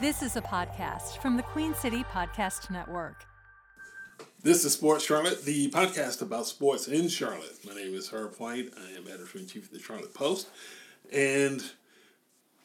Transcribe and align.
This 0.00 0.22
is 0.22 0.36
a 0.36 0.42
podcast 0.42 1.18
from 1.18 1.36
the 1.36 1.44
Queen 1.44 1.72
City 1.72 2.02
Podcast 2.12 2.68
Network. 2.68 3.24
This 4.42 4.64
is 4.64 4.72
Sports 4.72 5.04
Charlotte, 5.04 5.44
the 5.44 5.70
podcast 5.70 6.20
about 6.20 6.46
sports 6.48 6.88
in 6.88 7.06
Charlotte. 7.08 7.64
My 7.64 7.74
name 7.74 7.94
is 7.94 8.08
Herb 8.08 8.34
White. 8.38 8.70
I 8.76 8.98
am 8.98 9.06
editor 9.06 9.38
in 9.38 9.46
chief 9.46 9.66
of 9.66 9.70
the 9.70 9.78
Charlotte 9.78 10.12
Post. 10.12 10.48
And 11.12 11.62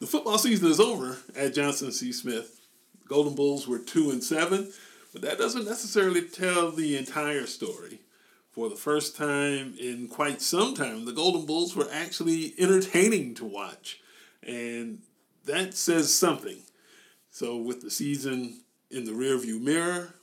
the 0.00 0.08
football 0.08 0.38
season 0.38 0.68
is 0.68 0.80
over 0.80 1.18
at 1.36 1.54
Johnson 1.54 1.92
C. 1.92 2.12
Smith. 2.12 2.62
Golden 3.06 3.36
Bulls 3.36 3.68
were 3.68 3.78
2 3.78 4.10
and 4.10 4.24
7, 4.24 4.72
but 5.12 5.22
that 5.22 5.38
doesn't 5.38 5.66
necessarily 5.66 6.22
tell 6.22 6.72
the 6.72 6.96
entire 6.96 7.46
story. 7.46 8.00
For 8.50 8.68
the 8.68 8.74
first 8.74 9.16
time 9.16 9.76
in 9.80 10.08
quite 10.08 10.42
some 10.42 10.74
time, 10.74 11.04
the 11.04 11.12
Golden 11.12 11.46
Bulls 11.46 11.76
were 11.76 11.88
actually 11.92 12.54
entertaining 12.58 13.36
to 13.36 13.44
watch. 13.44 14.00
And 14.42 15.02
that 15.44 15.74
says 15.74 16.12
something. 16.12 16.62
So, 17.30 17.56
with 17.56 17.80
the 17.80 17.90
season 17.90 18.60
in 18.90 19.04
the 19.04 19.12
rearview 19.12 19.60
mirror 19.60 20.14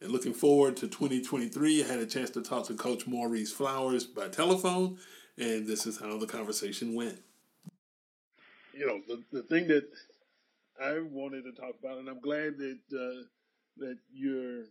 and 0.00 0.10
looking 0.10 0.32
forward 0.32 0.76
to 0.78 0.88
2023, 0.88 1.84
I 1.84 1.86
had 1.86 1.98
a 1.98 2.06
chance 2.06 2.30
to 2.30 2.42
talk 2.42 2.66
to 2.66 2.74
Coach 2.74 3.06
Maurice 3.06 3.52
Flowers 3.52 4.06
by 4.06 4.28
telephone, 4.28 4.98
and 5.36 5.66
this 5.66 5.86
is 5.86 6.00
how 6.00 6.16
the 6.16 6.26
conversation 6.26 6.94
went. 6.94 7.20
You 8.72 8.86
know, 8.86 9.00
the, 9.06 9.22
the 9.30 9.42
thing 9.42 9.68
that 9.68 9.84
I 10.82 11.00
wanted 11.00 11.42
to 11.42 11.52
talk 11.52 11.74
about, 11.78 11.98
and 11.98 12.08
I'm 12.08 12.20
glad 12.20 12.56
that 12.56 12.78
uh, 12.92 13.24
that 13.76 13.98
you're 14.10 14.64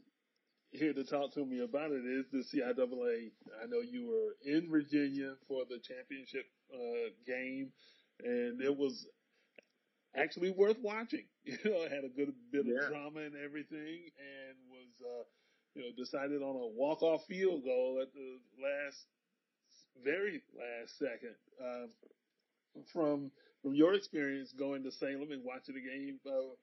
here 0.72 0.94
to 0.94 1.04
talk 1.04 1.32
to 1.36 1.46
me 1.46 1.60
about 1.60 1.92
it, 1.92 2.04
is 2.06 2.26
the 2.32 2.40
CIAA. 2.40 3.30
I 3.62 3.68
know 3.68 3.82
you 3.82 4.08
were 4.08 4.52
in 4.52 4.68
Virginia 4.68 5.36
for 5.48 5.64
the 5.70 5.78
championship 5.78 6.48
uh, 6.74 7.12
game, 7.28 7.72
and 8.24 8.62
it 8.62 8.76
was 8.76 9.06
actually 10.16 10.52
worth 10.52 10.78
watching. 10.82 11.26
You 11.46 11.60
know, 11.66 11.84
it 11.84 11.92
had 11.92 12.06
a 12.06 12.16
good 12.16 12.32
bit 12.54 12.64
yeah. 12.66 12.88
of 12.88 12.88
drama 12.88 13.20
and 13.20 13.36
everything, 13.36 14.08
and 14.16 14.56
was 14.72 14.96
uh, 15.04 15.28
you 15.76 15.82
know 15.84 15.92
decided 15.92 16.42
on 16.42 16.56
a 16.56 16.68
walk 16.72 17.04
off 17.04 17.26
field 17.28 17.66
goal 17.66 18.00
at 18.02 18.14
the 18.14 18.40
last, 18.64 19.04
very 20.02 20.40
last 20.56 20.98
second. 20.98 21.36
Uh, 21.60 21.92
from 22.94 23.30
from 23.62 23.76
your 23.76 23.94
experience 23.94 24.54
going 24.54 24.84
to 24.84 24.92
Salem 24.92 25.36
and 25.36 25.44
watching 25.44 25.76
the 25.76 25.84
game, 25.84 26.18
uh, 26.26 26.56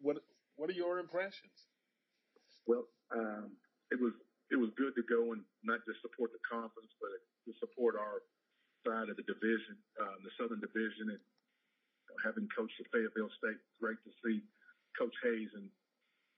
what 0.00 0.16
what 0.56 0.68
are 0.68 0.74
your 0.74 0.98
impressions? 0.98 1.70
Well, 2.66 2.90
um, 3.14 3.54
it 3.92 4.00
was 4.02 4.14
it 4.50 4.56
was 4.56 4.70
good 4.76 4.94
to 4.98 5.04
go 5.06 5.30
and 5.30 5.42
not 5.62 5.78
just 5.86 6.02
support 6.02 6.34
the 6.34 6.42
conference, 6.42 6.90
but 6.98 7.10
to 7.46 7.52
support 7.62 7.94
our 7.94 8.22
side 8.84 9.08
of 9.08 9.16
the 9.16 9.24
division, 9.24 9.78
um, 10.00 10.18
the 10.26 10.32
Southern 10.36 10.60
Division, 10.60 11.14
and 11.16 11.22
having 12.22 12.48
coached 12.52 12.76
at 12.78 12.90
Fayetteville 12.92 13.32
State, 13.40 13.58
great 13.80 13.98
to 14.04 14.12
see 14.22 14.44
Coach 14.98 15.14
Hayes 15.24 15.50
and 15.54 15.66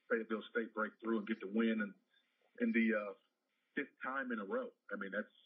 Fayetteville 0.09 0.45
State 0.55 0.73
break 0.73 0.93
through 1.03 1.25
and 1.25 1.29
get 1.29 1.41
the 1.43 1.51
win 1.53 1.83
and 1.83 1.93
in 2.61 2.73
the 2.73 2.97
uh, 2.97 3.13
fifth 3.77 3.93
time 4.01 4.33
in 4.33 4.41
a 4.41 4.49
row. 4.49 4.71
I 4.89 4.97
mean, 4.97 5.13
that's 5.13 5.37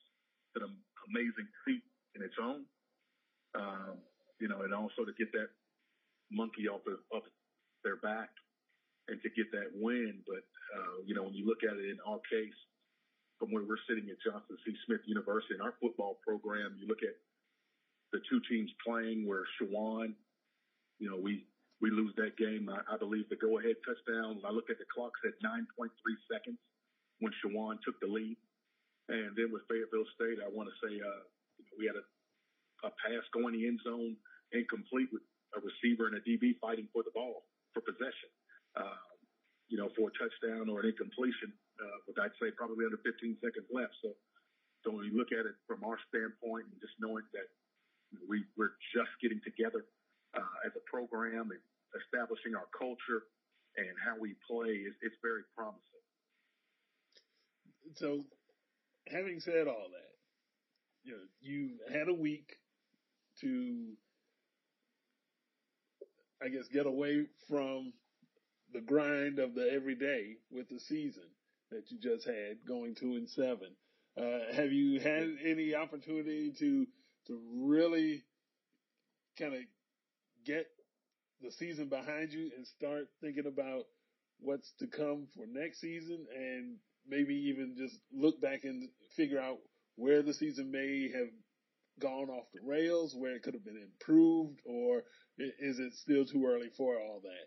an 0.54 0.70
amazing 1.10 1.48
feat 1.66 1.82
in 2.14 2.22
its 2.22 2.38
own. 2.38 2.62
Um, 3.58 3.98
you 4.38 4.46
know, 4.46 4.62
and 4.62 4.72
also 4.72 5.02
to 5.02 5.14
get 5.18 5.32
that 5.34 5.50
monkey 6.30 6.70
off 6.70 6.86
of, 6.86 7.02
off 7.10 7.26
their 7.82 7.98
back 7.98 8.30
and 9.10 9.18
to 9.22 9.28
get 9.34 9.50
that 9.50 9.74
win. 9.74 10.22
But 10.26 10.46
uh, 10.76 11.02
you 11.04 11.14
know, 11.14 11.26
when 11.26 11.34
you 11.34 11.46
look 11.46 11.66
at 11.66 11.74
it 11.74 11.90
in 11.90 11.98
our 12.06 12.22
case, 12.30 12.54
from 13.40 13.50
where 13.50 13.64
we're 13.64 13.80
sitting 13.88 14.06
at 14.12 14.20
Johnson 14.20 14.54
C. 14.62 14.76
Smith 14.84 15.00
University 15.08 15.56
in 15.56 15.64
our 15.64 15.74
football 15.80 16.20
program, 16.20 16.76
you 16.76 16.86
look 16.86 17.00
at 17.02 17.16
the 18.12 18.20
two 18.28 18.40
teams 18.50 18.70
playing 18.84 19.26
where 19.26 19.44
Chowan, 19.58 20.14
you 20.98 21.08
know, 21.10 21.16
we, 21.16 21.46
we 21.80 21.90
lose 21.90 22.12
that 22.16 22.36
game. 22.36 22.68
I, 22.68 22.82
I 22.92 22.96
believe 22.98 23.28
the 23.28 23.36
go 23.36 23.58
ahead 23.58 23.76
touchdown. 23.86 24.42
I 24.44 24.50
look 24.50 24.68
at 24.68 24.78
the 24.78 24.88
clock 24.92 25.12
at 25.24 25.38
9.3 25.40 25.88
seconds 26.30 26.58
when 27.20 27.32
Chowan 27.40 27.78
took 27.84 27.98
the 28.00 28.10
lead. 28.10 28.36
And 29.08 29.34
then 29.34 29.50
with 29.50 29.66
Fayetteville 29.66 30.06
State, 30.14 30.38
I 30.38 30.48
want 30.50 30.70
to 30.70 30.76
say, 30.78 30.92
uh, 30.98 31.22
you 31.58 31.64
know, 31.66 31.74
we 31.78 31.86
had 31.86 31.98
a, 31.98 32.04
a 32.86 32.90
pass 33.02 33.24
going 33.34 33.58
the 33.58 33.66
end 33.66 33.80
zone 33.82 34.16
incomplete 34.52 35.10
with 35.10 35.22
a 35.54 35.60
receiver 35.62 36.06
and 36.06 36.18
a 36.18 36.22
DB 36.22 36.58
fighting 36.62 36.86
for 36.94 37.02
the 37.02 37.14
ball 37.14 37.46
for 37.74 37.82
possession. 37.82 38.30
Um, 38.78 39.10
you 39.70 39.78
know, 39.78 39.86
for 39.94 40.10
a 40.10 40.14
touchdown 40.18 40.66
or 40.66 40.82
an 40.82 40.90
incompletion, 40.90 41.54
uh, 41.78 41.98
but 42.02 42.18
I'd 42.18 42.34
say 42.42 42.50
probably 42.58 42.82
under 42.82 42.98
15 43.06 43.38
seconds 43.38 43.70
left. 43.70 43.94
So, 44.02 44.10
so 44.82 44.90
when 44.90 45.06
you 45.06 45.14
look 45.14 45.30
at 45.30 45.46
it 45.46 45.54
from 45.70 45.86
our 45.86 45.94
standpoint 46.10 46.66
and 46.66 46.78
just 46.82 46.98
knowing 46.98 47.22
that 47.38 47.46
we, 48.28 48.44
we're 48.56 48.74
just 48.94 49.10
getting 49.22 49.40
together 49.44 49.84
uh, 50.36 50.66
as 50.66 50.72
a 50.76 50.84
program 50.90 51.50
and 51.50 51.60
establishing 51.98 52.54
our 52.54 52.68
culture 52.76 53.26
and 53.76 53.86
how 54.04 54.18
we 54.18 54.34
play 54.48 54.70
is 54.70 54.94
it's 55.02 55.16
very 55.22 55.42
promising. 55.56 55.82
So, 57.96 58.24
having 59.08 59.40
said 59.40 59.66
all 59.66 59.88
that, 59.90 60.10
you 61.02 61.12
know, 61.12 61.22
you 61.40 61.70
had 61.92 62.08
a 62.08 62.14
week 62.14 62.56
to, 63.40 63.92
I 66.42 66.48
guess, 66.48 66.68
get 66.72 66.86
away 66.86 67.26
from 67.48 67.92
the 68.72 68.80
grind 68.80 69.38
of 69.38 69.54
the 69.54 69.72
everyday 69.72 70.36
with 70.50 70.68
the 70.68 70.78
season 70.78 71.24
that 71.70 71.90
you 71.90 71.98
just 71.98 72.26
had 72.26 72.58
going 72.66 72.94
two 72.94 73.14
and 73.14 73.28
seven. 73.28 73.74
Uh, 74.20 74.52
have 74.54 74.72
you 74.72 75.00
had 75.00 75.28
any 75.44 75.74
opportunity 75.74 76.52
to 76.58 76.86
to 77.26 77.40
really 77.54 78.22
kind 79.38 79.54
of 79.54 79.60
get 80.44 80.66
the 81.40 81.50
season 81.50 81.88
behind 81.88 82.32
you 82.32 82.50
and 82.56 82.66
start 82.66 83.08
thinking 83.20 83.46
about 83.46 83.84
what's 84.40 84.72
to 84.78 84.86
come 84.86 85.26
for 85.34 85.44
next 85.46 85.80
season 85.80 86.26
and 86.34 86.76
maybe 87.08 87.34
even 87.34 87.74
just 87.76 87.96
look 88.12 88.40
back 88.40 88.64
and 88.64 88.88
figure 89.16 89.40
out 89.40 89.58
where 89.96 90.22
the 90.22 90.34
season 90.34 90.70
may 90.70 91.10
have 91.12 91.28
gone 92.00 92.30
off 92.30 92.46
the 92.54 92.60
rails, 92.64 93.14
where 93.14 93.36
it 93.36 93.42
could 93.42 93.54
have 93.54 93.64
been 93.64 93.80
improved, 93.80 94.60
or 94.64 95.02
is 95.38 95.78
it 95.78 95.92
still 95.94 96.24
too 96.24 96.46
early 96.46 96.70
for 96.76 96.96
all 96.98 97.20
that? 97.22 97.46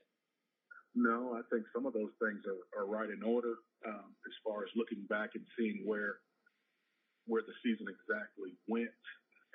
No, 0.95 1.33
I 1.33 1.41
think 1.49 1.65
some 1.73 1.85
of 1.85 1.93
those 1.93 2.13
things 2.21 2.45
are, 2.45 2.81
are 2.81 2.85
right 2.85 3.09
in 3.09 3.23
order 3.25 3.55
um, 3.87 4.13
as 4.27 4.35
far 4.45 4.61
as 4.63 4.69
looking 4.75 5.05
back 5.09 5.31
and 5.33 5.45
seeing 5.57 5.81
where 5.85 6.21
where 7.25 7.41
the 7.41 7.55
season 7.63 7.87
exactly 7.87 8.51
went 8.67 8.91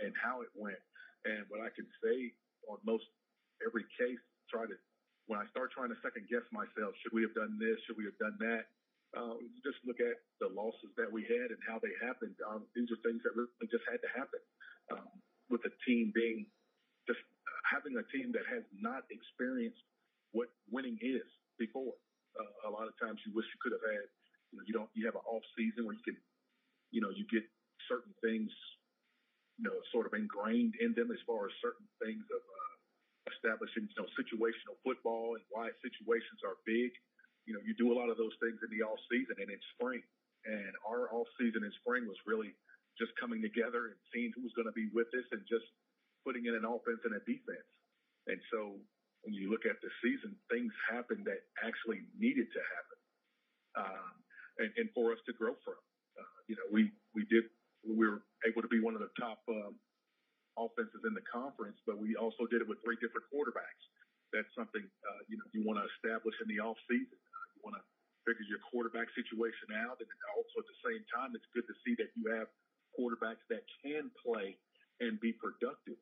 and 0.01 0.13
how 0.19 0.43
it 0.43 0.51
went. 0.55 0.81
And 1.27 1.45
what 1.51 1.61
I 1.61 1.71
can 1.75 1.87
say 2.03 2.33
on 2.71 2.79
most 2.87 3.05
every 3.65 3.85
case, 3.99 4.23
try 4.51 4.65
to 4.67 4.77
when 5.29 5.37
I 5.37 5.45
start 5.53 5.69
trying 5.77 5.93
to 5.93 5.99
second 6.01 6.25
guess 6.33 6.45
myself, 6.57 6.97
should 7.05 7.13
we 7.13 7.21
have 7.21 7.37
done 7.37 7.61
this? 7.61 7.77
Should 7.85 8.01
we 8.01 8.09
have 8.09 8.17
done 8.17 8.41
that? 8.41 8.65
Uh, 9.13 9.37
just 9.61 9.77
look 9.85 10.01
at 10.01 10.17
the 10.41 10.49
losses 10.49 10.89
that 10.97 11.09
we 11.09 11.25
had 11.29 11.53
and 11.53 11.61
how 11.69 11.77
they 11.81 11.93
happened. 12.01 12.33
Um, 12.49 12.65
these 12.73 12.89
are 12.89 13.01
things 13.05 13.21
that 13.29 13.37
really 13.37 13.69
just 13.69 13.85
had 13.85 14.01
to 14.01 14.11
happen. 14.17 14.41
Um, 14.89 15.09
with 15.53 15.65
a 15.69 15.73
team 15.85 16.13
being 16.17 16.49
just 17.09 17.21
having 17.65 17.97
a 17.97 18.05
team 18.13 18.33
that 18.37 18.45
has 18.49 18.65
not 18.73 19.05
experienced 19.09 19.81
what 20.33 20.49
winning 20.69 21.01
is 21.01 21.25
before. 21.57 21.97
Uh, 22.37 22.69
a 22.69 22.71
lot 22.71 22.85
of 22.89 22.95
times 23.01 23.21
you 23.25 23.33
wish 23.33 23.49
you 23.49 23.61
could 23.61 23.73
have 23.73 23.85
had. 23.85 24.07
You 24.53 24.55
know, 24.61 24.65
you 24.65 24.75
don't. 24.77 24.91
You 24.97 25.05
have 25.09 25.17
an 25.17 25.25
off 25.29 25.45
season 25.57 25.85
where 25.85 25.97
you 25.97 26.05
can, 26.05 26.17
you 26.93 27.01
know, 27.01 27.13
you 27.13 27.25
get 27.29 27.45
certain 27.89 28.13
things 28.25 28.49
you 29.59 29.67
know, 29.67 29.75
sort 29.91 30.07
of 30.07 30.15
ingrained 30.15 30.79
in 30.79 30.95
them 30.95 31.11
as 31.11 31.19
far 31.27 31.51
as 31.51 31.55
certain 31.59 31.87
things 31.99 32.23
of 32.31 32.39
uh, 32.41 32.75
establishing, 33.35 33.91
you 33.91 33.99
know, 33.99 34.07
situational 34.15 34.79
football 34.87 35.35
and 35.35 35.43
why 35.51 35.75
situations 35.83 36.47
are 36.47 36.55
big. 36.63 36.95
You 37.45 37.59
know, 37.59 37.63
you 37.67 37.75
do 37.75 37.91
a 37.91 37.97
lot 37.97 38.07
of 38.07 38.17
those 38.17 38.35
things 38.39 38.63
in 38.63 38.71
the 38.71 38.87
off 38.87 39.03
season 39.11 39.35
and 39.43 39.51
in 39.51 39.61
spring. 39.75 40.01
And 40.47 40.73
our 40.87 41.11
off 41.11 41.27
season 41.35 41.67
in 41.67 41.73
spring 41.83 42.07
was 42.07 42.17
really 42.23 42.55
just 42.95 43.11
coming 43.19 43.43
together 43.43 43.91
and 43.91 43.99
seeing 44.15 44.31
who 44.33 44.47
was 44.47 44.55
going 44.55 44.71
to 44.71 44.77
be 44.77 44.87
with 44.95 45.11
us 45.11 45.27
and 45.35 45.43
just 45.51 45.67
putting 46.23 46.47
in 46.47 46.55
an 46.55 46.63
offense 46.63 47.03
and 47.03 47.19
a 47.19 47.23
defense. 47.27 47.67
And 48.31 48.39
so 48.55 48.79
when 49.27 49.35
you 49.35 49.51
look 49.51 49.67
at 49.67 49.81
the 49.83 49.91
season, 50.05 50.37
things 50.51 50.71
happened 50.87 51.27
that 51.27 51.43
actually 51.65 52.07
needed 52.15 52.47
to 52.55 52.61
happen, 52.63 52.99
um, 53.75 54.13
and, 54.63 54.71
and 54.79 54.87
for 54.95 55.11
us 55.11 55.19
to 55.27 55.33
grow 55.35 55.59
from. 55.65 55.79
Uh, 56.19 56.39
you 56.47 56.55
know, 56.55 56.67
we 56.71 56.91
we 57.15 57.27
did 57.27 57.47
we 57.87 57.95
were 57.97 58.23
able 58.47 58.63
to 58.63 58.71
be 58.71 58.81
one 58.81 58.95
of 58.95 59.03
the 59.03 59.13
top 59.19 59.43
um, 59.49 59.77
offenses 60.59 61.03
in 61.07 61.15
the 61.15 61.25
conference, 61.31 61.79
but 61.87 61.97
we 61.99 62.19
also 62.19 62.45
did 62.51 62.61
it 62.63 62.69
with 62.69 62.83
three 62.83 62.99
different 62.99 63.27
quarterbacks. 63.31 63.85
That's 64.35 64.51
something 64.59 64.83
uh, 64.85 65.21
you 65.31 65.39
know 65.41 65.47
you 65.57 65.65
want 65.65 65.81
to 65.81 65.87
establish 65.99 66.37
in 66.43 66.49
the 66.51 66.61
off 66.61 66.77
season. 66.91 67.17
Uh, 67.17 67.47
you 67.57 67.61
want 67.65 67.77
to 67.81 67.85
figure 68.29 68.45
your 68.45 68.61
quarterback 68.69 69.09
situation 69.17 69.73
out, 69.89 69.97
and 70.03 70.11
also 70.37 70.61
at 70.61 70.69
the 70.69 70.81
same 70.85 71.03
time, 71.09 71.33
it's 71.33 71.49
good 71.57 71.65
to 71.65 71.77
see 71.87 71.97
that 71.97 72.13
you 72.13 72.29
have 72.29 72.51
quarterbacks 72.93 73.41
that 73.49 73.65
can 73.81 74.13
play 74.21 74.59
and 75.01 75.17
be 75.23 75.33
productive. 75.33 75.97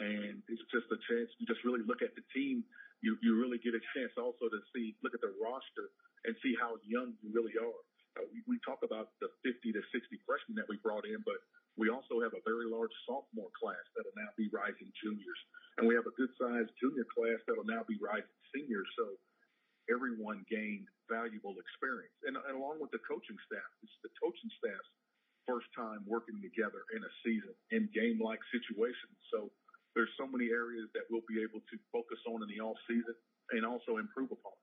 And 0.00 0.42
it's 0.50 0.64
just 0.72 0.88
a 0.90 0.98
chance. 1.06 1.30
You 1.38 1.46
just 1.46 1.62
really 1.62 1.84
look 1.86 2.02
at 2.02 2.16
the 2.18 2.24
team. 2.34 2.64
You 3.04 3.14
you 3.22 3.38
really 3.38 3.62
get 3.62 3.76
a 3.76 3.82
chance 3.94 4.12
also 4.18 4.50
to 4.50 4.60
see 4.74 4.96
look 5.04 5.14
at 5.14 5.22
the 5.22 5.34
roster 5.38 5.94
and 6.26 6.34
see 6.42 6.56
how 6.58 6.76
young 6.82 7.14
you 7.22 7.30
really 7.30 7.54
are. 7.60 7.82
Uh, 8.18 8.26
we, 8.30 8.42
we 8.46 8.56
talk 8.66 8.82
about 8.82 9.14
the 9.22 9.30
50 9.46 9.70
to 9.74 9.82
60 9.94 10.18
freshmen 10.26 10.58
that 10.58 10.66
we 10.66 10.78
brought 10.82 11.06
in, 11.06 11.22
but 11.22 11.38
we 11.78 11.88
also 11.88 12.18
have 12.20 12.34
a 12.34 12.42
very 12.42 12.66
large 12.66 12.92
sophomore 13.06 13.52
class 13.54 13.82
that'll 13.94 14.16
now 14.18 14.30
be 14.34 14.50
rising 14.50 14.90
juniors, 14.98 15.40
and 15.78 15.86
we 15.86 15.94
have 15.94 16.06
a 16.06 16.14
good 16.18 16.30
sized 16.34 16.74
junior 16.82 17.06
class 17.06 17.38
that'll 17.46 17.68
now 17.68 17.86
be 17.86 17.96
rising 18.02 18.34
seniors. 18.50 18.88
So 18.98 19.14
everyone 19.88 20.46
gained 20.50 20.86
valuable 21.10 21.54
experience. 21.58 22.14
And, 22.26 22.38
and 22.38 22.54
along 22.58 22.78
with 22.82 22.94
the 22.94 23.02
coaching 23.06 23.38
staff, 23.46 23.70
it's 23.82 23.98
the 24.02 24.10
coaching 24.18 24.50
staff's 24.58 24.90
first 25.48 25.66
time 25.74 26.06
working 26.06 26.38
together 26.38 26.86
in 26.94 27.02
a 27.02 27.12
season 27.26 27.54
in 27.74 27.90
game 27.90 28.22
like 28.22 28.38
situations. 28.54 29.18
So 29.34 29.50
there's 29.98 30.12
so 30.14 30.26
many 30.30 30.54
areas 30.54 30.86
that 30.94 31.10
we'll 31.10 31.26
be 31.26 31.42
able 31.42 31.58
to 31.58 31.76
focus 31.90 32.22
on 32.30 32.42
in 32.46 32.48
the 32.50 32.62
off 32.62 32.78
season 32.86 33.14
and 33.50 33.66
also 33.66 33.98
improve 33.98 34.30
upon. 34.30 34.54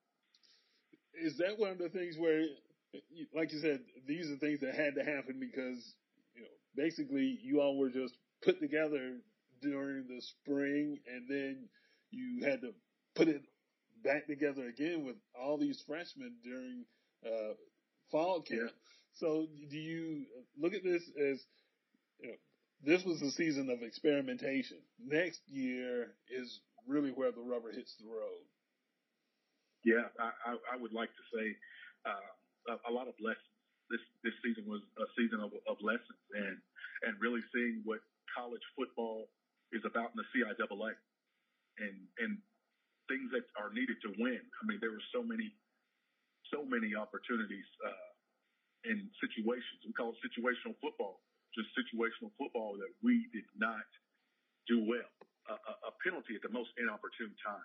Is 1.11 1.35
that 1.43 1.59
one 1.59 1.75
of 1.75 1.81
the 1.81 1.89
things 1.89 2.15
where, 2.15 2.45
like 3.33 3.51
you 3.51 3.59
said, 3.59 3.81
these 4.07 4.29
are 4.29 4.37
things 4.37 4.61
that 4.61 4.75
had 4.75 4.95
to 4.95 5.03
happen 5.03 5.39
because, 5.39 5.93
you 6.35 6.41
know, 6.41 6.47
basically 6.75 7.39
you 7.43 7.61
all 7.61 7.77
were 7.77 7.89
just 7.89 8.13
put 8.43 8.59
together 8.59 9.17
during 9.61 10.07
the 10.07 10.21
spring 10.21 10.99
and 11.07 11.27
then 11.29 11.67
you 12.11 12.45
had 12.45 12.61
to 12.61 12.71
put 13.15 13.27
it 13.27 13.41
back 14.03 14.27
together 14.27 14.67
again 14.67 15.05
with 15.05 15.15
all 15.39 15.57
these 15.57 15.81
freshmen 15.87 16.35
during 16.43 16.85
uh, 17.25 17.53
fall 18.11 18.41
camp. 18.41 18.61
Yeah. 18.61 18.69
So 19.13 19.47
do 19.69 19.77
you 19.77 20.25
look 20.59 20.73
at 20.73 20.83
this 20.83 21.03
as 21.19 21.43
you 22.19 22.29
know, 22.29 22.35
this 22.83 23.03
was 23.03 23.21
a 23.21 23.31
season 23.31 23.69
of 23.69 23.81
experimentation. 23.81 24.77
Next 25.03 25.41
year 25.47 26.13
is 26.29 26.59
really 26.87 27.09
where 27.09 27.31
the 27.31 27.41
rubber 27.41 27.71
hits 27.71 27.95
the 27.99 28.05
road. 28.05 28.45
Yeah, 29.83 30.03
I, 30.19 30.51
I 30.73 30.77
would 30.79 30.93
like 30.93 31.09
to 31.09 31.37
say 31.37 31.55
uh, 32.05 32.31
a, 32.67 32.75
a 32.89 32.91
lot 32.91 33.07
of 33.07 33.15
lessons. 33.19 33.53
This 33.89 34.03
this 34.23 34.35
season 34.43 34.67
was 34.67 34.83
a 34.99 35.07
season 35.15 35.39
of, 35.39 35.55
of 35.67 35.77
lessons 35.81 36.19
and 36.35 36.59
and 37.07 37.15
really 37.23 37.41
seeing 37.55 37.81
what 37.87 38.03
college 38.35 38.63
football 38.75 39.31
is 39.71 39.83
about 39.87 40.11
in 40.11 40.17
the 40.19 40.27
CIAA 40.35 40.91
and 41.79 41.97
and 42.19 42.37
things 43.07 43.31
that 43.31 43.47
are 43.55 43.71
needed 43.71 43.97
to 44.03 44.11
win. 44.19 44.41
I 44.43 44.61
mean, 44.67 44.79
there 44.83 44.91
were 44.91 45.07
so 45.15 45.23
many 45.23 45.55
so 46.51 46.65
many 46.67 46.95
opportunities 46.95 47.67
uh, 47.83 48.11
in 48.91 49.07
situations. 49.23 49.83
We 49.87 49.93
call 49.95 50.15
it 50.15 50.19
situational 50.23 50.75
football, 50.83 51.23
just 51.55 51.71
situational 51.75 52.31
football 52.39 52.75
that 52.79 52.91
we 53.03 53.27
did 53.31 53.47
not 53.55 53.87
do 54.67 54.83
well. 54.83 55.11
A, 55.47 55.55
a, 55.55 55.73
a 55.89 55.93
penalty 56.03 56.35
at 56.35 56.43
the 56.43 56.51
most 56.51 56.71
inopportune 56.79 57.35
time 57.43 57.63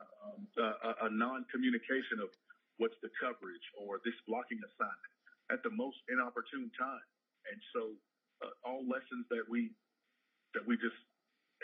um, 0.00 0.46
a, 0.58 1.06
a 1.06 1.10
non-communication 1.10 2.20
of 2.22 2.30
what's 2.78 2.96
the 3.00 3.12
coverage 3.20 3.64
or 3.76 4.00
this 4.04 4.16
blocking 4.28 4.60
assignment 4.60 5.14
at 5.48 5.62
the 5.62 5.72
most 5.72 5.96
inopportune 6.10 6.70
time. 6.74 7.08
And 7.48 7.58
so 7.72 7.82
uh, 8.42 8.52
all 8.66 8.82
lessons 8.84 9.24
that 9.30 9.46
we 9.46 9.72
that 10.54 10.64
we 10.64 10.76
just 10.80 10.98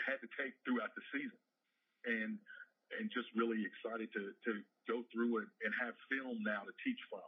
had 0.05 0.21
to 0.21 0.29
take 0.37 0.53
throughout 0.65 0.93
the 0.95 1.05
season, 1.13 1.41
and 2.07 2.31
and 2.99 3.09
just 3.11 3.27
really 3.35 3.61
excited 3.61 4.09
to 4.15 4.33
to 4.47 4.51
go 4.89 5.03
through 5.11 5.43
and, 5.43 5.49
and 5.65 5.71
have 5.77 5.93
film 6.09 6.39
now 6.41 6.63
to 6.65 6.73
teach 6.81 6.99
from 7.11 7.25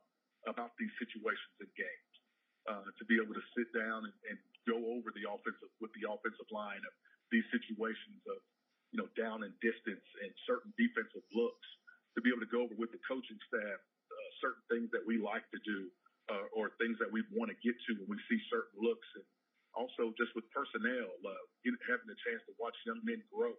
about 0.48 0.74
these 0.78 0.94
situations 1.02 1.56
and 1.62 1.72
games. 1.76 2.14
Uh, 2.66 2.90
to 2.98 3.06
be 3.06 3.22
able 3.22 3.38
to 3.38 3.46
sit 3.54 3.70
down 3.78 4.10
and, 4.10 4.16
and 4.26 4.38
go 4.66 4.74
over 4.98 5.14
the 5.14 5.22
offensive 5.22 5.70
with 5.78 5.94
the 5.94 6.02
offensive 6.10 6.50
line 6.50 6.82
of 6.82 6.94
these 7.30 7.46
situations 7.54 8.18
of 8.26 8.42
you 8.96 9.04
know, 9.04 9.12
down 9.20 9.44
and 9.44 9.52
distance 9.60 10.08
and 10.24 10.32
certain 10.48 10.72
defensive 10.80 11.28
looks 11.36 11.68
to 12.16 12.20
be 12.24 12.32
able 12.32 12.44
to 12.44 12.52
go 12.52 12.64
over 12.64 12.76
with 12.80 12.92
the 12.96 13.02
coaching 13.06 13.40
staff 13.52 13.80
uh, 14.16 14.30
certain 14.40 14.64
things 14.72 14.88
that 14.96 15.04
we 15.04 15.20
like 15.20 15.46
to 15.52 15.60
do 15.68 15.92
uh, 16.32 16.48
or 16.56 16.74
things 16.82 16.98
that 16.98 17.12
we 17.12 17.22
want 17.36 17.52
to 17.52 17.58
get 17.62 17.76
to 17.86 18.00
when 18.00 18.18
we 18.18 18.20
see 18.32 18.40
certain 18.50 18.80
looks 18.82 19.08
and 19.20 19.26
also 19.76 20.16
just 20.16 20.32
with 20.34 20.48
personnel, 20.56 21.12
uh, 21.28 21.44
having 21.92 22.08
the 22.08 22.18
chance 22.24 22.40
to 22.48 22.56
watch 22.56 22.76
young 22.88 23.04
men 23.04 23.20
grow 23.28 23.52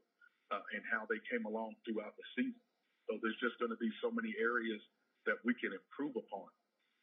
uh, 0.48 0.64
and 0.72 0.80
how 0.88 1.04
they 1.06 1.20
came 1.28 1.44
along 1.44 1.76
throughout 1.84 2.16
the 2.16 2.26
season. 2.34 2.56
So 3.06 3.20
there's 3.20 3.36
just 3.38 3.60
going 3.60 3.70
to 3.70 3.78
be 3.78 3.92
so 4.00 4.08
many 4.08 4.32
areas 4.40 4.80
that 5.28 5.38
we 5.44 5.52
can 5.54 5.76
improve 5.76 6.16
upon, 6.16 6.48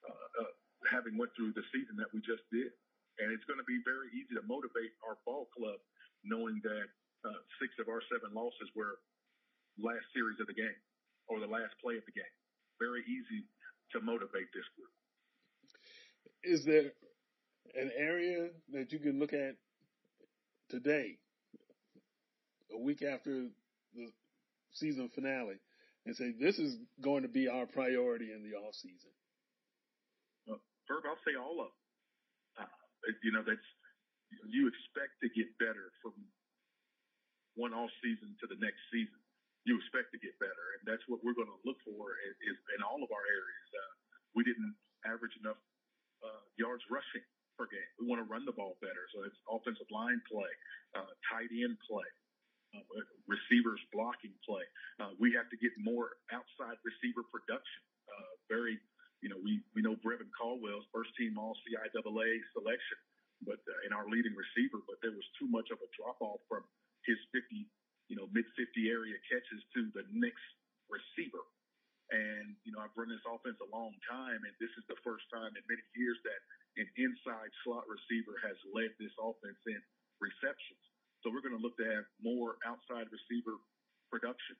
uh, 0.03 0.27
uh, 0.43 0.51
having 0.89 1.15
went 1.15 1.31
through 1.37 1.53
the 1.53 1.63
season 1.71 1.95
that 2.01 2.09
we 2.11 2.19
just 2.25 2.43
did. 2.49 2.73
And 3.21 3.29
it's 3.29 3.45
going 3.45 3.61
to 3.61 3.69
be 3.69 3.77
very 3.85 4.09
easy 4.17 4.33
to 4.33 4.43
motivate 4.49 4.97
our 5.05 5.21
ball 5.21 5.47
club 5.53 5.77
knowing 6.25 6.57
that 6.65 6.87
uh, 7.23 7.39
six 7.61 7.77
of 7.77 7.87
our 7.87 8.01
seven 8.09 8.33
losses 8.33 8.67
were 8.73 8.97
last 9.77 10.03
series 10.17 10.41
of 10.41 10.49
the 10.49 10.57
game 10.57 10.79
or 11.27 11.39
the 11.39 11.47
last 11.47 11.73
play 11.81 11.95
of 11.97 12.05
the 12.05 12.11
game. 12.11 12.35
Very 12.79 13.01
easy 13.01 13.45
to 13.91 14.01
motivate 14.01 14.49
this 14.53 14.67
group. 14.75 14.91
Is 16.43 16.65
there 16.65 16.91
an 17.75 17.91
area 17.97 18.49
that 18.73 18.91
you 18.91 18.99
can 18.99 19.19
look 19.19 19.33
at 19.33 19.55
today, 20.69 21.17
a 22.73 22.79
week 22.79 23.01
after 23.01 23.47
the 23.95 24.07
season 24.73 25.09
finale, 25.13 25.59
and 26.05 26.15
say 26.15 26.33
this 26.39 26.59
is 26.59 26.75
going 27.01 27.23
to 27.23 27.29
be 27.29 27.47
our 27.47 27.65
priority 27.65 28.33
in 28.33 28.43
the 28.43 28.57
off 28.57 28.75
season? 28.75 29.11
Herb, 30.89 31.07
I'll 31.07 31.23
say 31.23 31.39
all 31.39 31.63
of 31.63 31.71
them. 31.71 32.67
Uh, 32.67 33.15
you 33.23 33.31
know, 33.31 33.43
that's 33.47 33.63
you 34.51 34.67
expect 34.67 35.15
to 35.23 35.31
get 35.31 35.47
better 35.61 35.95
from 36.03 36.11
one 37.55 37.71
off 37.71 37.91
season 38.03 38.35
to 38.41 38.45
the 38.51 38.59
next 38.59 38.81
season, 38.91 39.19
you 39.63 39.79
expect 39.79 40.11
to 40.11 40.19
get 40.19 40.35
better, 40.43 40.65
and 40.77 40.83
that's 40.83 41.03
what 41.07 41.23
we're 41.23 41.35
going 41.35 41.51
to 41.51 41.61
look 41.63 41.79
for 41.87 42.19
is, 42.27 42.35
is 42.51 42.57
in 42.75 42.83
all 42.83 42.99
of 42.99 43.09
our 43.11 43.25
areas. 43.27 43.67
Uh, 43.71 43.91
we 44.35 44.43
didn't 44.43 44.75
average 45.07 45.33
enough 45.39 45.59
uh, 46.19 46.43
yards 46.59 46.83
rushing 46.91 47.23
per 47.55 47.69
game. 47.71 47.91
We 47.95 48.09
want 48.09 48.19
to 48.19 48.27
run 48.27 48.43
the 48.43 48.55
ball 48.55 48.75
better, 48.83 49.07
so 49.15 49.23
it's 49.23 49.39
offensive 49.47 49.87
line 49.87 50.19
play, 50.27 50.51
uh, 50.97 51.11
tight 51.31 51.51
end 51.51 51.79
play. 51.87 52.07
Uh, 52.73 53.05
receivers 53.29 53.77
blocking 53.93 54.33
play. 54.41 54.65
Uh, 54.97 55.13
we 55.21 55.29
have 55.37 55.45
to 55.53 55.57
get 55.61 55.69
more 55.77 56.17
outside 56.33 56.73
receiver 56.81 57.21
production. 57.29 57.85
Uh, 58.09 58.33
very, 58.49 58.81
you 59.21 59.29
know, 59.29 59.37
we, 59.37 59.61
we 59.77 59.85
know 59.85 59.93
Brevin 60.01 60.33
Caldwell's 60.33 60.89
first 60.89 61.13
team 61.13 61.37
all 61.37 61.53
CIAA 61.61 62.41
selection, 62.57 62.97
but 63.45 63.61
uh, 63.69 63.85
in 63.85 63.93
our 63.93 64.09
leading 64.09 64.33
receiver, 64.33 64.81
but 64.89 64.97
there 65.05 65.13
was 65.13 65.27
too 65.37 65.45
much 65.53 65.69
of 65.69 65.77
a 65.85 65.89
drop 65.93 66.17
off 66.17 66.41
from 66.49 66.65
his 67.05 67.21
50, 67.29 67.69
you 68.07 68.15
know, 68.15 68.27
mid 68.31 68.45
50 68.55 68.89
area 68.89 69.15
catches 69.27 69.61
to 69.73 69.89
the 69.95 70.03
next 70.11 70.43
receiver. 70.91 71.43
And, 72.11 72.53
you 72.67 72.75
know, 72.75 72.83
I've 72.83 72.93
run 72.93 73.09
this 73.09 73.23
offense 73.25 73.57
a 73.63 73.69
long 73.73 73.95
time, 74.05 74.37
and 74.43 74.53
this 74.61 74.69
is 74.77 74.85
the 74.85 74.99
first 75.01 75.25
time 75.33 75.49
in 75.55 75.63
many 75.65 75.81
years 75.97 76.19
that 76.27 76.39
an 76.77 76.87
inside 76.99 77.49
slot 77.63 77.87
receiver 77.89 78.37
has 78.43 78.57
led 78.75 78.93
this 79.01 79.13
offense 79.17 79.57
in 79.65 79.81
receptions. 80.21 80.83
So 81.23 81.31
we're 81.31 81.41
going 81.41 81.55
to 81.55 81.63
look 81.63 81.79
to 81.79 81.87
have 81.87 82.05
more 82.19 82.59
outside 82.67 83.07
receiver 83.09 83.57
production. 84.11 84.59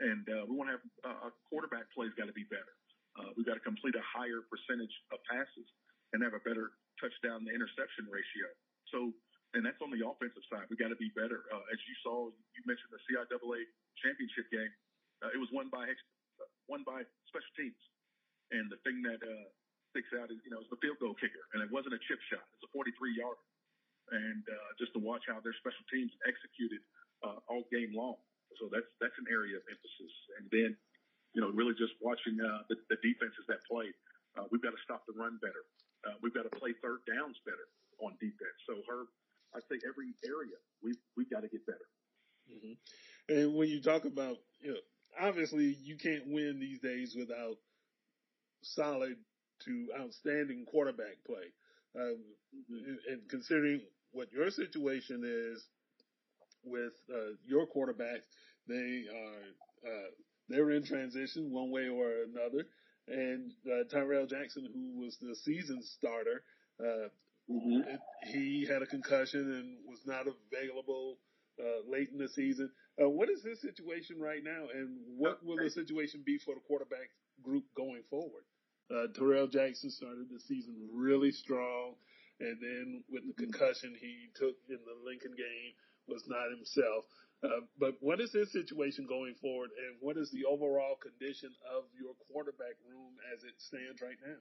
And 0.00 0.24
uh, 0.26 0.48
we 0.48 0.56
want 0.56 0.72
to 0.72 0.76
have 0.80 0.86
uh, 1.06 1.28
a 1.28 1.30
quarterback 1.46 1.86
play 1.94 2.10
has 2.10 2.16
got 2.16 2.26
to 2.26 2.34
be 2.34 2.48
better. 2.48 2.74
Uh, 3.14 3.30
we've 3.36 3.46
got 3.46 3.60
to 3.60 3.64
complete 3.64 3.94
a 3.94 4.02
higher 4.02 4.42
percentage 4.48 4.92
of 5.12 5.20
passes 5.28 5.68
and 6.16 6.24
have 6.24 6.32
a 6.32 6.42
better 6.42 6.74
touchdown 6.96 7.44
to 7.44 7.50
interception 7.52 8.08
ratio. 8.08 8.48
So 8.88 9.12
and 9.54 9.60
that's 9.60 9.80
on 9.84 9.92
the 9.92 10.00
offensive 10.00 10.44
side. 10.48 10.64
We 10.72 10.80
got 10.80 10.88
to 10.88 11.00
be 11.00 11.12
better. 11.12 11.44
Uh, 11.52 11.64
as 11.72 11.80
you 11.84 11.94
saw, 12.00 12.32
you 12.56 12.60
mentioned 12.64 12.92
the 12.92 13.02
CIAA 13.04 13.68
championship 14.00 14.48
game. 14.48 14.72
Uh, 15.20 15.30
it 15.32 15.40
was 15.40 15.52
won 15.52 15.68
by 15.68 15.84
uh, 15.84 16.48
won 16.68 16.82
by 16.88 17.04
special 17.28 17.52
teams, 17.54 17.78
and 18.50 18.72
the 18.72 18.80
thing 18.82 19.04
that 19.04 19.20
uh, 19.20 19.46
sticks 19.92 20.10
out 20.16 20.32
is 20.32 20.40
you 20.42 20.50
know 20.50 20.58
it's 20.64 20.72
the 20.72 20.80
field 20.80 20.96
goal 20.98 21.14
kicker, 21.20 21.44
and 21.52 21.60
it 21.60 21.70
wasn't 21.70 21.92
a 21.92 22.00
chip 22.08 22.18
shot. 22.32 22.42
It's 22.56 22.64
a 22.64 22.72
43 22.72 23.20
yarder, 23.20 23.44
and 24.16 24.42
uh, 24.48 24.70
just 24.80 24.96
to 24.96 25.00
watch 25.00 25.28
how 25.28 25.38
their 25.44 25.54
special 25.60 25.84
teams 25.92 26.10
executed 26.24 26.80
uh, 27.22 27.38
all 27.46 27.68
game 27.68 27.92
long. 27.92 28.18
So 28.56 28.72
that's 28.72 28.88
that's 28.98 29.16
an 29.20 29.28
area 29.28 29.60
of 29.60 29.64
emphasis, 29.68 30.14
and 30.40 30.48
then 30.48 30.70
you 31.36 31.40
know 31.44 31.52
really 31.52 31.76
just 31.76 31.94
watching 32.00 32.40
uh, 32.40 32.64
the, 32.72 32.80
the 32.88 32.98
defenses 33.04 33.44
that 33.52 33.60
play. 33.68 33.92
Uh, 34.32 34.48
we've 34.48 34.64
got 34.64 34.72
to 34.72 34.82
stop 34.82 35.04
the 35.04 35.12
run 35.12 35.36
better. 35.44 35.68
Uh, 36.08 36.16
we've 36.24 36.32
got 36.32 36.48
to 36.48 36.54
play 36.56 36.72
third 36.80 37.04
downs 37.04 37.36
better 37.44 37.68
on 38.00 38.16
defense. 38.16 38.56
So 38.64 38.80
Herb 38.88 39.12
I'd 39.54 39.62
say 39.70 39.78
every 39.86 40.14
area 40.24 40.56
we've 40.82 41.00
we've 41.16 41.30
got 41.30 41.40
to 41.40 41.48
get 41.48 41.66
better. 41.66 41.88
Mm-hmm. 42.50 43.34
And 43.34 43.54
when 43.54 43.68
you 43.68 43.80
talk 43.80 44.04
about, 44.04 44.36
you 44.60 44.72
know, 44.72 44.80
obviously 45.20 45.76
you 45.82 45.96
can't 45.96 46.26
win 46.26 46.58
these 46.58 46.80
days 46.80 47.14
without 47.18 47.56
solid 48.62 49.16
to 49.64 49.88
outstanding 50.00 50.66
quarterback 50.70 51.22
play. 51.26 51.52
Um, 51.94 52.18
and 53.08 53.20
considering 53.28 53.82
what 54.12 54.32
your 54.32 54.50
situation 54.50 55.22
is 55.24 55.64
with 56.64 56.92
uh, 57.12 57.34
your 57.46 57.66
quarterbacks, 57.66 58.26
they 58.68 59.04
are 59.12 59.90
uh, 59.90 60.10
they're 60.48 60.70
in 60.70 60.84
transition 60.84 61.52
one 61.52 61.70
way 61.70 61.88
or 61.88 62.08
another. 62.22 62.66
And 63.08 63.52
uh, 63.66 63.84
Tyrell 63.90 64.26
Jackson, 64.26 64.68
who 64.72 65.00
was 65.00 65.16
the 65.20 65.34
season 65.34 65.82
starter, 65.82 66.42
uh, 66.80 67.08
Mm-hmm. 67.50 67.88
It, 67.88 68.00
he 68.32 68.66
had 68.66 68.82
a 68.82 68.86
concussion 68.86 69.40
and 69.40 69.76
was 69.88 70.00
not 70.06 70.26
available 70.26 71.18
uh, 71.60 71.90
late 71.90 72.08
in 72.12 72.18
the 72.18 72.28
season. 72.28 72.70
Uh, 73.00 73.08
what 73.08 73.28
is 73.30 73.42
his 73.42 73.60
situation 73.60 74.20
right 74.20 74.44
now, 74.44 74.68
and 74.72 74.96
what 75.16 75.44
will 75.44 75.56
the 75.56 75.70
situation 75.70 76.22
be 76.24 76.38
for 76.38 76.54
the 76.54 76.60
quarterback 76.66 77.08
group 77.42 77.64
going 77.76 78.02
forward? 78.08 78.44
Uh, 78.92 79.08
Terrell 79.16 79.48
Jackson 79.48 79.90
started 79.90 80.28
the 80.30 80.40
season 80.40 80.74
really 80.92 81.32
strong, 81.32 81.94
and 82.40 82.60
then 82.60 83.04
with 83.10 83.24
the 83.26 83.32
concussion 83.34 83.96
he 83.98 84.28
took 84.36 84.56
in 84.68 84.78
the 84.84 84.96
Lincoln 85.04 85.32
game 85.36 85.72
was 86.06 86.24
not 86.28 86.50
himself. 86.50 87.04
Uh, 87.42 87.66
but 87.78 87.96
what 88.00 88.20
is 88.20 88.32
his 88.32 88.52
situation 88.52 89.06
going 89.08 89.34
forward, 89.40 89.70
and 89.74 89.96
what 90.00 90.16
is 90.16 90.30
the 90.30 90.44
overall 90.44 90.94
condition 91.00 91.50
of 91.74 91.84
your 91.98 92.14
quarterback 92.30 92.76
room 92.86 93.18
as 93.34 93.42
it 93.42 93.54
stands 93.58 94.00
right 94.00 94.20
now? 94.22 94.38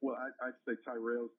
Well, 0.00 0.16
I, 0.16 0.52
would 0.52 0.60
say 0.64 0.80
Tyrell's 0.84 1.34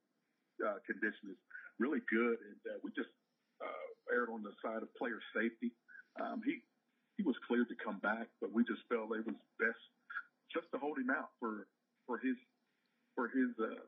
uh, 0.63 0.79
condition 0.87 1.33
is 1.35 1.39
really 1.79 1.99
good, 2.07 2.37
and 2.39 2.59
uh, 2.69 2.77
we 2.83 2.91
just 2.95 3.11
uh, 3.59 3.87
erred 4.13 4.29
on 4.31 4.43
the 4.43 4.53
side 4.63 4.83
of 4.83 4.89
player 4.95 5.19
safety. 5.35 5.71
Um, 6.19 6.41
he 6.45 6.63
he 7.17 7.23
was 7.23 7.35
cleared 7.47 7.67
to 7.71 7.77
come 7.79 7.99
back, 7.99 8.27
but 8.43 8.51
we 8.51 8.63
just 8.67 8.83
felt 8.91 9.11
it 9.15 9.23
was 9.23 9.39
best 9.59 9.83
just 10.51 10.67
to 10.71 10.77
hold 10.79 10.99
him 10.99 11.09
out 11.11 11.31
for 11.39 11.67
for 12.07 12.19
his 12.19 12.35
for 13.15 13.27
his 13.31 13.51
uh, 13.59 13.87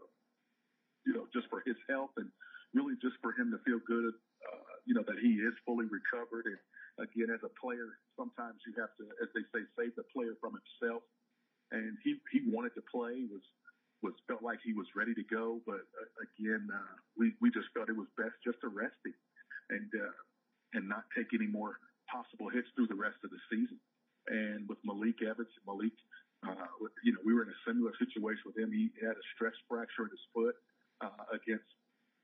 you 1.05 1.13
know 1.13 1.27
just 1.33 1.47
for 1.51 1.63
his 1.67 1.77
health 1.89 2.11
and 2.17 2.31
really 2.73 2.95
just 3.01 3.15
for 3.21 3.31
him 3.35 3.51
to 3.51 3.59
feel 3.63 3.79
good 3.87 4.13
uh, 4.43 4.73
you 4.85 4.95
know 4.95 5.03
that 5.07 5.19
he 5.19 5.39
is 5.39 5.53
fully 5.65 5.87
recovered. 5.87 6.47
And 6.47 6.59
again 7.03 7.29
as 7.31 7.43
a 7.43 7.51
player 7.59 7.99
sometimes 8.17 8.59
you 8.65 8.73
have 8.79 8.91
to 8.99 9.05
as 9.23 9.29
they 9.35 9.45
say 9.53 9.63
save 9.77 9.95
the 9.95 10.07
player 10.15 10.35
from 10.39 10.57
himself. 10.57 11.03
And 11.71 11.99
he 12.03 12.19
he 12.31 12.47
wanted 12.47 12.75
to 12.79 12.83
play 12.87 13.27
was 13.27 13.43
was 14.03 14.13
felt 14.27 14.43
like 14.43 14.59
he 14.63 14.73
was 14.73 14.87
ready 14.95 15.13
to 15.13 15.23
go 15.25 15.61
but 15.65 15.81
uh, 15.97 16.09
again 16.25 16.67
uh, 16.69 16.95
we 17.17 17.33
we 17.41 17.49
just 17.49 17.67
felt 17.73 17.89
it 17.89 17.97
was 17.97 18.09
best 18.17 18.35
just 18.45 18.59
to 18.61 18.69
rest 18.69 18.97
him 19.05 19.15
and 19.69 19.89
uh, 19.97 20.15
and 20.73 20.87
not 20.87 21.03
take 21.15 21.27
any 21.33 21.47
more 21.47 21.79
possible 22.11 22.49
hits 22.49 22.67
through 22.75 22.87
the 22.87 22.95
rest 22.95 23.17
of 23.23 23.29
the 23.31 23.41
season 23.49 23.79
and 24.27 24.67
with 24.69 24.77
Malik 24.85 25.19
Evans 25.25 25.51
Malik 25.65 25.95
uh, 26.45 26.69
you 27.03 27.13
know, 27.13 27.21
we 27.25 27.33
were 27.33 27.43
in 27.43 27.49
a 27.49 27.61
similar 27.65 27.91
situation 27.97 28.45
with 28.45 28.57
him. 28.57 28.69
He 28.69 28.93
had 29.01 29.17
a 29.17 29.25
stress 29.33 29.55
fracture 29.65 30.05
in 30.05 30.13
his 30.13 30.25
foot 30.33 30.53
uh, 31.01 31.25
against 31.33 31.65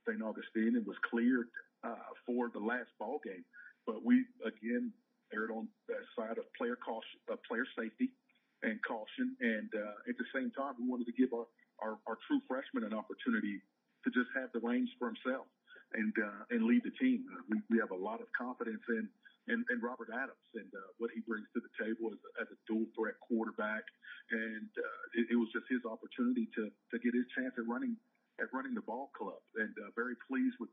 St. 0.06 0.22
Augustine 0.22 0.77
and 0.77 0.86
was 0.86 1.00
cleared 1.10 1.50
uh, 1.82 2.13
for 2.25 2.50
the 2.53 2.62
last 2.62 2.94
ball 3.00 3.20
game. 3.24 3.46
But 3.88 4.06
we 4.06 4.25
again 4.46 4.94
erred 5.34 5.50
on 5.50 5.68
that 5.89 6.06
side 6.15 6.38
of 6.38 6.46
player 6.53 6.77
caution, 6.77 7.18
uh, 7.32 7.42
player 7.48 7.65
safety, 7.74 8.13
and 8.62 8.77
caution. 8.86 9.36
And 9.42 9.70
uh, 9.74 10.10
at 10.10 10.15
the 10.22 10.30
same 10.30 10.51
time, 10.53 10.77
we 10.77 10.86
wanted 10.86 11.10
to 11.10 11.15
give 11.18 11.34
our, 11.34 11.50
our, 11.84 12.00
our 12.08 12.18
true 12.25 12.40
freshman 12.48 12.88
an 12.88 12.96
opportunity 12.96 13.60
to 14.04 14.10
just 14.16 14.32
have 14.36 14.50
the 14.56 14.63
reins 14.63 14.90
for 14.96 15.12
himself 15.12 15.48
and 15.94 16.16
uh, 16.18 16.56
and 16.56 16.66
lead 16.66 16.82
the 16.84 16.96
team. 16.98 17.28
Uh, 17.30 17.44
we, 17.52 17.60
we 17.70 17.78
have 17.78 17.92
a 17.92 18.00
lot 18.00 18.24
of 18.24 18.28
confidence 18.34 18.82
in 18.90 19.06
in, 19.52 19.60
and 19.68 19.84
Robert 19.84 20.08
Adams 20.08 20.48
and 20.56 20.72
uh, 20.72 20.90
what 21.04 21.12
he 21.12 21.20
brings 21.28 21.46
to 21.52 21.60
the 21.60 21.74
table 21.75 22.08
as 22.16 22.20
a, 22.24 22.30
as 22.44 22.48
a 22.48 22.58
dual 22.63 22.88
threat 22.96 23.20
quarterback. 23.20 23.84
And 24.32 24.72
uh, 24.80 25.04
it, 25.20 25.36
it 25.36 25.38
was 25.38 25.52
just 25.52 25.68
his 25.68 25.84
opportunity 25.84 26.48
to 26.56 26.72
to 26.72 26.96
get 27.04 27.12
his 27.12 27.28
chance 27.36 27.54
at 27.60 27.68
running 27.68 28.00
at 28.40 28.50
running 28.56 28.74
the 28.74 28.86
ball 28.88 29.12
club, 29.13 29.40
and 29.60 29.75
uh, 29.84 29.92
very 29.94 30.16
pleased 30.25 30.58
with 30.60 30.72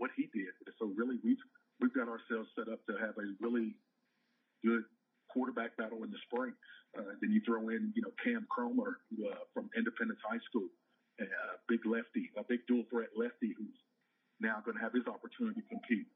what 0.00 0.10
he 0.16 0.32
did. 0.32 0.50
So 0.80 0.90
really, 0.96 1.20
we've 1.22 1.44
we've 1.78 1.94
got 1.94 2.08
ourselves 2.08 2.48
set 2.56 2.72
up 2.72 2.80
to 2.88 2.96
have 2.98 3.14
a 3.20 3.26
really 3.38 3.76
good 4.64 4.84
quarterback 5.32 5.76
battle 5.78 6.02
in 6.04 6.10
the 6.10 6.20
spring. 6.26 6.52
Uh, 6.98 7.14
then 7.22 7.30
you 7.30 7.40
throw 7.46 7.70
in, 7.70 7.94
you 7.94 8.02
know, 8.02 8.10
Cam 8.18 8.46
Cromer 8.50 8.98
uh, 9.22 9.46
from 9.54 9.70
Independence 9.78 10.18
High 10.26 10.42
School, 10.50 10.66
a 11.22 11.58
big 11.70 11.86
lefty, 11.86 12.34
a 12.34 12.42
big 12.42 12.66
dual 12.66 12.82
threat 12.90 13.14
lefty 13.14 13.54
who's 13.54 13.78
now 14.42 14.58
going 14.64 14.74
to 14.74 14.82
have 14.82 14.90
his 14.90 15.06
opportunity 15.06 15.62
to 15.62 15.68
compete. 15.70 16.10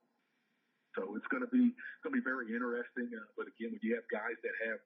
So 0.98 1.14
it's 1.18 1.26
going 1.30 1.42
to 1.42 1.50
be 1.50 1.74
going 2.02 2.14
to 2.14 2.18
be 2.18 2.26
very 2.26 2.54
interesting. 2.54 3.10
Uh, 3.10 3.26
but 3.34 3.50
again, 3.50 3.74
when 3.74 3.82
you 3.82 3.94
have 3.98 4.06
guys 4.10 4.38
that 4.42 4.54
have 4.66 4.78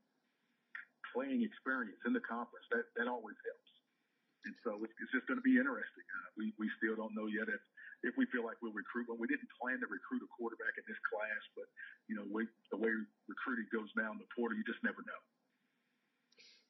playing 1.12 1.44
experience 1.44 2.00
in 2.04 2.12
the 2.12 2.24
conference, 2.24 2.64
that 2.72 2.88
that 2.96 3.08
always 3.08 3.36
helps. 3.44 3.72
And 4.48 4.54
so 4.64 4.80
it's, 4.84 4.94
it's 5.00 5.12
just 5.12 5.28
going 5.28 5.36
to 5.40 5.44
be 5.44 5.60
interesting. 5.60 6.04
Uh, 6.04 6.28
we 6.36 6.56
we 6.56 6.68
still 6.80 6.96
don't 6.96 7.12
know 7.12 7.28
yet 7.28 7.48
if 7.48 7.60
if 8.02 8.14
we 8.14 8.26
feel 8.30 8.46
like 8.46 8.58
we'll 8.62 8.76
recruit 8.76 9.10
one. 9.10 9.18
We 9.18 9.26
didn't 9.26 9.50
plan 9.58 9.82
to 9.82 9.88
recruit 9.90 10.22
a 10.22 10.30
quarterback 10.30 10.78
in 10.78 10.84
this 10.86 11.00
class, 11.06 11.42
but 11.58 11.66
you 12.06 12.14
know, 12.14 12.26
we, 12.30 12.46
the 12.70 12.78
way 12.78 12.90
recruiting 13.26 13.66
goes 13.74 13.90
down 13.98 14.22
the 14.22 14.28
portal, 14.34 14.54
you 14.54 14.64
just 14.66 14.82
never 14.86 15.02
know. 15.02 15.22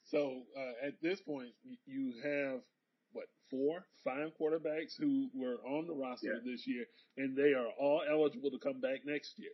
So 0.09 0.49
uh, 0.57 0.89
at 0.89 0.97
this 1.05 1.21
point, 1.21 1.53
you 1.85 2.17
have 2.25 2.65
what 3.13 3.29
four, 3.53 3.85
five 4.05 4.33
quarterbacks 4.41 4.97
who 4.97 5.29
were 5.37 5.61
on 5.69 5.85
the 5.85 5.93
roster 5.93 6.41
yeah. 6.41 6.45
this 6.45 6.65
year, 6.65 6.89
and 7.21 7.37
they 7.37 7.53
are 7.53 7.69
all 7.77 8.03
eligible 8.09 8.51
to 8.51 8.61
come 8.61 8.81
back 8.81 9.05
next 9.05 9.37
year. 9.37 9.53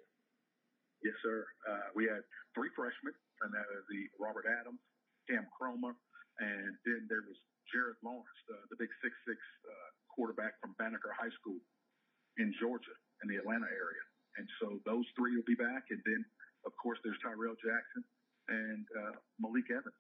Yes, 1.03 1.15
sir. 1.23 1.45
Uh, 1.67 1.91
we 1.95 2.07
had 2.07 2.23
three 2.55 2.71
freshmen, 2.73 3.13
and 3.43 3.51
that 3.51 3.67
is 3.75 3.83
the 3.91 4.07
Robert 4.17 4.47
Adams, 4.47 4.81
Cam 5.29 5.45
Cromer, 5.53 5.93
and 6.39 6.73
then 6.87 7.03
there 7.11 7.27
was 7.27 7.37
Jared 7.75 7.99
Lawrence, 8.01 8.41
the, 8.47 8.57
the 8.71 8.79
big 8.79 8.91
six 9.03 9.13
six 9.27 9.39
uh, 9.67 9.91
quarterback 10.15 10.61
from 10.61 10.75
Banneker 10.79 11.11
High 11.11 11.33
School 11.41 11.59
in 12.39 12.55
Georgia, 12.61 12.95
in 13.23 13.29
the 13.29 13.37
Atlanta 13.37 13.67
area. 13.67 14.05
And 14.39 14.47
so 14.61 14.79
those 14.87 15.07
three 15.19 15.37
will 15.37 15.47
be 15.47 15.55
back, 15.55 15.91
and 15.91 16.01
then 16.07 16.25
of 16.67 16.73
course 16.81 16.99
there's 17.05 17.19
Tyrell 17.23 17.55
Jackson 17.59 18.03
and 18.49 18.87
uh, 18.95 19.15
Malik 19.39 19.71
Evans. 19.71 19.95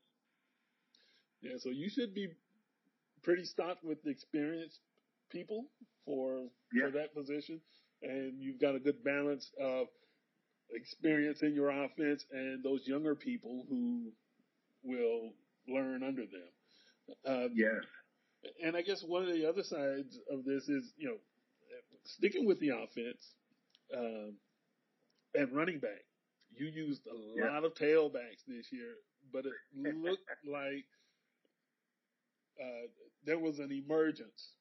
Yeah, 1.42 1.58
so 1.58 1.70
you 1.70 1.88
should 1.90 2.14
be 2.14 2.28
pretty 3.22 3.44
stocked 3.44 3.84
with 3.84 3.98
experienced 4.06 4.80
people 5.30 5.66
for 6.04 6.48
yeah. 6.72 6.86
for 6.86 6.90
that 6.92 7.14
position, 7.14 7.60
and 8.02 8.40
you've 8.40 8.60
got 8.60 8.74
a 8.74 8.80
good 8.80 9.04
balance 9.04 9.50
of 9.60 9.86
experience 10.72 11.42
in 11.42 11.54
your 11.54 11.70
offense 11.70 12.24
and 12.32 12.64
those 12.64 12.86
younger 12.86 13.14
people 13.14 13.66
who 13.68 14.10
will 14.82 15.30
learn 15.68 16.02
under 16.02 16.22
them. 16.22 16.48
Uh, 17.26 17.48
yes. 17.54 17.84
And 18.62 18.76
I 18.76 18.82
guess 18.82 19.02
one 19.02 19.22
of 19.22 19.32
the 19.32 19.48
other 19.48 19.62
sides 19.62 20.18
of 20.30 20.44
this 20.44 20.68
is, 20.68 20.92
you 20.96 21.08
know, 21.08 21.16
sticking 22.04 22.46
with 22.46 22.60
the 22.60 22.70
offense 22.70 23.34
um, 23.96 24.34
and 25.34 25.52
running 25.52 25.78
back. 25.78 26.04
You 26.56 26.66
used 26.66 27.02
a 27.06 27.40
yeah. 27.40 27.52
lot 27.52 27.64
of 27.64 27.74
tailbacks 27.74 28.44
this 28.46 28.70
year, 28.70 28.94
but 29.32 29.44
it 29.46 29.96
looked 29.96 30.22
like 30.46 30.84
uh, 32.60 32.86
there 33.24 33.38
was 33.38 33.58
an 33.58 33.72
emergence 33.72 34.54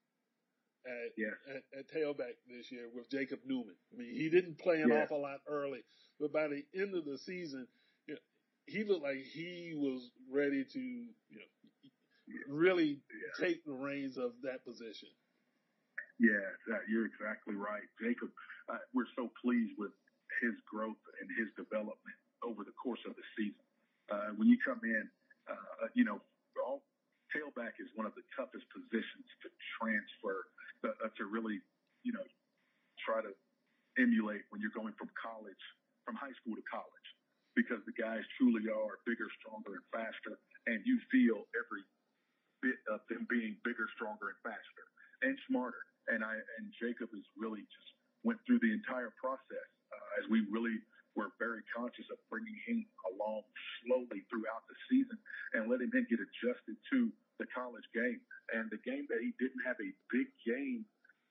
at, 0.85 1.11
yes. 1.17 1.31
at, 1.49 1.79
at 1.79 1.91
tailback 1.91 2.35
this 2.47 2.71
year 2.71 2.87
with 2.93 3.09
Jacob 3.09 3.39
Newman. 3.45 3.75
I 3.93 3.97
mean, 3.97 4.15
he 4.15 4.29
didn't 4.29 4.57
play 4.59 4.81
an 4.81 4.89
yes. 4.89 5.03
awful 5.05 5.21
lot 5.21 5.39
early, 5.47 5.81
but 6.19 6.33
by 6.33 6.47
the 6.47 6.63
end 6.75 6.95
of 6.95 7.05
the 7.05 7.17
season, 7.17 7.67
you 8.07 8.15
know, 8.15 8.19
he 8.65 8.83
looked 8.83 9.03
like 9.03 9.23
he 9.33 9.73
was 9.75 10.09
ready 10.31 10.63
to, 10.63 10.79
you 10.79 11.37
know, 11.37 11.52
really 12.47 12.99
take 13.39 13.65
the 13.65 13.73
reins 13.73 14.17
of 14.17 14.31
that 14.43 14.65
position. 14.65 15.09
Yeah, 16.19 16.45
you're 16.87 17.05
exactly 17.05 17.55
right, 17.55 17.83
Jacob. 17.99 18.29
Uh, 18.69 18.77
we're 18.93 19.09
so 19.15 19.29
pleased 19.41 19.73
with 19.77 19.91
his 20.41 20.53
growth 20.69 21.01
and 21.19 21.27
his 21.37 21.49
development 21.57 22.17
over 22.45 22.63
the 22.63 22.75
course 22.77 23.01
of 23.07 23.15
the 23.15 23.25
season. 23.37 23.65
Uh, 24.11 24.35
when 24.37 24.47
you 24.47 24.57
come 24.61 24.79
in, 24.83 25.09
uh, 25.49 25.89
you 25.95 26.03
know, 26.03 26.21
all 26.61 26.83
tailback 27.33 27.81
is 27.81 27.89
one 27.97 28.05
of 28.05 28.13
the 28.15 28.23
toughest 28.37 28.63
positions 28.69 29.27
to 29.41 29.49
transfer, 29.81 30.45
uh, 30.85 30.93
uh, 31.01 31.09
to 31.17 31.25
really, 31.25 31.59
you 32.05 32.13
know, 32.13 32.23
try 33.01 33.19
to 33.19 33.33
emulate 33.97 34.45
when 34.49 34.61
you're 34.61 34.73
going 34.73 34.93
from 34.95 35.09
college, 35.17 35.63
from 36.05 36.15
high 36.15 36.33
school 36.39 36.55
to 36.55 36.65
college, 36.69 37.09
because 37.57 37.81
the 37.89 37.95
guys 37.97 38.21
truly 38.37 38.69
are 38.69 39.01
bigger, 39.05 39.27
stronger, 39.41 39.81
and 39.81 39.85
faster, 39.89 40.37
and 40.69 40.81
you 40.85 41.01
feel 41.09 41.45
every 41.57 41.83
bit 42.61 42.79
of 42.87 43.03
them 43.11 43.27
being 43.27 43.57
bigger, 43.67 43.89
stronger, 44.03 44.35
and 44.35 44.41
faster, 44.43 44.85
and 45.23 45.39
smarter. 45.47 45.79
And 46.11 46.19
I 46.19 46.35
and 46.35 46.67
Jacob 46.75 47.07
has 47.15 47.23
really 47.39 47.63
just 47.63 47.89
went 48.27 48.43
through 48.43 48.59
the 48.59 48.75
entire 48.75 49.15
process 49.15 49.69
uh, 49.95 50.19
as 50.19 50.27
we 50.27 50.43
really 50.51 50.75
were 51.15 51.31
very 51.39 51.63
conscious 51.71 52.03
of 52.11 52.19
bringing 52.27 52.57
him 52.67 52.83
along 53.13 53.45
slowly 53.85 54.25
throughout 54.27 54.65
the 54.67 54.75
season 54.89 55.15
and 55.55 55.69
letting 55.69 55.87
him 55.93 56.03
get 56.09 56.19
adjusted 56.19 56.75
to 56.89 57.07
the 57.37 57.47
college 57.53 57.85
game. 57.93 58.19
And 58.51 58.67
the 58.73 58.81
game 58.81 59.05
that 59.13 59.21
he 59.21 59.31
didn't 59.37 59.61
have 59.63 59.77
a 59.77 59.91
big 60.09 60.27
game 60.43 60.83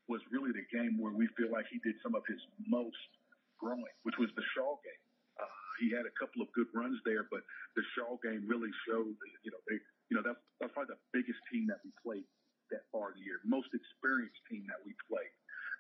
was 0.07 0.23
really 0.31 0.55
the 0.55 0.64
game 0.71 0.97
where 1.02 1.12
we 1.12 1.26
feel 1.35 1.50
like 1.50 1.67
he 1.69 1.83
did 1.83 1.99
some 2.00 2.14
of 2.14 2.23
his 2.31 2.38
most 2.64 3.11
growing, 3.59 3.97
which 4.07 4.17
was 4.23 4.31
the 4.38 4.47
Shaw 4.55 4.79
game. 4.87 5.02
Uh, 5.38 5.50
he 5.83 5.91
had 5.91 6.07
a 6.07 6.14
couple 6.14 6.47
of 6.47 6.49
good 6.55 6.71
runs 6.71 6.99
there, 7.02 7.26
but 7.26 7.43
the 7.75 7.83
Shaw 7.99 8.19
game 8.23 8.47
really 8.47 8.71
showed, 8.87 9.14
you 9.43 9.50
know, 9.50 9.62
they, 9.67 9.83
you 10.11 10.14
know, 10.14 10.23
that's, 10.23 10.43
that's 10.62 10.71
probably 10.75 10.95
the 10.95 11.02
biggest 11.11 11.43
team 11.50 11.67
that 11.67 11.83
we 11.83 11.91
played 12.02 12.26
that 12.73 12.88
far 12.91 13.12
in 13.12 13.21
the 13.21 13.25
year, 13.25 13.38
most 13.45 13.69
experienced 13.71 14.41
team 14.49 14.64
that 14.67 14.81
we 14.83 14.97
played. 15.07 15.35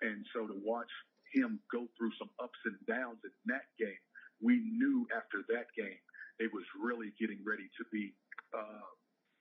And 0.04 0.22
so 0.36 0.46
to 0.46 0.56
watch 0.60 0.90
him 1.32 1.58
go 1.72 1.88
through 1.96 2.12
some 2.20 2.28
ups 2.38 2.58
and 2.68 2.76
downs 2.84 3.24
in 3.24 3.34
that 3.48 3.66
game, 3.80 4.02
we 4.44 4.60
knew 4.60 5.08
after 5.14 5.46
that 5.54 5.72
game, 5.72 6.00
it 6.42 6.50
was 6.52 6.66
really 6.76 7.14
getting 7.16 7.40
ready 7.46 7.70
to 7.78 7.82
be, 7.94 8.12
uh, 8.52 8.86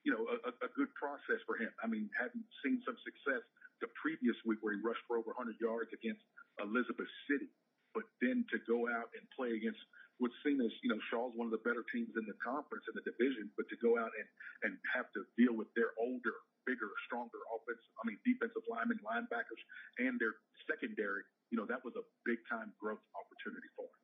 you 0.05 0.13
know, 0.13 0.24
a, 0.46 0.51
a 0.65 0.70
good 0.77 0.91
process 0.93 1.41
for 1.50 1.58
him. 1.58 1.74
I 1.81 1.89
mean, 1.89 2.08
having 2.13 2.46
seen 2.62 2.79
some 2.86 2.96
success 3.01 3.41
the 3.81 3.89
previous 3.98 4.38
week 4.46 4.62
where 4.62 4.77
he 4.77 4.81
rushed 4.86 5.01
for 5.10 5.17
over 5.17 5.34
100 5.34 5.58
yards 5.58 5.89
against 5.91 6.22
Elizabeth 6.62 7.10
City, 7.25 7.50
but 7.98 8.05
then 8.22 8.46
to 8.53 8.62
go 8.70 8.86
out 8.88 9.10
and 9.17 9.25
play 9.34 9.58
against 9.58 9.81
what's 10.22 10.38
seen 10.46 10.62
as, 10.62 10.70
you 10.86 10.93
know, 10.93 11.01
Shaw's 11.10 11.34
one 11.34 11.50
of 11.50 11.55
the 11.58 11.65
better 11.65 11.81
teams 11.89 12.13
in 12.13 12.29
the 12.29 12.38
conference 12.38 12.86
in 12.86 12.93
the 12.93 13.01
division, 13.01 13.50
but 13.58 13.65
to 13.74 13.77
go 13.81 13.98
out 13.98 14.13
and, 14.13 14.27
and 14.70 14.72
have 14.93 15.10
to 15.17 15.25
deal 15.34 15.58
with 15.58 15.67
their 15.74 15.98
older, 15.98 16.38
bigger, 16.65 16.89
stronger 17.08 17.41
offense, 17.51 17.82
I 18.00 18.08
mean, 18.08 18.20
defensive 18.25 18.65
linemen, 18.70 19.00
linebackers, 19.06 19.62
and 20.00 20.20
their 20.20 20.36
secondary, 20.70 21.24
you 21.50 21.58
know, 21.58 21.65
that 21.68 21.84
was 21.84 21.96
a 21.98 22.06
big 22.25 22.39
time 22.50 22.74
growth 22.80 23.03
opportunity 23.18 23.70
for 23.75 23.88
him. 23.88 24.01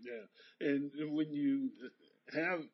Yeah, 0.00 0.24
and 0.64 0.82
when 1.14 1.32
you 1.32 1.70
have 2.32 2.64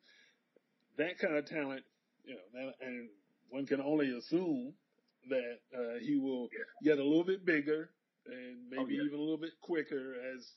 that 0.97 1.19
kind 1.19 1.35
of 1.35 1.45
talent, 1.45 1.83
you 2.23 2.35
know, 2.35 2.71
and 2.81 3.09
one 3.49 3.65
can 3.65 3.81
only 3.81 4.15
assume 4.17 4.73
that 5.29 5.59
uh, 5.75 5.99
he 6.01 6.17
will 6.17 6.47
yeah. 6.51 6.93
get 6.95 6.99
a 6.99 7.03
little 7.03 7.23
bit 7.23 7.45
bigger 7.45 7.89
and 8.25 8.69
maybe 8.69 8.83
oh, 8.83 8.87
yeah. 8.89 9.03
even 9.03 9.19
a 9.19 9.21
little 9.21 9.37
bit 9.37 9.53
quicker 9.61 10.15
as 10.35 10.51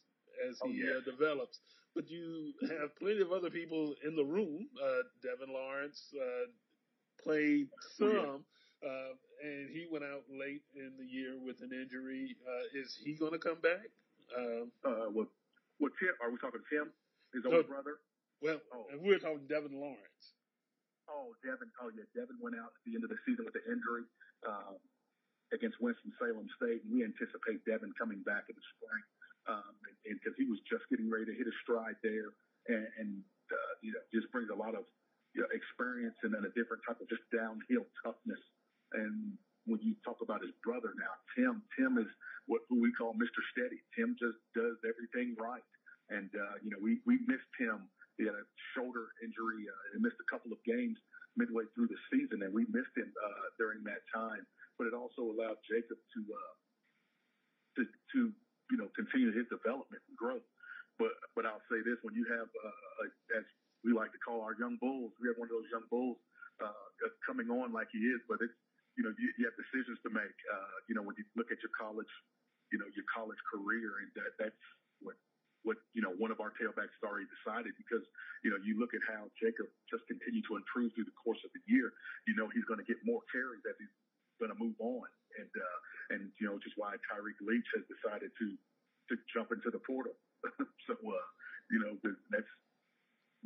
as 0.49 0.59
oh, 0.63 0.69
he 0.69 0.83
yeah. 0.85 0.99
uh, 0.99 1.11
develops. 1.11 1.59
But 1.95 2.09
you 2.09 2.53
have 2.63 2.97
plenty 2.99 3.21
of 3.21 3.33
other 3.33 3.51
people 3.51 3.95
in 4.07 4.15
the 4.15 4.25
room. 4.25 4.69
Uh, 4.79 5.03
Devin 5.23 5.53
Lawrence 5.53 6.01
uh, 6.15 6.47
played 7.23 7.67
some, 7.99 8.09
oh, 8.09 8.41
uh, 8.81 9.13
and 9.45 9.69
he 9.71 9.87
went 9.91 10.05
out 10.05 10.25
late 10.29 10.65
in 10.77 10.93
the 10.97 11.05
year 11.05 11.37
with 11.37 11.61
an 11.61 11.73
injury. 11.73 12.37
Uh, 12.45 12.65
is 12.73 12.97
he 12.97 13.15
going 13.15 13.33
to 13.33 13.41
come 13.41 13.61
back? 13.61 13.89
Um, 14.37 14.73
uh, 14.85 15.09
well, 15.13 15.29
well, 15.81 15.93
Tim, 16.01 16.15
are 16.21 16.31
we 16.31 16.39
talking 16.39 16.65
Tim, 16.69 16.93
his 17.33 17.45
older 17.45 17.65
brother? 17.65 18.01
Well, 18.41 18.61
oh. 18.73 18.89
we're 19.01 19.21
talking 19.21 19.45
Devin 19.49 19.77
Lawrence. 19.77 20.25
Oh, 21.09 21.37
Devin. 21.45 21.69
Oh, 21.83 21.91
yeah. 21.93 22.09
Devin 22.17 22.41
went 22.41 22.57
out 22.57 22.73
at 22.73 22.83
the 22.89 22.97
end 22.97 23.05
of 23.05 23.11
the 23.11 23.21
season 23.27 23.45
with 23.45 23.57
an 23.59 23.67
injury 23.69 24.07
uh, 24.47 24.77
against 25.53 25.77
Winston-Salem 25.83 26.47
State, 26.57 26.87
and 26.87 26.91
we 26.95 27.05
anticipate 27.05 27.61
Devin 27.67 27.93
coming 27.99 28.23
back 28.23 28.49
in 28.49 28.55
the 28.55 28.67
spring 28.79 29.05
um, 29.51 29.75
because 30.07 30.33
he 30.39 30.47
was 30.47 30.63
just 30.65 30.87
getting 30.89 31.11
ready 31.11 31.27
to 31.29 31.35
hit 31.35 31.45
a 31.45 31.57
stride 31.67 31.99
there, 32.01 32.33
and, 32.71 32.87
and 32.97 33.11
uh, 33.51 33.73
you 33.83 33.91
know, 33.93 34.01
just 34.15 34.31
brings 34.31 34.49
a 34.49 34.57
lot 34.57 34.79
of 34.79 34.87
you 35.35 35.43
know, 35.43 35.51
experience 35.51 36.17
and 36.23 36.31
then 36.31 36.47
a 36.47 36.53
different 36.55 36.83
type 36.87 37.03
of 37.03 37.07
just 37.11 37.23
downhill 37.35 37.87
toughness. 38.03 38.41
And 38.93 39.39
when 39.67 39.81
you 39.83 39.95
talk 40.05 40.19
about 40.23 40.43
his 40.43 40.55
brother 40.65 40.93
now, 40.99 41.15
Tim, 41.37 41.63
Tim 41.79 41.99
is 41.99 42.11
what 42.47 42.63
who 42.69 42.81
we 42.81 42.93
call 42.93 43.15
Mr. 43.15 43.41
Steady. 43.55 43.81
Tim 43.97 44.17
just 44.19 44.39
does 44.57 44.77
everything 44.83 45.37
right, 45.39 45.65
and 46.11 46.31
uh, 46.35 46.57
you 46.63 46.71
know, 46.71 46.81
we 46.83 47.01
we 47.07 47.19
missed 47.27 47.55
him 47.59 47.89
he 48.21 48.29
had 48.29 48.37
a 48.37 48.45
shoulder 48.77 49.17
injury. 49.25 49.65
Uh, 49.65 49.85
he 49.97 50.05
missed 50.05 50.21
a 50.21 50.29
couple 50.29 50.53
of 50.53 50.61
games 50.69 51.01
midway 51.41 51.65
through 51.73 51.89
the 51.89 51.97
season, 52.13 52.45
and 52.45 52.53
we 52.53 52.69
missed 52.69 52.93
him 52.93 53.09
uh, 53.09 53.47
during 53.57 53.81
that 53.89 54.05
time. 54.13 54.45
But 54.77 54.93
it 54.93 54.95
also 54.95 55.25
allowed 55.33 55.57
Jacob 55.65 55.97
to 55.97 56.21
uh, 56.29 56.55
to 57.81 57.83
to 57.89 58.19
you 58.69 58.77
know 58.77 58.93
continue 58.93 59.33
his 59.33 59.49
development 59.49 60.05
and 60.05 60.17
growth. 60.21 60.45
But 61.01 61.17
but 61.33 61.49
I'll 61.49 61.65
say 61.73 61.81
this: 61.81 61.97
when 62.05 62.13
you 62.13 62.29
have 62.29 62.49
uh, 62.53 63.41
as 63.41 63.47
we 63.81 63.97
like 63.97 64.13
to 64.13 64.21
call 64.21 64.45
our 64.45 64.53
young 64.61 64.77
bulls, 64.77 65.17
we 65.17 65.33
have 65.33 65.41
one 65.41 65.49
of 65.49 65.57
those 65.57 65.71
young 65.73 65.89
bulls 65.89 66.21
uh, 66.61 67.09
coming 67.25 67.49
on 67.49 67.73
like 67.73 67.89
he 67.89 68.05
is, 68.05 68.21
but 68.29 68.45
it's 68.45 68.53
you 69.01 69.09
know 69.09 69.17
you, 69.17 69.33
you 69.41 69.49
have 69.49 69.57
decisions 69.57 69.97
to 70.05 70.13
make. 70.13 70.37
Uh, 70.53 70.77
you 70.85 70.93
know 70.93 71.01
when 71.01 71.17
you 71.17 71.25
look 71.33 71.49
at 71.49 71.57
your 71.65 71.73
college, 71.73 72.13
you 72.69 72.77
know 72.77 72.85
your 72.93 73.09
college 73.09 73.41
career, 73.49 74.05
and 74.05 74.13
that 74.13 74.37
that's 74.37 74.65
what 75.01 75.17
what 75.65 75.81
you 75.97 76.05
know 76.05 76.13
one 76.21 76.29
of 76.29 76.37
our 76.45 76.53
tailbacks 76.61 76.93
has 76.93 77.05
already 77.09 77.25
decided 77.41 77.73
because 77.81 78.05
you 78.45 78.53
know 78.53 78.61
you 78.61 78.77
look 78.77 78.93
at 78.93 79.01
how 79.09 79.25
Jacob 79.41 79.73
just 79.89 80.05
continued 80.05 80.45
to 80.53 80.61
improve 80.61 80.93
through 80.93 81.09
the 81.09 81.17
course 81.17 81.41
of 81.49 81.51
the 81.57 81.65
year. 81.65 81.97
You 82.29 82.37
know 82.37 82.53
he's 82.53 82.69
going 82.69 82.77
to 82.77 82.85
get 82.85 83.01
more 83.09 83.25
carries 83.33 83.65
as 83.65 83.73
he's 83.81 83.97
going 84.37 84.53
to 84.53 84.61
move 84.61 84.77
on, 84.77 85.09
and 85.41 85.49
uh, 85.49 85.79
and 86.13 86.21
you 86.37 86.45
know 86.45 86.61
just 86.61 86.77
why 86.77 87.01
Tyreek 87.09 87.41
Leach 87.41 87.69
has 87.73 87.89
decided 87.89 88.29
to 88.37 88.47
to 88.53 89.15
jump 89.33 89.49
into 89.49 89.73
the 89.73 89.81
portal. 89.81 90.13
so 90.87 90.93
uh, 90.93 91.27
you 91.73 91.81
know 91.81 91.97
that's 92.29 92.53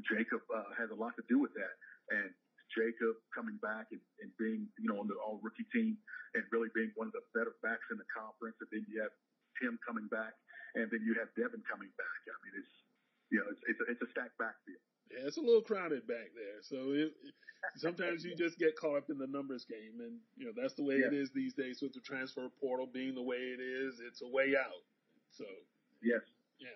Jacob 0.03 0.43
uh, 0.51 0.75
has 0.75 0.91
a 0.91 0.99
lot 0.99 1.15
to 1.15 1.23
do 1.31 1.39
with 1.39 1.55
that, 1.55 1.79
and 2.11 2.35
Jacob 2.75 3.15
coming 3.31 3.57
back 3.63 3.95
and, 3.95 4.03
and 4.21 4.31
being 4.37 4.67
you 4.77 4.91
know 4.91 4.99
on 4.99 5.07
the 5.07 5.15
all 5.23 5.39
rookie 5.41 5.67
team 5.71 5.97
and 6.35 6.43
really 6.51 6.69
being 6.75 6.91
one 6.99 7.07
of 7.07 7.15
the 7.15 7.23
better 7.33 7.55
backs 7.63 7.87
in 7.95 7.97
the 7.97 8.09
conference, 8.11 8.59
and 8.59 8.69
then 8.75 8.83
you 8.91 8.99
have 9.01 9.15
Tim 9.63 9.79
coming 9.87 10.11
back 10.11 10.35
and 10.75 10.91
then 10.91 11.03
you 11.07 11.15
have 11.19 11.31
Devin 11.39 11.63
coming 11.65 11.91
back. 11.97 12.21
I 12.27 12.37
mean, 12.43 12.55
it's 12.59 12.75
you 13.31 13.39
know, 13.41 13.47
it's 13.51 13.63
it's 13.67 13.81
a, 13.81 13.87
it's 13.91 14.03
a 14.03 14.11
stacked 14.11 14.37
backfield. 14.39 14.83
Yeah, 15.11 15.27
it's 15.27 15.39
a 15.39 15.45
little 15.45 15.63
crowded 15.63 16.07
back 16.07 16.35
there. 16.35 16.61
So 16.63 16.93
it, 16.93 17.15
sometimes 17.79 18.25
you 18.25 18.35
just 18.35 18.59
get 18.59 18.77
caught 18.77 18.99
up 18.99 19.11
in 19.11 19.19
the 19.19 19.27
numbers 19.27 19.65
game, 19.65 20.03
and 20.03 20.19
you 20.37 20.47
know 20.47 20.53
that's 20.55 20.75
the 20.75 20.83
way 20.83 20.99
yeah. 20.99 21.11
it 21.11 21.15
is 21.15 21.31
these 21.31 21.55
days 21.55 21.81
with 21.81 21.95
the 21.95 22.03
transfer 22.03 22.51
portal 22.61 22.87
being 22.91 23.15
the 23.15 23.23
way 23.23 23.39
it 23.39 23.63
is. 23.63 24.03
It's 24.03 24.23
a 24.23 24.29
way 24.29 24.55
out. 24.59 24.83
So 25.31 25.47
yes, 26.03 26.23
yeah, 26.59 26.75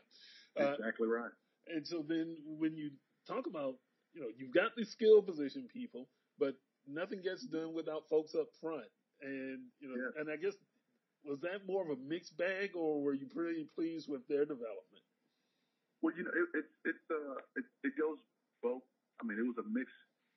uh, 0.62 0.72
exactly 0.78 1.08
right. 1.08 1.34
And 1.68 1.86
so 1.86 2.02
then 2.06 2.36
when 2.46 2.76
you 2.76 2.90
talk 3.26 3.46
about 3.46 3.76
you 4.14 4.20
know 4.20 4.28
you've 4.36 4.54
got 4.54 4.76
the 4.76 4.84
skill 4.84 5.22
position 5.22 5.68
people, 5.72 6.08
but 6.38 6.54
nothing 6.86 7.20
gets 7.22 7.44
done 7.46 7.74
without 7.74 8.08
folks 8.08 8.34
up 8.34 8.48
front. 8.60 8.88
And 9.20 9.66
you 9.80 9.88
know, 9.88 9.96
yeah. 9.98 10.20
and 10.20 10.30
I 10.30 10.36
guess 10.36 10.54
was 11.24 11.40
that 11.42 11.66
more 11.66 11.82
of 11.82 11.90
a 11.90 12.00
mixed 12.00 12.36
bag, 12.38 12.72
or 12.74 13.02
were 13.02 13.14
you 13.14 13.26
pretty 13.26 13.66
pleased 13.74 14.08
with 14.08 14.22
their 14.28 14.46
development? 14.46 15.04
Well, 16.00 16.14
you 16.14 16.22
know, 16.22 16.30
it 16.30 16.46
it 16.54 16.66
it, 16.94 17.00
uh, 17.10 17.42
it, 17.58 17.66
it 17.82 17.94
goes 17.98 18.18
both. 18.62 18.86
I 19.18 19.26
mean, 19.26 19.38
it 19.38 19.46
was 19.46 19.58
a 19.58 19.66
mix. 19.66 19.90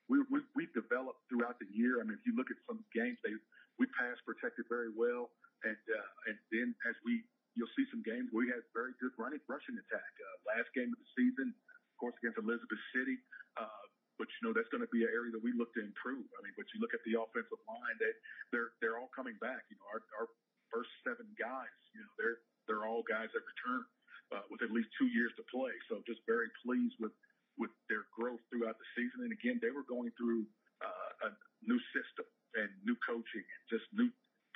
We, 0.10 0.26
we 0.34 0.42
we 0.58 0.66
developed 0.74 1.22
throughout 1.30 1.62
the 1.62 1.70
year. 1.70 2.02
I 2.02 2.04
mean, 2.04 2.18
if 2.18 2.26
you 2.26 2.34
look 2.34 2.50
at 2.50 2.58
some 2.66 2.82
games, 2.92 3.22
they 3.22 3.38
we 3.78 3.86
pass 3.94 4.18
protected 4.26 4.66
very 4.68 4.90
well, 4.90 5.30
and 5.62 5.78
uh, 5.78 6.10
and 6.34 6.38
then 6.50 6.74
as 6.90 6.98
we 7.06 7.22
you'll 7.54 7.72
see 7.78 7.86
some 7.94 8.02
games 8.02 8.32
where 8.34 8.48
we 8.48 8.50
had 8.50 8.64
very 8.74 8.96
good 8.98 9.14
running 9.20 9.44
rushing 9.46 9.78
attack. 9.78 10.12
Uh, 10.18 10.58
last 10.58 10.72
game 10.72 10.90
of 10.90 10.98
the 10.98 11.10
season, 11.14 11.52
of 11.54 11.96
course, 12.00 12.16
against 12.24 12.40
Elizabeth 12.40 12.82
City. 12.96 13.20
Uh, 13.60 13.86
but 14.18 14.26
you 14.40 14.42
know 14.48 14.54
that's 14.56 14.70
going 14.74 14.81
to 14.81 14.81
be 14.92 15.08
an 15.08 15.12
area 15.12 15.32
that 15.32 15.42
we 15.42 15.56
look 15.56 15.72
to 15.80 15.82
improve. 15.82 16.28
I 16.36 16.40
mean, 16.44 16.54
but 16.60 16.68
you 16.76 16.84
look 16.84 16.94
at 16.94 17.02
the 17.08 17.16
offensive 17.18 17.62
line; 17.66 17.98
that 18.04 18.16
they're 18.52 18.76
they're 18.84 19.00
all 19.00 19.10
coming 19.16 19.40
back. 19.40 19.66
You 19.72 19.80
know, 19.80 19.88
our 19.90 20.04
our 20.20 20.28
first 20.70 20.92
seven 21.04 21.28
guys, 21.40 21.76
you 21.96 22.04
know, 22.04 22.12
they're 22.20 22.40
they're 22.68 22.86
all 22.88 23.04
guys 23.04 23.32
that 23.32 23.44
return 23.44 23.84
uh, 24.32 24.46
with 24.48 24.64
at 24.64 24.72
least 24.72 24.92
two 24.96 25.12
years 25.12 25.32
to 25.36 25.44
play. 25.52 25.72
So 25.92 26.00
just 26.08 26.24
very 26.28 26.48
pleased 26.64 26.96
with 27.00 27.16
with 27.60 27.72
their 27.92 28.08
growth 28.16 28.40
throughout 28.48 28.80
the 28.80 28.88
season. 28.96 29.28
And 29.28 29.34
again, 29.36 29.60
they 29.60 29.76
were 29.76 29.86
going 29.86 30.12
through 30.16 30.48
uh, 30.80 31.28
a 31.28 31.30
new 31.68 31.80
system 31.92 32.26
and 32.56 32.72
new 32.88 32.96
coaching 33.04 33.44
and 33.44 33.64
just 33.68 33.86
new 33.92 34.08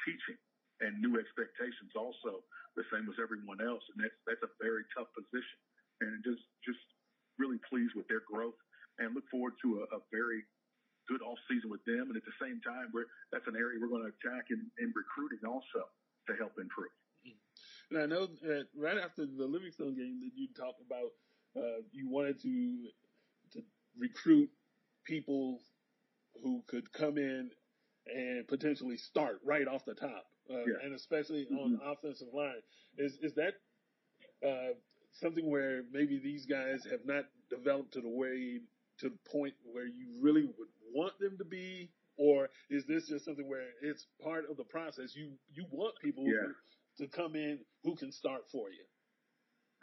teaching 0.07 0.39
and 0.79 0.99
new 0.99 1.19
expectations. 1.19 1.91
Also, 1.95 2.43
the 2.75 2.87
same 2.91 3.07
as 3.07 3.15
everyone 3.19 3.59
else, 3.63 3.83
and 3.93 3.99
that's 4.03 4.19
that's 4.27 4.43
a 4.43 4.51
very 4.63 4.83
tough 4.95 5.11
position. 5.11 5.59
And 6.03 6.19
just 6.23 6.43
just 6.63 6.81
really 7.39 7.59
pleased 7.67 7.95
with 7.95 8.07
their 8.07 8.23
growth 8.27 8.55
and 8.99 9.15
look 9.15 9.27
forward 9.27 9.55
to 9.63 9.83
a, 9.83 9.99
a 9.99 9.99
very 10.11 10.43
good 11.07 11.21
off 11.21 11.37
season 11.51 11.69
with 11.69 11.83
them. 11.83 12.07
And 12.07 12.15
at 12.15 12.23
the 12.23 12.35
same 12.41 12.63
time, 12.63 12.89
we're, 12.95 13.11
that's 13.31 13.45
an 13.47 13.55
area 13.59 13.77
we're 13.79 13.91
going 13.91 14.07
to 14.07 14.13
attack 14.15 14.47
in, 14.49 14.71
in 14.79 14.95
recruiting 14.95 15.43
also 15.43 15.87
to 16.27 16.33
help 16.39 16.55
improve. 16.57 16.91
And 17.91 18.01
I 18.01 18.05
know 18.05 18.27
that 18.41 18.67
right 18.75 18.97
after 18.97 19.25
the 19.25 19.45
Livingstone 19.45 19.95
game 19.95 20.19
that 20.23 20.31
you 20.35 20.47
talked 20.57 20.81
about, 20.81 21.11
uh, 21.55 21.81
you 21.91 22.09
wanted 22.09 22.41
to 22.41 22.87
to 23.53 23.61
recruit 23.97 24.49
people 25.05 25.59
who 26.43 26.63
could 26.67 26.91
come 26.91 27.17
in 27.17 27.51
and 28.07 28.47
potentially 28.47 28.97
off 29.67 29.85
the 29.85 29.93
top, 29.93 30.25
uh, 30.49 30.57
yeah. 30.57 30.83
and 30.83 30.93
especially 30.93 31.45
mm-hmm. 31.45 31.57
on 31.57 31.71
the 31.73 31.83
offensive 31.83 32.27
line. 32.33 32.61
Is 32.97 33.17
is 33.21 33.33
that 33.35 33.53
uh, 34.45 34.73
something 35.11 35.49
where 35.49 35.83
maybe 35.91 36.19
these 36.19 36.45
guys 36.45 36.85
have 36.89 37.05
not 37.05 37.25
developed 37.49 37.93
to 37.93 38.01
the 38.01 38.09
way 38.09 38.61
to 38.99 39.09
the 39.09 39.17
point 39.31 39.53
where 39.71 39.85
you 39.85 40.07
really 40.21 40.43
would 40.43 40.69
want 40.93 41.13
them 41.19 41.37
to 41.37 41.45
be, 41.45 41.89
or 42.17 42.49
is 42.69 42.85
this 42.85 43.07
just 43.07 43.25
something 43.25 43.47
where 43.47 43.67
it's 43.81 44.07
part 44.23 44.49
of 44.49 44.57
the 44.57 44.63
process? 44.63 45.15
You 45.15 45.31
you 45.53 45.65
want 45.71 45.95
people 46.01 46.23
yeah. 46.25 46.51
to 46.99 47.07
come 47.07 47.35
in 47.35 47.59
who 47.83 47.95
can 47.95 48.11
start 48.11 48.43
for 48.51 48.69
you. 48.69 48.85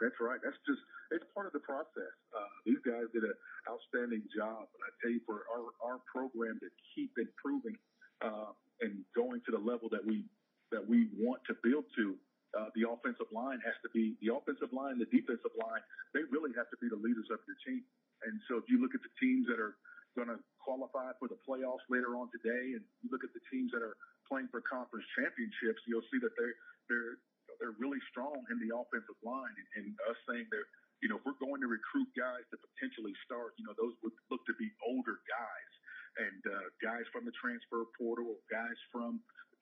That's 0.01 0.19
right. 0.19 0.39
That's 0.43 0.57
just 0.65 0.81
it's 1.11 1.25
part 1.33 1.45
of 1.45 1.53
the 1.53 1.61
process. 1.61 2.13
Uh, 2.33 2.49
these 2.65 2.81
guys 2.81 3.05
did 3.13 3.23
an 3.23 3.37
outstanding 3.69 4.25
job, 4.35 4.65
and 4.65 4.81
I 4.81 4.89
tell 5.01 5.11
you, 5.13 5.21
for 5.25 5.45
our 5.53 5.69
our 5.79 5.99
program 6.09 6.57
to 6.59 6.69
keep 6.95 7.13
improving 7.17 7.77
uh, 8.25 8.51
and 8.83 8.99
going 9.15 9.39
to 9.47 9.51
the 9.55 9.63
level 9.63 9.87
that 9.89 10.03
we 10.03 10.27
that 10.75 10.83
we 10.83 11.07
want 11.15 11.39
to 11.47 11.55
build 11.63 11.87
to. 11.95 12.19
Uh, 12.53 12.69
the 12.77 12.85
offensive 12.85 13.29
line 13.33 13.57
has 13.65 13.73
to 13.81 13.89
be 13.97 14.13
the 14.21 14.29
offensive 14.29 14.69
line, 14.69 15.01
the 15.01 15.09
defensive 15.09 15.53
line. 15.57 15.81
They 16.13 16.21
really 16.29 16.53
have 16.53 16.69
to 16.69 16.77
be 16.77 16.85
the 16.85 16.99
leaders 16.99 17.25
of 17.33 17.41
your 17.49 17.57
team. 17.65 17.81
And 18.29 18.37
so, 18.45 18.61
if 18.61 18.69
you 18.69 18.77
look 18.77 18.93
at 18.93 19.01
the 19.01 19.13
teams 19.17 19.49
that 19.49 19.57
are 19.57 19.73
going 20.13 20.29
to 20.29 20.37
qualify 20.61 21.09
for 21.17 21.25
the 21.25 21.39
playoffs 21.41 21.81
later 21.89 22.13
on 22.13 22.29
today, 22.29 22.77
and 22.77 22.83
you 23.01 23.09
look 23.09 23.25
at 23.25 23.33
the 23.33 23.41
teams 23.49 23.73
that 23.73 23.81
are 23.81 23.97
playing 24.29 24.53
for 24.53 24.61
conference 24.61 25.07
championships, 25.17 25.81
you'll 25.89 26.05
see 26.13 26.21
that 26.21 26.35
they're 26.37 26.57
they're 26.91 27.15
they're 27.57 27.77
really 27.81 28.01
strong 28.13 28.37
in 28.53 28.57
the 28.61 28.69
offensive 28.69 29.17
line. 29.25 29.53
And, 29.57 29.67
and 29.81 29.85
us 30.13 30.19
saying 30.29 30.45
that 30.53 30.65
you 31.01 31.09
know 31.09 31.17
if 31.17 31.25
we're 31.25 31.41
going 31.41 31.57
to 31.65 31.69
recruit 31.69 32.13
guys 32.13 32.45
to 32.53 32.57
potentially 32.61 33.17
start, 33.25 33.57
you 33.57 33.65
know 33.65 33.73
those 33.73 33.97
would 34.05 34.13
look 34.29 34.45
to 34.45 34.55
be 34.61 34.69
older 34.85 35.17
guys 35.25 35.73
and 36.19 36.41
uh, 36.45 36.67
guys 36.81 37.05
from 37.09 37.25
the 37.25 37.35
transfer 37.37 37.89
portal, 37.97 38.37
guys 38.51 38.77
from 38.93 39.21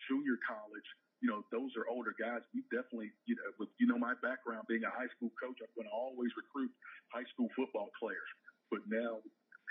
junior 0.09 0.37
college. 0.43 0.89
You 1.21 1.29
know, 1.29 1.45
those 1.53 1.69
are 1.77 1.85
older 1.85 2.17
guys. 2.17 2.41
We 2.49 2.65
definitely, 2.73 3.13
you 3.29 3.37
know, 3.37 3.45
with 3.61 3.69
you 3.77 3.85
know 3.85 3.97
my 4.01 4.17
background 4.25 4.65
being 4.65 4.81
a 4.81 4.89
high 4.89 5.09
school 5.13 5.29
coach, 5.37 5.61
I'm 5.61 5.69
going 5.77 5.85
to 5.85 5.93
always 5.93 6.33
recruit 6.33 6.73
high 7.13 7.27
school 7.29 7.47
football 7.53 7.93
players. 8.01 8.29
But 8.73 8.81
now 8.89 9.21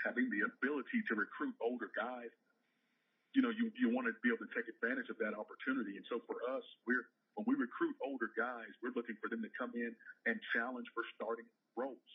having 0.05 0.31
the 0.31 0.47
ability 0.47 1.03
to 1.09 1.13
recruit 1.13 1.53
older 1.59 1.91
guys, 1.93 2.31
you 3.35 3.41
know, 3.41 3.51
you, 3.53 3.71
you 3.79 3.91
want 3.93 4.07
to 4.11 4.13
be 4.23 4.29
able 4.31 4.43
to 4.43 4.51
take 4.51 4.67
advantage 4.67 5.07
of 5.07 5.17
that 5.23 5.31
opportunity. 5.37 5.95
And 5.95 6.05
so 6.11 6.19
for 6.27 6.39
us, 6.51 6.63
we're, 6.83 7.07
when 7.39 7.47
we 7.47 7.55
recruit 7.55 7.95
older 8.03 8.27
guys, 8.35 8.71
we're 8.83 8.95
looking 8.95 9.15
for 9.23 9.31
them 9.31 9.39
to 9.39 9.51
come 9.55 9.71
in 9.75 9.95
and 10.27 10.35
challenge 10.51 10.87
for 10.91 11.03
starting 11.15 11.47
roles. 11.79 12.11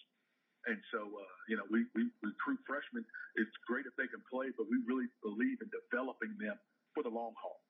And 0.67 0.79
so, 0.91 0.99
uh, 0.99 1.35
you 1.49 1.57
know, 1.57 1.63
we, 1.71 1.87
we 1.95 2.11
recruit 2.23 2.59
freshmen. 2.67 3.05
It's 3.37 3.55
great 3.67 3.87
if 3.87 3.95
they 3.95 4.11
can 4.11 4.23
play, 4.27 4.51
but 4.57 4.67
we 4.67 4.83
really 4.83 5.07
believe 5.23 5.63
in 5.63 5.71
developing 5.71 6.35
them 6.43 6.59
for 6.95 7.03
the 7.03 7.09
long 7.09 7.35
haul. 7.39 7.61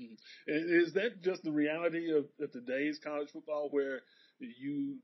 Mm-hmm. 0.00 0.14
Is 0.48 0.92
that 0.94 1.22
just 1.22 1.44
the 1.44 1.52
reality 1.52 2.10
of, 2.10 2.26
of 2.40 2.50
today's 2.50 2.98
college 2.98 3.30
football, 3.30 3.68
where 3.70 4.00
you 4.40 4.98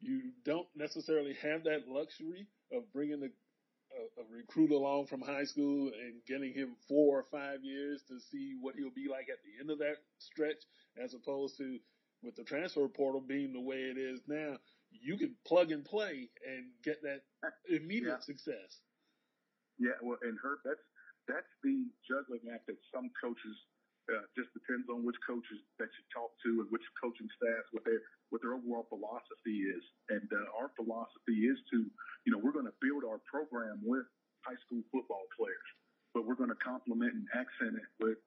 you 0.00 0.30
don't 0.44 0.68
necessarily 0.76 1.34
have 1.42 1.64
that 1.64 1.88
luxury 1.88 2.46
of 2.72 2.82
bringing 2.92 3.22
a, 3.22 3.26
a, 3.26 4.24
recruit 4.30 4.70
along 4.70 5.06
from 5.06 5.22
high 5.22 5.44
school 5.44 5.88
and 5.88 6.14
getting 6.28 6.52
him 6.52 6.76
four 6.88 7.18
or 7.18 7.24
five 7.32 7.64
years 7.64 8.02
to 8.08 8.20
see 8.30 8.54
what 8.60 8.74
he'll 8.76 8.94
be 8.94 9.08
like 9.10 9.28
at 9.32 9.38
the 9.42 9.60
end 9.60 9.70
of 9.70 9.78
that 9.78 9.96
stretch, 10.18 10.62
as 11.02 11.14
opposed 11.14 11.56
to 11.56 11.78
with 12.22 12.36
the 12.36 12.44
transfer 12.44 12.86
portal 12.88 13.20
being 13.20 13.52
the 13.52 13.60
way 13.60 13.76
it 13.76 13.98
is 13.98 14.20
now, 14.26 14.56
you 15.02 15.16
can 15.16 15.34
plug 15.46 15.72
and 15.72 15.84
play 15.84 16.28
and 16.46 16.70
get 16.82 17.02
that 17.02 17.22
immediate 17.68 18.20
yeah. 18.20 18.26
success. 18.26 18.82
Yeah, 19.78 19.98
well, 20.02 20.18
and 20.22 20.38
Herb, 20.38 20.62
that's 20.64 20.84
that's 21.26 21.50
the 21.64 21.88
juggling 22.04 22.46
act 22.52 22.68
that 22.68 22.78
some 22.92 23.10
coaches 23.18 23.56
uh, 24.12 24.28
just 24.36 24.52
depends 24.52 24.84
on 24.92 25.00
which 25.00 25.16
coaches 25.24 25.64
that 25.80 25.88
you 25.88 26.02
talk 26.12 26.30
to 26.44 26.60
and 26.60 26.68
which 26.68 26.84
coaching 27.00 27.26
staff 27.40 27.64
what 27.72 27.82
their 27.88 28.04
what 28.28 28.44
their 28.44 28.54
overall 28.54 28.84
philosophy 28.92 29.64
is. 29.64 29.82
And 30.12 30.28
uh, 30.28 30.60
our 30.60 30.68
philosophy 30.76 31.48
is 31.48 31.56
to, 31.72 31.88
you 32.28 32.30
know, 32.30 32.38
we're 32.38 32.54
going 32.54 32.68
to 32.68 32.78
build 32.84 33.08
our 33.08 33.18
program 33.24 33.80
with 33.80 34.04
high 34.44 34.58
school 34.68 34.84
football 34.92 35.24
players, 35.32 35.70
but 36.12 36.28
we're 36.28 36.36
going 36.36 36.52
to 36.52 36.60
complement 36.60 37.16
and 37.16 37.24
accent 37.32 37.80
it 37.80 37.88
with 37.96 38.20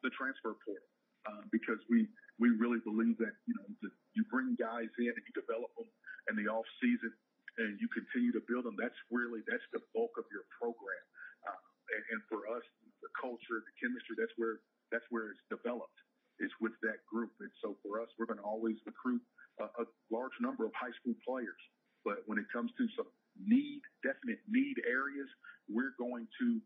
the 0.00 0.08
transfer 0.16 0.56
portal 0.64 0.88
uh, 1.28 1.44
because 1.52 1.78
we 1.92 2.08
we 2.40 2.54
really 2.56 2.80
believe 2.86 3.18
that 3.20 3.34
you 3.44 3.54
know 3.58 3.68
that 3.84 3.92
you 4.16 4.24
bring 4.32 4.56
guys 4.56 4.88
in 4.96 5.12
and 5.12 5.24
you 5.28 5.34
develop 5.36 5.68
them 5.76 5.90
in 6.30 6.36
the 6.36 6.46
off 6.50 6.66
season 6.80 7.12
and 7.58 7.74
you 7.82 7.90
continue 7.90 8.30
to 8.32 8.42
build 8.46 8.64
them. 8.64 8.78
That's 8.78 8.96
really 9.10 9.42
that's 9.50 9.64
the 9.74 9.82
bulk 9.92 10.14
of 10.16 10.26
your 10.30 10.46
program. 10.56 11.04
Uh, 11.42 11.60
and, 11.94 12.02
and 12.14 12.20
for 12.30 12.46
us, 12.54 12.62
the 13.02 13.10
culture, 13.18 13.58
the 13.60 13.74
chemistry, 13.82 14.14
that's 14.14 14.32
where 14.38 14.62
that's 14.94 15.06
where 15.10 15.34
it's 15.34 15.44
developed 15.50 15.98
is 16.38 16.54
with 16.62 16.74
that 16.86 17.02
group. 17.10 17.34
And 17.42 17.50
so 17.58 17.74
for 17.82 17.98
us, 17.98 18.06
we're 18.14 18.30
going 18.30 18.38
to 18.38 18.46
always 18.46 18.78
recruit 18.86 19.22
a, 19.58 19.66
a 19.82 19.84
large 20.14 20.34
number 20.38 20.64
of 20.64 20.72
high 20.78 20.94
school 21.02 21.18
players. 21.26 21.58
But 22.06 22.22
when 22.30 22.38
it 22.38 22.46
comes 22.54 22.70
to 22.78 22.86
some 22.94 23.10
need, 23.34 23.82
definite 24.06 24.38
need 24.46 24.78
areas, 24.86 25.26
we're 25.66 25.98
going 25.98 26.30
to 26.38 26.62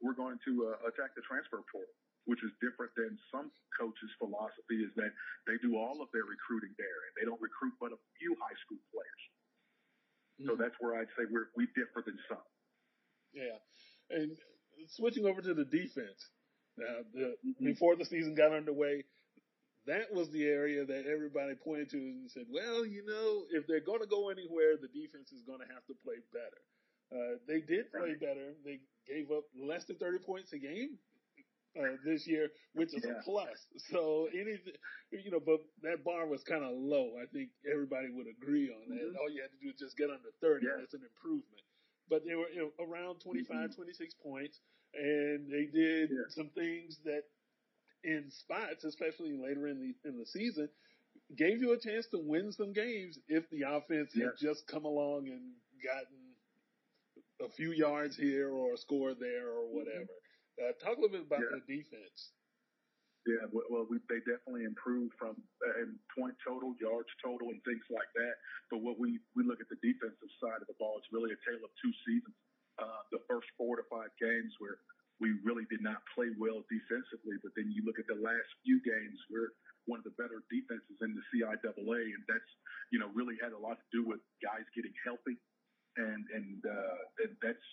we're 0.00 0.16
going 0.16 0.38
to 0.44 0.52
uh, 0.72 0.88
attack 0.88 1.16
the 1.16 1.24
transfer 1.24 1.62
portal, 1.68 1.96
which 2.28 2.42
is 2.44 2.52
different 2.60 2.92
than 2.96 3.16
some 3.32 3.48
coaches' 3.76 4.12
philosophy 4.20 4.84
is 4.84 4.92
that 4.96 5.12
they 5.48 5.56
do 5.60 5.76
all 5.76 6.00
of 6.04 6.08
their 6.12 6.26
recruiting 6.26 6.72
there 6.76 7.00
and 7.08 7.12
they 7.16 7.24
don't 7.24 7.40
recruit 7.40 7.72
but 7.80 7.92
a 7.92 8.00
few 8.20 8.36
high 8.40 8.56
school 8.64 8.80
players. 8.92 9.22
Mm-hmm. 10.36 10.46
So 10.48 10.52
that's 10.56 10.76
where 10.80 11.00
I'd 11.00 11.12
say 11.16 11.24
we're 11.28 11.48
we 11.56 11.68
differ 11.72 12.04
than 12.04 12.18
some. 12.28 12.46
Yeah, 13.32 13.56
and 14.10 14.36
switching 14.88 15.24
over 15.24 15.40
to 15.40 15.52
the 15.52 15.64
defense, 15.64 16.20
now, 16.76 17.04
the, 17.12 17.36
before 17.60 17.96
the 17.96 18.04
season 18.04 18.34
got 18.34 18.52
underway, 18.52 19.04
that 19.86 20.12
was 20.12 20.28
the 20.30 20.44
area 20.44 20.84
that 20.84 21.06
everybody 21.06 21.54
pointed 21.54 21.90
to 21.90 21.96
and 21.96 22.30
said, 22.30 22.44
well, 22.50 22.84
you 22.84 23.06
know, 23.06 23.44
if 23.50 23.66
they're 23.66 23.80
going 23.80 24.00
to 24.00 24.06
go 24.06 24.28
anywhere, 24.28 24.76
the 24.76 24.88
defense 24.88 25.32
is 25.32 25.42
going 25.42 25.60
to 25.60 25.70
have 25.72 25.86
to 25.86 25.94
play 26.04 26.16
better. 26.32 26.60
Uh, 27.12 27.38
they 27.46 27.60
did 27.60 27.90
play 27.92 28.14
better. 28.14 28.54
They 28.64 28.80
gave 29.06 29.30
up 29.30 29.44
less 29.54 29.84
than 29.84 29.96
30 29.96 30.18
points 30.18 30.52
a 30.52 30.58
game 30.58 30.98
uh, 31.78 31.96
this 32.04 32.26
year, 32.26 32.48
which 32.74 32.94
is 32.94 33.04
yeah. 33.06 33.20
a 33.20 33.22
plus. 33.22 33.66
So 33.90 34.28
anything, 34.32 34.74
you 35.12 35.30
know, 35.30 35.40
but 35.40 35.60
that 35.82 36.04
bar 36.04 36.26
was 36.26 36.42
kind 36.42 36.64
of 36.64 36.72
low. 36.74 37.14
I 37.22 37.26
think 37.32 37.50
everybody 37.70 38.08
would 38.10 38.26
agree 38.26 38.70
on 38.70 38.90
that. 38.90 39.02
Mm-hmm. 39.02 39.16
All 39.20 39.30
you 39.30 39.42
had 39.42 39.50
to 39.54 39.60
do 39.62 39.70
is 39.70 39.78
just 39.78 39.96
get 39.96 40.10
under 40.10 40.34
30. 40.42 40.66
Yeah. 40.66 40.72
That's 40.78 40.94
an 40.94 41.02
improvement 41.06 41.62
but 42.08 42.24
they 42.26 42.34
were 42.34 42.48
you 42.52 42.70
know, 42.78 42.84
around 42.84 43.20
25, 43.20 43.50
mm-hmm. 43.50 43.72
26 43.74 44.14
points, 44.22 44.60
and 44.94 45.50
they 45.50 45.66
did 45.66 46.10
yeah. 46.10 46.28
some 46.28 46.50
things 46.54 46.98
that 47.04 47.22
in 48.04 48.30
spots, 48.30 48.84
especially 48.84 49.36
later 49.36 49.66
in 49.66 49.80
the 49.80 50.08
in 50.08 50.18
the 50.18 50.26
season, 50.26 50.68
gave 51.36 51.60
you 51.60 51.72
a 51.72 51.78
chance 51.78 52.06
to 52.08 52.18
win 52.18 52.52
some 52.52 52.72
games 52.72 53.18
if 53.28 53.48
the 53.50 53.62
offense 53.62 54.10
had 54.14 54.32
just 54.40 54.66
come 54.66 54.84
along 54.84 55.28
and 55.28 55.42
gotten 55.82 56.25
a 57.44 57.48
few 57.48 57.72
yards 57.72 58.16
here 58.16 58.50
or 58.50 58.74
a 58.74 58.78
score 58.78 59.14
there 59.14 59.48
or 59.52 59.68
mm-hmm. 59.68 59.76
whatever. 59.76 60.14
Mm-hmm. 60.16 60.70
Uh, 60.70 60.72
talk 60.80 60.96
a 60.96 61.00
little 61.00 61.20
bit 61.20 61.28
about 61.28 61.44
yeah. 61.44 61.60
the 61.60 61.64
defense. 61.68 62.32
Yeah, 63.26 63.42
well, 63.50 63.90
we, 63.90 63.98
they 64.06 64.22
definitely 64.22 64.62
improved 64.62 65.10
from 65.18 65.34
uh, 65.34 65.82
in 65.82 65.98
point 66.14 66.38
total, 66.46 66.78
yards 66.78 67.10
total, 67.18 67.50
and 67.50 67.58
things 67.66 67.82
like 67.90 68.06
that. 68.14 68.34
But 68.70 68.86
what 68.86 69.02
we 69.02 69.18
we 69.34 69.42
look 69.42 69.58
at 69.58 69.66
the 69.66 69.82
defensive 69.82 70.30
side 70.38 70.62
of 70.62 70.70
the 70.70 70.78
ball, 70.78 70.94
it's 71.02 71.10
really 71.10 71.34
a 71.34 71.40
tale 71.42 71.58
of 71.58 71.74
two 71.82 71.90
seasons. 72.06 72.38
Uh, 72.78 73.02
the 73.10 73.18
first 73.26 73.50
four 73.58 73.74
to 73.82 73.84
five 73.90 74.14
games 74.22 74.54
where 74.62 74.78
we 75.18 75.34
really 75.42 75.66
did 75.72 75.82
not 75.82 76.06
play 76.14 76.30
well 76.38 76.62
defensively, 76.70 77.34
but 77.42 77.50
then 77.58 77.66
you 77.74 77.82
look 77.82 77.98
at 77.98 78.06
the 78.06 78.20
last 78.20 78.46
few 78.62 78.78
games, 78.84 79.18
we're 79.26 79.50
one 79.90 79.98
of 79.98 80.06
the 80.06 80.14
better 80.14 80.46
defenses 80.46 80.98
in 81.02 81.10
the 81.10 81.24
CIAA, 81.34 82.02
and 82.14 82.22
that's 82.30 82.50
you 82.94 83.02
know 83.02 83.10
really 83.10 83.34
had 83.42 83.50
a 83.50 83.58
lot 83.58 83.74
to 83.74 83.88
do 83.90 84.06
with 84.06 84.22
guys 84.38 84.62
getting 84.78 84.94
healthy, 85.02 85.34
and 85.96 86.22
and 86.32 86.58
uh, 86.64 87.00
and 87.26 87.32
that's 87.40 87.66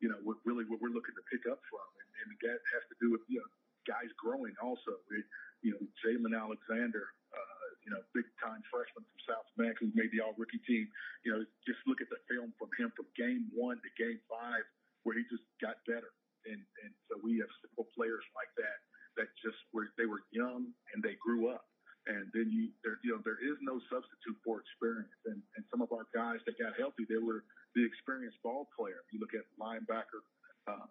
you 0.00 0.08
know 0.08 0.20
what 0.24 0.36
really 0.44 0.64
what 0.68 0.80
we're 0.80 0.92
looking 0.92 1.16
to 1.16 1.24
pick 1.32 1.44
up 1.48 1.60
from, 1.68 1.88
and, 2.00 2.08
and 2.24 2.28
that 2.44 2.60
has 2.76 2.84
to 2.92 2.96
do 3.00 3.12
with 3.12 3.24
you 3.28 3.40
know 3.40 3.48
guys 3.86 4.10
growing 4.18 4.52
also. 4.60 4.98
You 5.64 5.72
know, 5.72 5.82
Jalen 6.04 6.36
Alexander, 6.36 7.10
uh, 7.32 7.66
you 7.86 7.90
know, 7.94 8.02
big 8.12 8.26
time 8.42 8.60
freshman 8.68 9.02
from 9.02 9.20
South 9.24 9.48
Bend 9.56 9.74
who 9.80 9.90
made 9.94 10.10
the 10.12 10.20
all 10.20 10.34
rookie 10.36 10.62
team. 10.66 10.86
You 11.24 11.32
know, 11.32 11.40
just 11.64 11.80
look 11.86 12.02
at 12.02 12.10
the 12.10 12.20
film 12.28 12.52
from 12.58 12.70
him 12.76 12.92
from 12.94 13.06
game 13.16 13.48
one 13.54 13.80
to 13.80 13.90
game 13.98 14.20
five 14.28 14.66
where 15.06 15.14
he 15.14 15.22
just 15.30 15.46
got 15.62 15.78
better. 15.86 16.10
And, 16.50 16.58
and 16.82 16.92
so 17.06 17.22
we 17.22 17.38
have 17.38 17.50
several 17.62 17.86
players 17.94 18.26
like 18.34 18.50
that 18.58 18.78
that 19.22 19.30
just 19.38 19.58
were, 19.70 19.86
they 19.94 20.10
were 20.10 20.26
young 20.34 20.66
and 20.92 20.98
they 20.98 21.14
grew 21.22 21.46
up. 21.46 21.62
And 22.10 22.26
then 22.34 22.50
you, 22.50 22.70
there, 22.82 22.98
you 23.06 23.14
know, 23.14 23.22
there 23.22 23.38
is 23.38 23.58
no 23.62 23.78
substitute 23.86 24.38
for 24.42 24.62
experience. 24.62 25.14
And, 25.26 25.38
and 25.58 25.62
some 25.70 25.82
of 25.82 25.90
our 25.94 26.06
guys 26.10 26.38
that 26.46 26.58
got 26.58 26.74
healthy, 26.78 27.06
they 27.06 27.22
were 27.22 27.46
the 27.76 27.84
experienced 27.84 28.40
ball 28.40 28.66
player. 28.72 29.04
You 29.12 29.20
look 29.20 29.36
at 29.36 29.44
linebacker, 29.60 30.24
uh, 30.66 30.88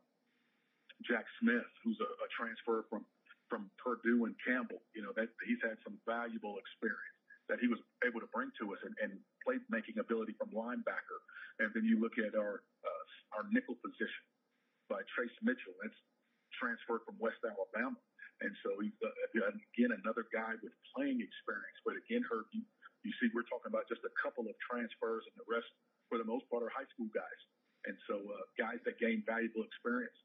Jack 1.03 1.25
Smith, 1.41 1.65
who's 1.83 1.97
a, 1.99 2.07
a 2.07 2.27
transfer 2.31 2.85
from 2.87 3.03
from 3.49 3.69
Purdue 3.77 4.25
and 4.25 4.33
Campbell. 4.41 4.81
You 4.93 5.01
know 5.03 5.13
that 5.17 5.33
he's 5.43 5.59
had 5.65 5.81
some 5.81 5.97
valuable 6.05 6.61
experience 6.61 7.15
that 7.49 7.61
he 7.61 7.69
was 7.69 7.77
able 8.01 8.17
to 8.17 8.29
bring 8.33 8.49
to 8.57 8.73
us 8.73 8.81
and, 8.81 8.93
and 9.01 9.13
playmaking 9.45 10.01
ability 10.01 10.33
from 10.33 10.49
linebacker. 10.49 11.19
And 11.61 11.69
then 11.77 11.85
you 11.85 12.01
look 12.01 12.17
at 12.17 12.33
our 12.37 12.61
uh, 12.85 13.05
our 13.37 13.45
nickel 13.49 13.77
position 13.81 14.25
by 14.89 15.01
Trace 15.13 15.33
Mitchell. 15.41 15.73
That's 15.81 15.97
transferred 16.57 17.03
from 17.03 17.19
West 17.19 17.41
Alabama. 17.43 17.97
And 18.43 18.51
so 18.63 18.75
he's 18.83 18.95
uh, 18.99 19.11
again 19.73 19.95
another 19.95 20.27
guy 20.33 20.59
with 20.59 20.75
playing 20.91 21.23
experience. 21.23 21.77
But 21.87 21.95
again, 21.95 22.23
Herb, 22.27 22.51
you, 22.51 22.63
you 23.07 23.13
see, 23.21 23.31
we're 23.31 23.47
talking 23.47 23.71
about 23.71 23.87
just 23.87 24.03
a 24.03 24.13
couple 24.19 24.43
of 24.49 24.55
transfers, 24.59 25.23
and 25.29 25.35
the 25.39 25.47
rest, 25.47 25.69
for 26.09 26.17
the 26.17 26.27
most 26.27 26.47
part, 26.49 26.63
are 26.63 26.73
high 26.73 26.87
school 26.93 27.09
guys. 27.13 27.41
And 27.85 27.95
so 28.09 28.17
uh, 28.17 28.45
guys 28.57 28.81
that 28.85 28.97
gain 28.97 29.21
valuable 29.25 29.61
experience 29.61 30.17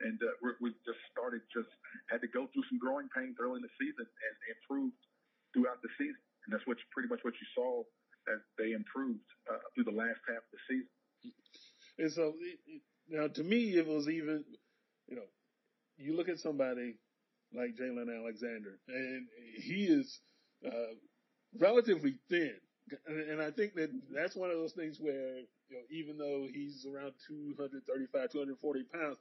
and 0.00 0.18
uh, 0.20 0.32
we 0.42 0.50
we 0.60 0.68
just 0.84 1.00
started 1.12 1.40
just 1.52 1.70
had 2.10 2.20
to 2.20 2.28
go 2.28 2.48
through 2.52 2.64
some 2.68 2.78
growing 2.78 3.08
pains 3.16 3.36
early 3.40 3.56
in 3.56 3.64
the 3.64 3.74
season 3.80 4.04
and 4.04 4.34
improved 4.52 5.00
throughout 5.54 5.80
the 5.80 5.88
season, 5.96 6.20
and 6.44 6.52
that's 6.52 6.66
what 6.66 6.76
pretty 6.92 7.08
much 7.08 7.20
what 7.24 7.34
you 7.40 7.48
saw 7.54 7.80
as 8.28 8.40
they 8.58 8.72
improved 8.72 9.24
uh, 9.48 9.62
through 9.72 9.84
the 9.84 9.94
last 9.96 10.20
half 10.28 10.42
of 10.42 10.52
the 10.52 10.62
season. 10.68 10.92
And 11.98 12.12
so 12.12 12.34
now, 13.08 13.28
to 13.28 13.42
me, 13.44 13.76
it 13.76 13.86
was 13.86 14.08
even 14.08 14.44
you 15.08 15.16
know 15.16 15.28
you 15.96 16.16
look 16.16 16.28
at 16.28 16.38
somebody 16.38 16.98
like 17.54 17.76
Jalen 17.80 18.12
Alexander, 18.12 18.76
and 18.88 19.26
he 19.56 19.88
is 19.88 20.20
uh, 20.66 20.92
relatively 21.58 22.18
thin. 22.28 22.56
And 23.06 23.42
I 23.42 23.50
think 23.50 23.74
that 23.74 23.90
that's 24.14 24.36
one 24.36 24.50
of 24.50 24.56
those 24.56 24.72
things 24.72 24.98
where, 25.00 25.38
you 25.68 25.74
know, 25.74 25.82
even 25.90 26.18
though 26.18 26.46
he's 26.46 26.86
around 26.86 27.14
235, 27.26 28.30
240 28.30 28.82
pounds, 28.94 29.18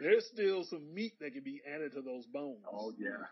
there's 0.00 0.26
still 0.26 0.62
some 0.62 0.94
meat 0.94 1.18
that 1.20 1.34
can 1.34 1.42
be 1.42 1.60
added 1.66 1.92
to 1.94 2.02
those 2.02 2.26
bones. 2.26 2.62
Oh 2.70 2.92
yeah. 2.98 3.26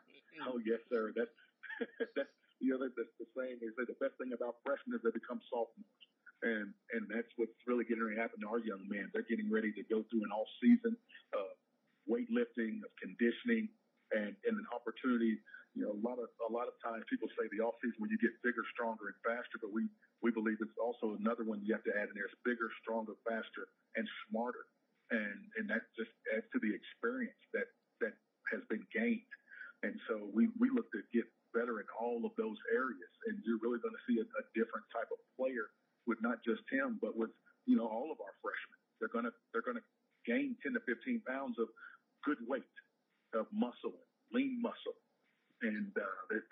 Oh 0.46 0.58
yes, 0.64 0.80
sir. 0.90 1.12
That's 1.14 1.30
that's 2.16 2.28
know 2.72 2.78
that's 2.78 3.14
the 3.18 3.26
saying 3.36 3.58
is 3.62 3.74
that 3.76 3.86
the 3.86 3.98
best 3.98 4.18
thing 4.18 4.32
about 4.34 4.58
freshmen 4.64 4.96
is 4.96 5.02
they 5.02 5.14
become 5.14 5.42
sophomores, 5.50 6.02
and 6.42 6.70
and 6.94 7.02
that's 7.10 7.30
what's 7.36 7.54
really 7.66 7.84
getting 7.84 8.02
ready 8.02 8.16
to 8.16 8.22
happen 8.22 8.40
to 8.42 8.48
our 8.48 8.62
young 8.62 8.82
men. 8.88 9.10
They're 9.12 9.26
getting 9.26 9.50
ready 9.50 9.70
to 9.74 9.82
go 9.86 10.02
through 10.08 10.24
an 10.26 10.32
off 10.34 10.50
season 10.62 10.94
of 11.34 11.54
weightlifting, 12.06 12.82
of 12.82 12.90
conditioning, 12.98 13.70
and, 14.12 14.36
and 14.44 14.54
an 14.56 14.68
opportunity. 14.72 15.40
You 15.72 15.88
know, 15.88 15.96
a 15.96 16.02
lot 16.04 16.20
of 16.20 16.28
a 16.44 16.52
lot 16.52 16.68
of 16.68 16.76
times 16.84 17.08
people 17.08 17.32
say 17.32 17.48
the 17.48 17.64
off 17.64 17.80
season 17.80 17.96
when 17.96 18.12
you 18.12 18.20
get 18.20 18.36
bigger, 18.44 18.60
stronger, 18.76 19.08
and 19.08 19.18
faster, 19.24 19.56
but 19.56 19.72
we 19.72 19.88
we 20.20 20.28
believe 20.28 20.60
it's 20.60 20.76
also 20.76 21.16
another 21.16 21.48
one 21.48 21.64
you 21.64 21.72
have 21.72 21.86
to 21.88 21.94
add 21.96 22.12
in 22.12 22.14
there. 22.14 22.28
It's 22.28 22.36
bigger, 22.44 22.68
stronger, 22.84 23.16
faster, 23.24 23.64
and 23.96 24.04
smarter, 24.28 24.68
and 25.08 25.40
and 25.56 25.64
that 25.72 25.88
just 25.96 26.12
adds 26.36 26.44
to 26.52 26.60
the 26.60 26.76
experience 26.76 27.40
that 27.56 27.72
that 28.04 28.12
has 28.52 28.60
been 28.68 28.84
gained. 28.92 29.32
And 29.80 29.96
so 30.04 30.28
we 30.28 30.52
we 30.60 30.68
look 30.68 30.92
to 30.92 31.00
get 31.08 31.24
better 31.56 31.80
in 31.80 31.88
all 31.96 32.28
of 32.28 32.36
those 32.36 32.60
areas, 32.68 33.12
and 33.32 33.40
you're 33.48 33.60
really 33.64 33.80
going 33.80 33.96
to 33.96 34.04
see 34.04 34.20
a, 34.20 34.26
a 34.28 34.44
different 34.52 34.84
type 34.92 35.08
of 35.08 35.20
player 35.40 35.72
with 36.04 36.20
not 36.20 36.44
just 36.44 36.64
him, 36.68 37.00
but 37.00 37.16
with 37.16 37.32
you 37.64 37.80
know 37.80 37.88
all 37.88 38.12
of 38.12 38.20
our 38.20 38.36
freshmen. 38.44 38.76
They're 39.00 39.12
gonna 39.12 39.32
they're 39.56 39.64
gonna 39.64 39.84
gain 40.28 40.54
10 40.62 40.76
to 40.76 40.82
15 40.84 41.24
pounds 41.24 41.56
of 41.58 41.66
good 42.22 42.38
weight 42.46 42.68
of 43.34 43.46
muscle, 43.52 43.96
lean 44.32 44.60
muscle. 44.60 44.96
And 45.62 45.94
uh, 45.94 46.18
they're, 46.28 46.44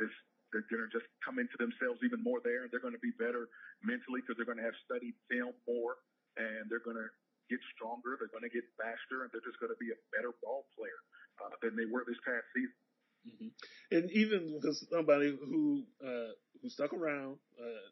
they're 0.54 0.68
going 0.70 0.86
to 0.86 0.92
just 0.92 1.08
come 1.24 1.38
into 1.42 1.58
themselves 1.58 2.00
even 2.06 2.22
more 2.22 2.38
there. 2.42 2.70
They're 2.70 2.82
going 2.82 2.96
to 2.96 3.02
be 3.02 3.14
better 3.18 3.50
mentally 3.82 4.22
because 4.22 4.38
they're 4.38 4.48
going 4.48 4.62
to 4.62 4.68
have 4.68 4.78
studied 4.86 5.18
film 5.26 5.54
more 5.66 5.98
and 6.38 6.70
they're 6.70 6.84
going 6.84 6.98
to 6.98 7.10
get 7.50 7.58
stronger. 7.74 8.14
They're 8.18 8.30
going 8.30 8.46
to 8.46 8.54
get 8.54 8.66
faster 8.78 9.26
and 9.26 9.34
they're 9.34 9.42
just 9.42 9.58
going 9.58 9.74
to 9.74 9.80
be 9.82 9.90
a 9.90 9.98
better 10.14 10.30
ball 10.38 10.70
player 10.78 11.00
uh, 11.42 11.54
than 11.58 11.74
they 11.74 11.90
were 11.90 12.06
this 12.06 12.22
past 12.22 12.46
season. 12.54 12.78
Mm-hmm. 13.26 13.50
And 13.92 14.04
even 14.14 14.40
because 14.54 14.86
somebody 14.88 15.36
who 15.36 15.84
uh, 16.00 16.32
who 16.62 16.68
stuck 16.70 16.92
around 16.94 17.36
uh, 17.60 17.84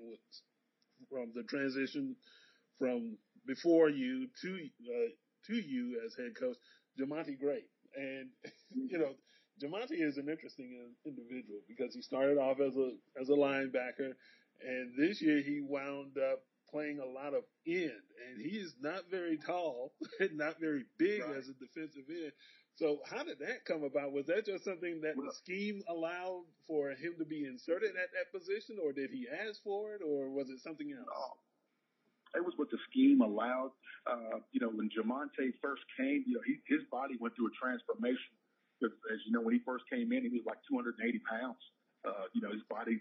was 0.00 0.18
from 1.10 1.32
the 1.34 1.42
transition 1.44 2.16
from 2.78 3.16
before 3.46 3.90
you 3.90 4.28
to 4.40 4.50
uh, 4.88 5.10
to 5.48 5.54
you 5.54 6.00
as 6.04 6.14
head 6.16 6.32
coach, 6.38 6.56
Jamonte 6.98 7.38
Gray, 7.38 7.64
and 7.96 8.28
you 8.90 8.98
know 8.98 9.14
Jamonte 9.62 10.00
is 10.00 10.16
an 10.16 10.28
interesting 10.28 10.94
individual 11.04 11.60
because 11.68 11.94
he 11.94 12.02
started 12.02 12.38
off 12.38 12.60
as 12.60 12.76
a 12.76 12.92
as 13.20 13.28
a 13.28 13.32
linebacker, 13.32 14.12
and 14.66 14.94
this 14.96 15.20
year 15.20 15.42
he 15.42 15.60
wound 15.60 16.16
up 16.18 16.40
playing 16.70 17.00
a 17.00 17.06
lot 17.06 17.34
of 17.34 17.42
end, 17.66 17.90
and 18.30 18.40
he 18.40 18.56
is 18.56 18.74
not 18.80 19.10
very 19.10 19.36
tall, 19.36 19.92
not 20.32 20.60
very 20.60 20.84
big 20.98 21.22
right. 21.22 21.36
as 21.36 21.48
a 21.48 21.54
defensive 21.54 22.04
end. 22.08 22.32
So 22.76 23.00
how 23.04 23.24
did 23.24 23.40
that 23.40 23.64
come 23.66 23.82
about? 23.82 24.12
Was 24.12 24.26
that 24.26 24.46
just 24.46 24.64
something 24.64 25.00
that 25.02 25.16
well, 25.16 25.26
the 25.26 25.34
scheme 25.34 25.82
allowed 25.88 26.44
for 26.66 26.90
him 26.90 27.14
to 27.18 27.24
be 27.24 27.44
inserted 27.44 27.90
at 27.90 28.08
that 28.14 28.32
position, 28.32 28.78
or 28.82 28.92
did 28.92 29.10
he 29.10 29.26
ask 29.28 29.62
for 29.62 29.94
it, 29.94 30.00
or 30.06 30.30
was 30.30 30.48
it 30.48 30.60
something 30.60 30.90
else? 30.96 31.08
It 32.34 32.44
was 32.44 32.54
what 32.56 32.70
the 32.70 32.78
scheme 32.90 33.20
allowed. 33.20 33.72
Uh, 34.06 34.40
you 34.52 34.60
know, 34.60 34.70
when 34.70 34.88
Jamonte 34.88 35.52
first 35.60 35.82
came, 35.98 36.24
you 36.26 36.38
know, 36.38 36.44
he, 36.46 36.62
his 36.70 36.82
body 36.90 37.18
went 37.18 37.34
through 37.36 37.50
a 37.50 37.56
transformation. 37.58 38.32
As 38.80 39.20
you 39.28 39.32
know, 39.32 39.44
when 39.44 39.52
he 39.52 39.60
first 39.60 39.84
came 39.92 40.08
in, 40.12 40.24
he 40.24 40.32
was 40.32 40.46
like 40.48 40.62
280 40.64 40.96
pounds. 41.28 41.60
Uh, 42.00 42.32
you 42.32 42.40
know, 42.40 42.48
his 42.48 42.64
body 42.72 42.96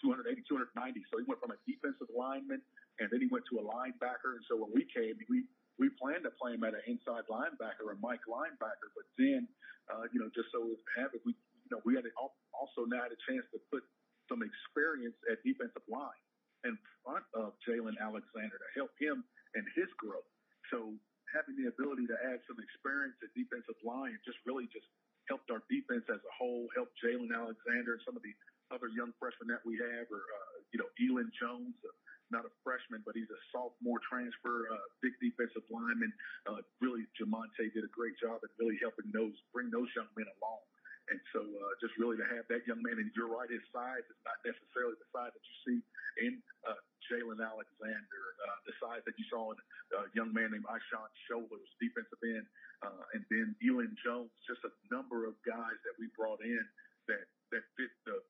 280, 0.00 0.40
290. 0.48 1.04
So 1.12 1.20
he 1.20 1.26
went 1.28 1.42
from 1.42 1.52
a 1.52 1.58
defensive 1.68 2.08
lineman 2.14 2.62
and 2.98 3.06
then 3.12 3.20
he 3.20 3.28
went 3.28 3.44
to 3.52 3.60
a 3.60 3.64
linebacker. 3.64 4.38
And 4.38 4.44
so 4.48 4.56
when 4.56 4.72
we 4.72 4.86
came, 4.88 5.18
we 5.28 5.44
we 5.78 5.86
planned 5.94 6.26
to 6.26 6.34
play 6.34 6.58
him 6.58 6.66
at 6.66 6.74
an 6.74 6.82
inside 6.90 7.22
linebacker, 7.30 7.86
a 7.86 7.94
Mike 8.02 8.26
linebacker, 8.26 8.90
but 8.98 9.06
then, 9.14 9.46
uh, 9.86 10.10
you 10.10 10.18
know, 10.18 10.26
just 10.34 10.50
so 10.50 10.74
it 10.74 10.82
happened, 10.98 11.22
we, 11.22 11.38
you 11.38 11.70
know, 11.70 11.78
we 11.86 11.94
had 11.94 12.02
also 12.50 12.82
now 12.82 13.06
had 13.06 13.14
a 13.14 13.20
chance 13.30 13.46
to 13.54 13.62
put 13.70 13.86
some 14.26 14.42
experience 14.42 15.14
at 15.30 15.38
defensive 15.46 15.86
line 15.86 16.18
in 16.64 16.74
front 17.04 17.24
of 17.34 17.54
Jalen 17.66 17.98
Alexander 18.00 18.56
to 18.58 18.68
help 18.74 18.90
him 18.98 19.22
and 19.54 19.64
his 19.78 19.88
growth. 19.98 20.26
So 20.70 20.94
having 21.32 21.56
the 21.60 21.68
ability 21.68 22.08
to 22.08 22.16
add 22.32 22.40
some 22.48 22.58
experience 22.58 23.16
at 23.20 23.30
defensive 23.36 23.78
line 23.84 24.16
just 24.24 24.40
really 24.48 24.66
just 24.72 24.88
helped 25.28 25.52
our 25.52 25.60
defense 25.68 26.08
as 26.08 26.20
a 26.24 26.32
whole, 26.32 26.66
helped 26.72 26.96
Jalen 27.04 27.30
Alexander 27.30 28.00
and 28.00 28.02
some 28.04 28.16
of 28.16 28.24
the 28.24 28.32
other 28.72 28.88
young 28.92 29.12
freshmen 29.20 29.48
that 29.52 29.64
we 29.64 29.76
have, 29.80 30.08
or 30.08 30.24
uh, 30.24 30.56
you 30.72 30.80
know, 30.80 30.88
Elin 31.00 31.28
Jones, 31.36 31.76
uh, 31.84 31.92
not 32.28 32.44
a 32.44 32.52
freshman, 32.60 33.00
but 33.04 33.16
he's 33.16 33.28
a 33.32 33.40
sophomore 33.48 34.00
transfer, 34.04 34.68
uh, 34.68 34.84
big 35.00 35.16
defensive 35.20 35.64
lineman. 35.72 36.12
Uh, 36.44 36.60
really, 36.80 37.08
Jamonte 37.16 37.72
did 37.72 37.84
a 37.84 37.92
great 37.92 38.16
job 38.20 38.40
at 38.44 38.52
really 38.60 38.76
helping 38.80 39.08
those 39.12 39.32
bring 39.52 39.72
those 39.72 39.88
young 39.96 40.08
men 40.16 40.28
along. 40.40 40.60
And 41.08 41.20
so, 41.32 41.40
uh, 41.40 41.72
just 41.80 41.96
really 41.96 42.20
to 42.20 42.28
have 42.36 42.44
that 42.52 42.68
young 42.68 42.84
man, 42.84 43.00
and 43.00 43.08
you're 43.16 43.32
right, 43.32 43.48
his 43.48 43.64
size 43.72 44.04
is 44.12 44.20
not 44.28 44.36
necessarily 44.44 44.92
the 45.00 45.08
size 45.08 45.32
that 45.32 45.40
you 45.40 45.56
see 45.64 45.78
in 46.20 46.32
uh, 46.68 46.76
Jalen 47.08 47.40
Alexander, 47.40 48.22
uh, 48.44 48.58
the 48.68 48.76
size 48.76 49.00
that 49.08 49.16
you 49.16 49.24
saw 49.32 49.56
in 49.56 49.58
a 49.96 50.04
uh, 50.04 50.06
young 50.12 50.36
man 50.36 50.52
named 50.52 50.68
Ishawn 50.68 51.08
Shoulders, 51.24 51.68
defensive 51.80 52.20
end, 52.20 52.44
uh, 52.84 53.16
and 53.16 53.24
then 53.32 53.56
Elin 53.64 53.96
Jones, 54.04 54.28
just 54.44 54.60
a 54.68 54.72
number 54.92 55.24
of 55.24 55.32
guys 55.48 55.78
that 55.88 55.96
we 55.96 56.12
brought 56.12 56.44
in 56.44 56.60
that 57.08 57.24
that 57.56 57.64
fit 57.80 57.92
the 58.04 58.20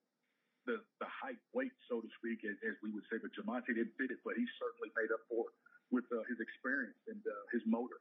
the, 0.69 0.77
the 1.01 1.09
height 1.09 1.41
weight, 1.57 1.73
so 1.89 2.05
to 2.05 2.09
speak, 2.21 2.45
as, 2.45 2.55
as 2.61 2.77
we 2.85 2.93
would 2.93 3.09
say. 3.09 3.17
But 3.17 3.33
Jamonte 3.33 3.73
didn't 3.73 3.97
fit 3.97 4.13
it, 4.13 4.21
but 4.21 4.37
he 4.37 4.45
certainly 4.61 4.93
made 4.93 5.09
up 5.09 5.25
for 5.27 5.49
it 5.49 5.57
with 5.89 6.05
uh, 6.13 6.21
his 6.29 6.37
experience 6.45 7.01
and 7.09 7.19
uh, 7.25 7.45
his 7.51 7.65
motor. 7.65 7.97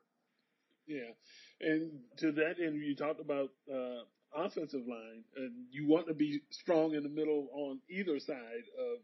Yeah, 0.84 1.12
and 1.60 2.04
to 2.20 2.32
that 2.40 2.60
end, 2.64 2.80
you 2.80 2.96
talked 2.96 3.20
about 3.20 3.52
uh, 3.68 4.08
offensive 4.38 4.88
line, 4.88 5.24
and 5.36 5.52
you 5.72 5.88
want 5.88 6.08
to 6.08 6.14
be 6.14 6.42
strong 6.50 6.94
in 6.94 7.04
the 7.04 7.10
middle 7.10 7.50
on 7.54 7.80
either 7.90 8.20
side 8.20 8.68
of 8.80 9.00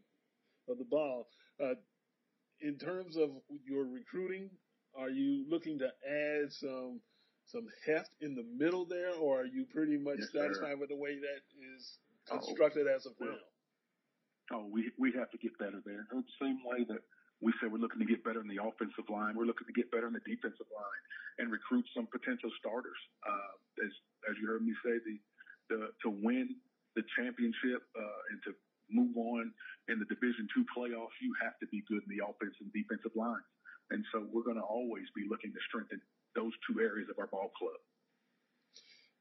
of 0.68 0.78
the 0.78 0.84
ball. 0.84 1.28
Uh, 1.62 1.74
in 2.60 2.78
terms 2.78 3.16
of 3.16 3.30
your 3.66 3.84
recruiting, 3.84 4.48
are 4.96 5.10
you 5.10 5.44
looking 5.48 5.78
to 5.78 5.86
add 6.08 6.52
some 6.52 7.00
some 7.46 7.66
heft 7.86 8.10
in 8.20 8.34
the 8.34 8.44
middle 8.56 8.86
there, 8.86 9.14
or 9.14 9.40
are 9.42 9.46
you 9.46 9.66
pretty 9.66 9.98
much 9.98 10.18
yes, 10.20 10.32
satisfied 10.32 10.72
sir. 10.72 10.76
with 10.80 10.88
the 10.88 10.96
way 10.96 11.18
that 11.18 11.42
is 11.76 11.98
oh, 12.30 12.38
constructed 12.38 12.86
oh, 12.88 12.94
as 12.94 13.06
of 13.06 13.12
now? 13.20 13.36
Oh, 14.52 14.68
we 14.70 14.90
we 14.98 15.12
have 15.12 15.30
to 15.30 15.38
get 15.38 15.58
better 15.58 15.80
there. 15.84 16.06
The 16.10 16.22
same 16.40 16.58
way 16.64 16.84
that 16.88 17.00
we 17.40 17.52
said 17.60 17.70
we're 17.72 17.82
looking 17.82 18.00
to 18.00 18.08
get 18.08 18.22
better 18.24 18.40
in 18.40 18.48
the 18.48 18.62
offensive 18.62 19.06
line, 19.10 19.34
we're 19.36 19.48
looking 19.48 19.66
to 19.66 19.76
get 19.76 19.90
better 19.90 20.06
in 20.06 20.14
the 20.14 20.24
defensive 20.24 20.68
line 20.70 21.02
and 21.38 21.50
recruit 21.50 21.84
some 21.94 22.06
potential 22.06 22.50
starters. 22.58 22.98
Uh, 23.26 23.84
as 23.84 23.92
as 24.30 24.34
you 24.40 24.46
heard 24.46 24.62
me 24.62 24.72
say, 24.84 24.98
the 25.02 25.16
the 25.68 25.78
to 26.02 26.08
win 26.10 26.54
the 26.94 27.02
championship 27.18 27.82
uh, 27.98 28.30
and 28.30 28.38
to 28.46 28.54
move 28.90 29.16
on 29.16 29.50
in 29.88 29.98
the 29.98 30.06
Division 30.06 30.46
two 30.54 30.64
playoffs, 30.70 31.16
you 31.20 31.34
have 31.42 31.58
to 31.58 31.66
be 31.68 31.82
good 31.88 32.02
in 32.06 32.10
the 32.16 32.22
offensive 32.22 32.70
and 32.70 32.72
defensive 32.72 33.12
lines. 33.16 33.46
And 33.90 34.04
so 34.12 34.24
we're 34.32 34.46
going 34.46 34.60
to 34.60 34.64
always 34.64 35.04
be 35.16 35.26
looking 35.28 35.52
to 35.52 35.60
strengthen 35.68 36.00
those 36.34 36.52
two 36.64 36.80
areas 36.80 37.08
of 37.10 37.18
our 37.18 37.26
ball 37.26 37.50
club. 37.58 37.80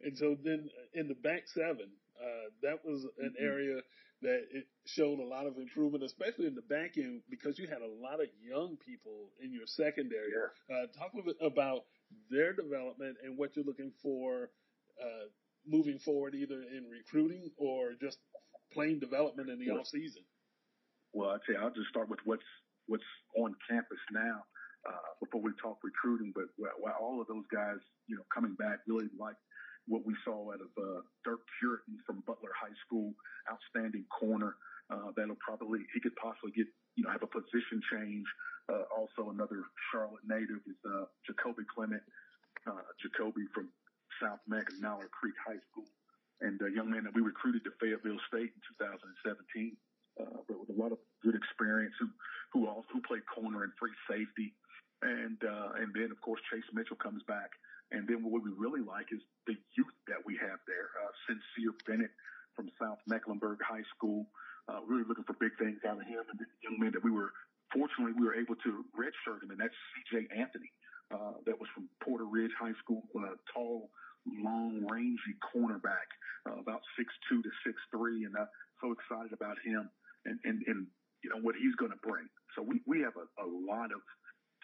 And 0.02 0.18
so 0.18 0.36
then 0.44 0.70
in 0.94 1.08
the 1.08 1.16
back 1.16 1.48
seven, 1.48 1.92
uh, 2.22 2.50
that 2.62 2.80
was 2.86 3.06
an 3.20 3.34
mm-hmm. 3.34 3.46
area 3.46 3.82
that 4.22 4.48
it 4.52 4.66
showed 4.86 5.20
a 5.20 5.24
lot 5.24 5.46
of 5.46 5.58
improvement, 5.58 6.04
especially 6.04 6.48
in 6.48 6.56
the 6.56 6.62
back 6.62 6.98
end, 6.98 7.22
because 7.30 7.60
you 7.60 7.68
had 7.68 7.82
a 7.82 8.02
lot 8.02 8.22
of 8.22 8.28
young 8.42 8.78
people 8.78 9.30
in 9.44 9.52
your 9.52 9.68
secondary. 9.68 10.32
Yeah. 10.32 10.76
Uh, 10.76 10.88
talk 10.98 11.14
a 11.14 11.18
little 11.18 11.34
bit 11.34 11.46
about 11.46 11.84
their 12.32 12.54
development 12.54 13.18
and 13.24 13.38
what 13.38 13.56
you're 13.56 13.66
looking 13.66 13.92
for 14.02 14.50
uh, 15.02 15.28
moving 15.68 16.00
forward, 16.00 16.36
either 16.36 16.62
in 16.62 16.88
recruiting 16.90 17.52
or 17.58 17.92
just 18.00 18.18
plain 18.72 19.00
development 19.00 19.50
in 19.50 19.60
the 19.60 19.70
well, 19.72 19.82
off 19.82 19.88
season. 19.88 20.24
Well, 21.14 21.30
I 21.30 21.38
tell 21.46 21.56
you, 21.56 21.62
I'll 21.62 21.74
just 21.74 21.90
start 21.90 22.10
with 22.10 22.20
what's 22.26 22.44
what's 22.88 23.04
on 23.38 23.56
campus 23.70 24.00
now 24.12 24.44
uh, 24.88 25.12
before 25.20 25.42
we 25.42 25.52
talk 25.62 25.78
recruiting. 25.84 26.34
But 26.36 26.46
while 26.58 26.96
all 27.00 27.22
of 27.22 27.28
those 27.28 27.46
guys, 27.54 27.80
you 28.08 28.16
know, 28.16 28.24
coming 28.34 28.56
back 28.56 28.80
really 28.88 29.08
like 29.20 29.36
what 29.88 30.06
we 30.06 30.16
saw 30.24 30.52
out 30.52 30.62
of 30.64 30.72
uh, 30.80 31.02
Dirk 31.24 31.44
Puritan 31.60 32.00
from 32.06 32.24
Butler 32.26 32.56
High 32.56 32.76
School, 32.86 33.12
outstanding 33.52 34.06
corner. 34.08 34.56
Uh, 34.92 35.12
that'll 35.16 35.40
probably 35.40 35.80
he 35.94 36.00
could 36.00 36.16
possibly 36.16 36.52
get 36.52 36.68
you 36.96 37.04
know 37.04 37.12
have 37.12 37.24
a 37.24 37.32
position 37.32 37.82
change. 37.92 38.28
Uh, 38.72 38.88
also, 38.96 39.32
another 39.32 39.68
Charlotte 39.92 40.24
native 40.24 40.64
is 40.68 40.80
uh, 40.88 41.04
Jacoby 41.28 41.68
Clement, 41.68 42.04
uh, 42.68 42.84
Jacoby 43.02 43.44
from 43.52 43.68
South 44.22 44.40
Mallard 44.48 45.12
Creek 45.12 45.36
High 45.44 45.60
School, 45.72 45.88
and 46.40 46.60
a 46.64 46.72
young 46.72 46.92
man 46.92 47.04
that 47.04 47.16
we 47.16 47.22
recruited 47.22 47.64
to 47.68 47.72
Fayetteville 47.80 48.20
State 48.32 48.56
in 48.56 48.62
2017. 48.80 49.76
Uh, 50.14 50.46
but 50.48 50.62
with 50.62 50.70
a 50.70 50.78
lot 50.80 50.94
of 50.94 51.00
good 51.24 51.36
experience, 51.36 51.96
who 52.00 52.08
who 52.56 52.68
also 52.68 52.88
who 52.94 53.02
played 53.04 53.26
corner 53.28 53.64
and 53.64 53.74
free 53.76 53.96
safety, 54.08 54.56
and 55.02 55.44
uh, 55.44 55.76
and 55.84 55.92
then 55.92 56.12
of 56.12 56.20
course 56.22 56.40
Chase 56.52 56.68
Mitchell 56.72 57.00
comes 57.00 57.24
back 57.28 57.52
and 57.94 58.10
then 58.10 58.26
what 58.26 58.42
we 58.42 58.50
really 58.58 58.82
like 58.82 59.14
is 59.14 59.22
the 59.46 59.54
youth 59.78 59.98
that 60.10 60.18
we 60.26 60.34
have 60.42 60.58
there. 60.66 60.90
Uh, 60.98 61.14
Sincere 61.30 61.78
Bennett 61.86 62.12
from 62.58 62.74
South 62.82 62.98
Mecklenburg 63.06 63.62
High 63.62 63.86
School, 63.96 64.26
uh, 64.68 64.82
really 64.90 65.06
looking 65.08 65.24
for 65.24 65.38
big 65.38 65.54
things 65.62 65.78
out 65.86 66.02
of 66.02 66.08
him. 66.10 66.26
And 66.26 66.42
the 66.42 66.50
young 66.66 66.82
man 66.82 66.92
that 66.98 67.06
we 67.06 67.14
were, 67.14 67.30
fortunately, 67.70 68.18
we 68.18 68.26
were 68.26 68.34
able 68.34 68.58
to 68.66 68.86
redshirt 68.98 69.46
him, 69.46 69.54
and 69.54 69.62
that's 69.62 69.78
C.J. 69.94 70.34
Anthony. 70.34 70.74
Uh, 71.14 71.38
that 71.46 71.54
was 71.54 71.70
from 71.76 71.86
Porter 72.02 72.26
Ridge 72.26 72.56
High 72.58 72.74
School, 72.82 73.04
uh, 73.14 73.38
tall, 73.54 73.92
long, 74.26 74.82
rangy 74.90 75.38
cornerback, 75.54 76.10
uh, 76.50 76.58
about 76.58 76.82
six 76.98 77.14
two 77.30 77.44
to 77.44 77.52
six 77.62 77.78
three, 77.94 78.26
and 78.26 78.34
uh, 78.34 78.50
so 78.82 78.90
excited 78.90 79.30
about 79.30 79.62
him 79.62 79.92
and 80.26 80.40
and 80.42 80.64
and 80.66 80.88
you 81.22 81.30
know 81.30 81.38
what 81.44 81.54
he's 81.54 81.76
going 81.76 81.92
to 81.92 82.02
bring. 82.02 82.26
So 82.56 82.64
we 82.66 82.82
we 82.88 83.06
have 83.06 83.14
a, 83.14 83.30
a 83.38 83.46
lot 83.46 83.94
of 83.94 84.02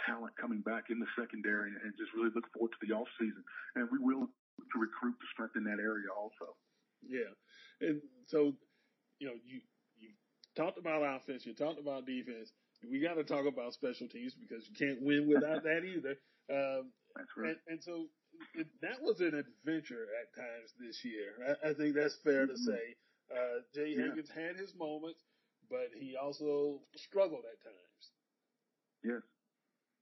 talent 0.05 0.33
coming 0.39 0.61
back 0.61 0.85
in 0.89 0.99
the 0.99 1.09
secondary 1.17 1.71
and 1.71 1.93
just 1.97 2.13
really 2.15 2.31
look 2.35 2.47
forward 2.53 2.71
to 2.71 2.81
the 2.87 2.93
off 2.93 3.07
season. 3.19 3.43
And 3.75 3.87
we 3.91 3.99
will 3.99 4.27
to 4.27 4.77
recruit 4.79 5.15
to 5.19 5.27
strengthen 5.33 5.63
that 5.65 5.79
area 5.79 6.11
also. 6.11 6.55
Yeah. 7.01 7.31
And 7.79 8.01
so, 8.27 8.53
you 9.19 9.27
know, 9.27 9.37
you, 9.45 9.61
you 9.97 10.09
talked 10.55 10.77
about 10.77 11.01
offense, 11.01 11.45
you 11.45 11.53
talked 11.53 11.79
about 11.79 12.05
defense. 12.05 12.51
We 12.83 12.99
got 12.99 13.15
to 13.15 13.18
talk 13.29 13.45
about 13.45 13.73
special 13.73 14.07
teams 14.07 14.33
because 14.33 14.67
you 14.67 14.75
can't 14.75 15.01
win 15.01 15.29
without 15.29 15.63
that 15.63 15.85
either. 15.95 16.17
Um, 16.49 16.91
that's 17.15 17.29
right. 17.37 17.55
And, 17.55 17.57
and 17.67 17.79
so 17.83 18.05
it, 18.55 18.67
that 18.81 19.01
was 19.01 19.21
an 19.21 19.37
adventure 19.37 20.07
at 20.17 20.33
times 20.35 20.73
this 20.79 21.05
year. 21.05 21.37
I, 21.45 21.69
I 21.69 21.73
think 21.73 21.95
that's 21.95 22.17
fair 22.23 22.45
mm-hmm. 22.45 22.55
to 22.55 22.57
say. 22.57 22.83
Uh, 23.29 23.61
Jay 23.75 23.93
yeah. 23.95 24.09
Higgins 24.09 24.29
had 24.33 24.57
his 24.57 24.73
moments, 24.73 25.21
but 25.69 25.93
he 25.93 26.15
also 26.17 26.81
struggled 26.97 27.45
at 27.45 27.61
times. 27.61 28.03
Yes, 29.05 29.21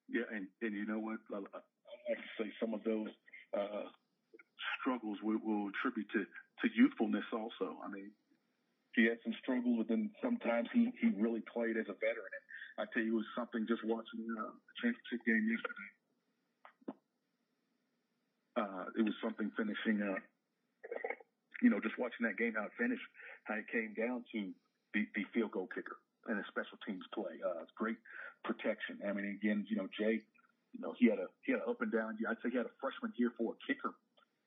yeah, 0.07 0.25
and 0.33 0.47
and 0.63 0.73
you 0.73 0.87
know 0.87 0.97
what? 0.97 1.19
I 1.29 1.43
like 1.43 2.17
to 2.17 2.33
say 2.39 2.49
some 2.59 2.73
of 2.73 2.83
those 2.83 3.11
uh, 3.53 3.91
struggles 4.79 5.19
we 5.23 5.35
will 5.35 5.69
attribute 5.75 6.07
to, 6.15 6.23
to 6.23 6.65
youthfulness 6.73 7.25
also. 7.33 7.77
I 7.83 7.91
mean, 7.91 8.11
he 8.95 9.05
had 9.05 9.19
some 9.23 9.35
struggles, 9.43 9.77
but 9.77 9.87
then 9.87 10.09
sometimes 10.23 10.69
he, 10.73 10.91
he 11.01 11.11
really 11.19 11.43
played 11.45 11.77
as 11.77 11.85
a 11.91 11.97
veteran. 11.99 12.31
And 12.31 12.45
I 12.77 12.85
tell 12.93 13.01
you, 13.01 13.17
it 13.17 13.21
was 13.25 13.31
something 13.33 13.65
just 13.65 13.81
watching 13.83 14.21
uh, 14.37 14.53
the 14.53 14.73
championship 14.77 15.21
game 15.25 15.45
yesterday. 15.49 15.89
Uh, 18.53 18.85
it 18.97 19.03
was 19.05 19.17
something 19.21 19.49
finishing, 19.57 20.01
up. 20.05 20.21
you 21.61 21.69
know, 21.69 21.81
just 21.81 21.97
watching 21.97 22.25
that 22.25 22.37
game, 22.37 22.53
how 22.57 22.65
it 22.69 22.75
finished, 22.77 23.05
how 23.45 23.57
it 23.57 23.65
came 23.69 23.93
down 23.97 24.25
to 24.33 24.53
the, 24.93 25.05
the 25.17 25.25
field 25.33 25.51
goal 25.51 25.69
kicker 25.73 25.97
and 26.29 26.37
a 26.37 26.45
special 26.49 26.77
teams 26.85 27.05
play. 27.13 27.41
Uh, 27.41 27.65
great 27.77 27.97
protection. 28.45 29.01
I 29.01 29.13
mean, 29.13 29.25
again, 29.41 29.65
you 29.69 29.77
know, 29.77 29.89
Jay, 29.93 30.21
you 30.73 30.81
know, 30.81 30.93
he 30.97 31.09
had 31.09 31.17
a, 31.17 31.29
he 31.45 31.53
had 31.53 31.61
an 31.65 31.69
up 31.69 31.81
and 31.81 31.91
down, 31.91 32.17
year. 32.21 32.29
I'd 32.29 32.37
say 32.45 32.49
he 32.53 32.57
had 32.57 32.69
a 32.69 32.77
freshman 32.81 33.13
year 33.17 33.33
for 33.37 33.53
a 33.53 33.57
kicker 33.65 33.93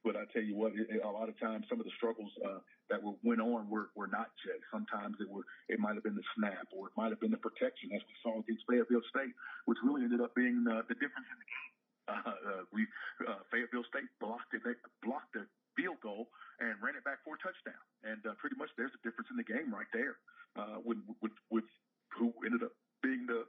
but 0.04 0.16
I 0.16 0.24
tell 0.32 0.42
you 0.42 0.56
what, 0.56 0.72
it, 0.72 0.88
a 1.04 1.12
lot 1.12 1.28
of 1.28 1.36
times 1.36 1.68
some 1.68 1.76
of 1.76 1.84
the 1.84 1.94
struggles 1.96 2.32
uh, 2.40 2.64
that 2.88 3.02
were, 3.02 3.16
went 3.20 3.40
on 3.40 3.68
were, 3.68 3.92
were 3.92 4.08
not 4.08 4.32
Jay. 4.40 4.56
Sometimes 4.72 5.20
it 5.20 5.28
were 5.28 5.44
it 5.68 5.76
might 5.76 5.94
have 5.94 6.04
been 6.04 6.16
the 6.16 6.24
snap 6.36 6.72
or 6.72 6.88
it 6.88 6.94
might 6.96 7.12
have 7.12 7.20
been 7.20 7.30
the 7.30 7.40
protection, 7.40 7.92
as 7.92 8.00
we 8.08 8.14
saw 8.24 8.40
against 8.40 8.64
Fayetteville 8.64 9.04
State, 9.12 9.36
which 9.68 9.76
really 9.84 10.04
ended 10.04 10.24
up 10.24 10.32
being 10.32 10.64
uh, 10.64 10.80
the 10.88 10.96
difference 10.96 11.28
in 11.28 11.38
the 11.38 11.48
game. 11.48 11.72
Uh, 12.10 12.32
uh, 12.32 12.62
we 12.72 12.88
uh, 13.28 13.44
Fayetteville 13.52 13.86
State 13.92 14.08
blocked 14.18 14.56
it, 14.56 14.64
blocked 15.04 15.36
the 15.36 15.44
field 15.76 16.00
goal 16.00 16.32
and 16.58 16.74
ran 16.80 16.96
it 16.96 17.04
back 17.04 17.20
for 17.22 17.36
a 17.36 17.40
touchdown, 17.44 17.84
and 18.02 18.24
uh, 18.24 18.32
pretty 18.40 18.56
much 18.56 18.72
there's 18.80 18.92
a 18.96 19.02
difference 19.04 19.28
in 19.28 19.36
the 19.36 19.46
game 19.46 19.68
right 19.68 19.90
there. 19.92 20.16
Uh, 20.58 20.82
with, 20.82 20.98
with 21.22 21.30
with 21.52 21.68
who 22.10 22.34
ended 22.42 22.66
up 22.66 22.74
being 23.06 23.22
the 23.30 23.46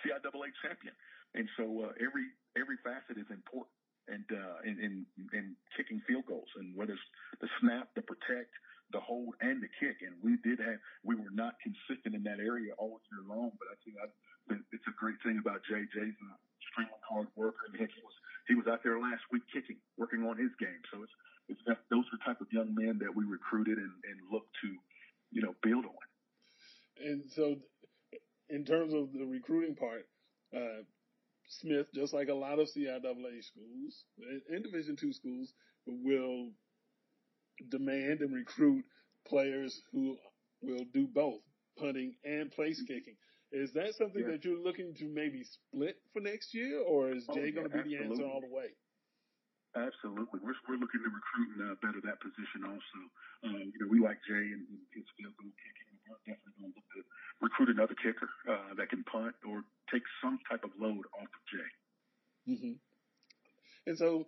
CIAA 0.00 0.48
champion, 0.64 0.96
and 1.36 1.44
so 1.58 1.84
uh, 1.84 1.92
every 2.00 2.32
every 2.56 2.80
facet 2.80 3.20
is 3.20 3.28
important 3.28 3.79
and 4.10 4.26
uh, 4.34 4.58
in, 4.66 4.76
in 4.82 4.94
in 5.32 5.56
kicking 5.76 6.02
field 6.06 6.26
goals, 6.26 6.50
and 6.58 6.74
whether 6.74 6.92
it's 6.92 7.08
the 7.40 7.48
snap, 7.60 7.88
the 7.94 8.02
protect, 8.02 8.52
the 8.92 9.00
hold, 9.00 9.34
and 9.40 9.62
the 9.62 9.70
kick. 9.78 10.02
And 10.02 10.18
we 10.20 10.36
did 10.42 10.58
have 10.58 10.82
we 11.06 11.14
were 11.14 11.32
not 11.32 11.54
consistent 11.62 12.14
in 12.14 12.22
that 12.26 12.42
area 12.42 12.74
all 12.76 13.00
year 13.08 13.22
long. 13.24 13.54
But 13.56 13.68
I 13.72 13.76
think 13.86 13.94
I, 14.02 14.06
it's 14.74 14.88
a 14.90 14.96
great 14.98 15.16
thing 15.22 15.38
about. 15.38 15.62
Jay's 15.64 15.88
an 15.96 16.14
extremely 16.58 17.02
hard 17.06 17.30
worker, 17.38 17.70
and 17.70 17.78
he 17.78 17.86
was 18.02 18.16
he 18.48 18.54
was 18.58 18.66
out 18.66 18.82
there 18.82 18.98
last 18.98 19.22
week 19.30 19.46
kicking, 19.54 19.78
working 19.96 20.26
on 20.26 20.36
his 20.36 20.50
game. 20.58 20.82
So 20.90 21.02
it's 21.06 21.14
it's 21.50 21.60
that, 21.66 21.78
those 21.90 22.04
are 22.06 22.16
the 22.18 22.24
type 22.24 22.40
of 22.40 22.46
young 22.52 22.74
men 22.74 22.98
that 23.02 23.14
we 23.14 23.24
recruited 23.24 23.78
and, 23.78 23.90
and 24.06 24.18
look 24.30 24.46
to, 24.62 24.68
you 25.32 25.42
know, 25.42 25.54
build 25.62 25.84
on. 25.84 26.06
And 27.04 27.22
so, 27.28 27.56
in 28.48 28.64
terms 28.64 28.94
of 28.94 29.12
the 29.12 29.26
recruiting 29.26 29.74
part, 29.74 30.06
uh, 30.54 30.86
Smith, 31.50 31.86
just 31.92 32.14
like 32.14 32.28
a 32.28 32.34
lot 32.34 32.58
of 32.58 32.68
CIAA 32.68 33.42
schools 33.42 34.04
and 34.48 34.62
Division 34.62 34.96
two 34.96 35.12
schools, 35.12 35.52
will 35.86 36.50
demand 37.68 38.20
and 38.20 38.32
recruit 38.32 38.84
players 39.26 39.82
who 39.92 40.16
will 40.62 40.84
do 40.94 41.06
both 41.06 41.40
punting 41.78 42.14
and 42.24 42.50
place 42.52 42.80
kicking. 42.86 43.16
Is 43.50 43.72
that 43.74 43.94
something 43.98 44.22
yeah. 44.22 44.38
that 44.38 44.44
you're 44.44 44.62
looking 44.62 44.94
to 45.02 45.10
maybe 45.10 45.42
split 45.42 45.98
for 46.12 46.20
next 46.22 46.54
year, 46.54 46.80
or 46.86 47.10
is 47.10 47.26
Jay 47.34 47.50
oh, 47.50 47.58
going 47.58 47.66
to 47.66 47.82
be 47.82 47.98
absolutely. 47.98 47.98
the 47.98 48.04
answer 48.06 48.24
all 48.30 48.40
the 48.40 48.54
way? 48.54 48.70
Absolutely, 49.74 50.38
we're 50.38 50.54
we're 50.70 50.78
looking 50.78 51.02
to 51.02 51.10
recruit 51.10 51.50
and 51.58 51.62
uh, 51.70 51.74
better 51.82 51.98
that 52.06 52.22
position 52.22 52.62
also. 52.62 53.00
Um, 53.42 53.70
you 53.74 53.78
know, 53.82 53.90
we 53.90 53.98
like 53.98 54.22
Jay 54.22 54.54
and, 54.54 54.62
and 54.70 54.82
his 54.94 55.06
field 55.18 55.34
goal 55.34 55.50
kicking. 55.50 55.89
Definitely 56.26 56.54
going 56.60 56.72
to 56.72 56.78
look 56.78 56.88
to 56.94 57.02
recruit 57.40 57.68
another 57.70 57.94
kicker 57.94 58.28
uh, 58.48 58.74
that 58.76 58.90
can 58.90 59.04
punt 59.04 59.34
or 59.46 59.62
take 59.92 60.02
some 60.22 60.38
type 60.50 60.64
of 60.64 60.70
load 60.78 61.04
off 61.14 61.28
of 61.28 61.42
Jay. 61.50 61.70
Mm-hmm. 62.52 62.72
And 63.86 63.98
so, 63.98 64.26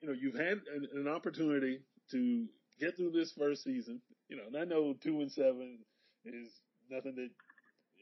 you 0.00 0.08
know, 0.08 0.14
you've 0.14 0.38
had 0.38 0.60
an, 0.74 0.88
an, 0.94 1.08
opportunity 1.08 1.80
to 2.10 2.46
get 2.78 2.96
through 2.96 3.12
this 3.12 3.32
first 3.32 3.64
season. 3.64 4.00
You 4.28 4.36
know, 4.36 4.42
and 4.46 4.56
I 4.56 4.64
know 4.64 4.94
two 5.02 5.20
and 5.20 5.30
seven 5.30 5.78
is 6.24 6.48
nothing 6.90 7.14
that 7.16 7.30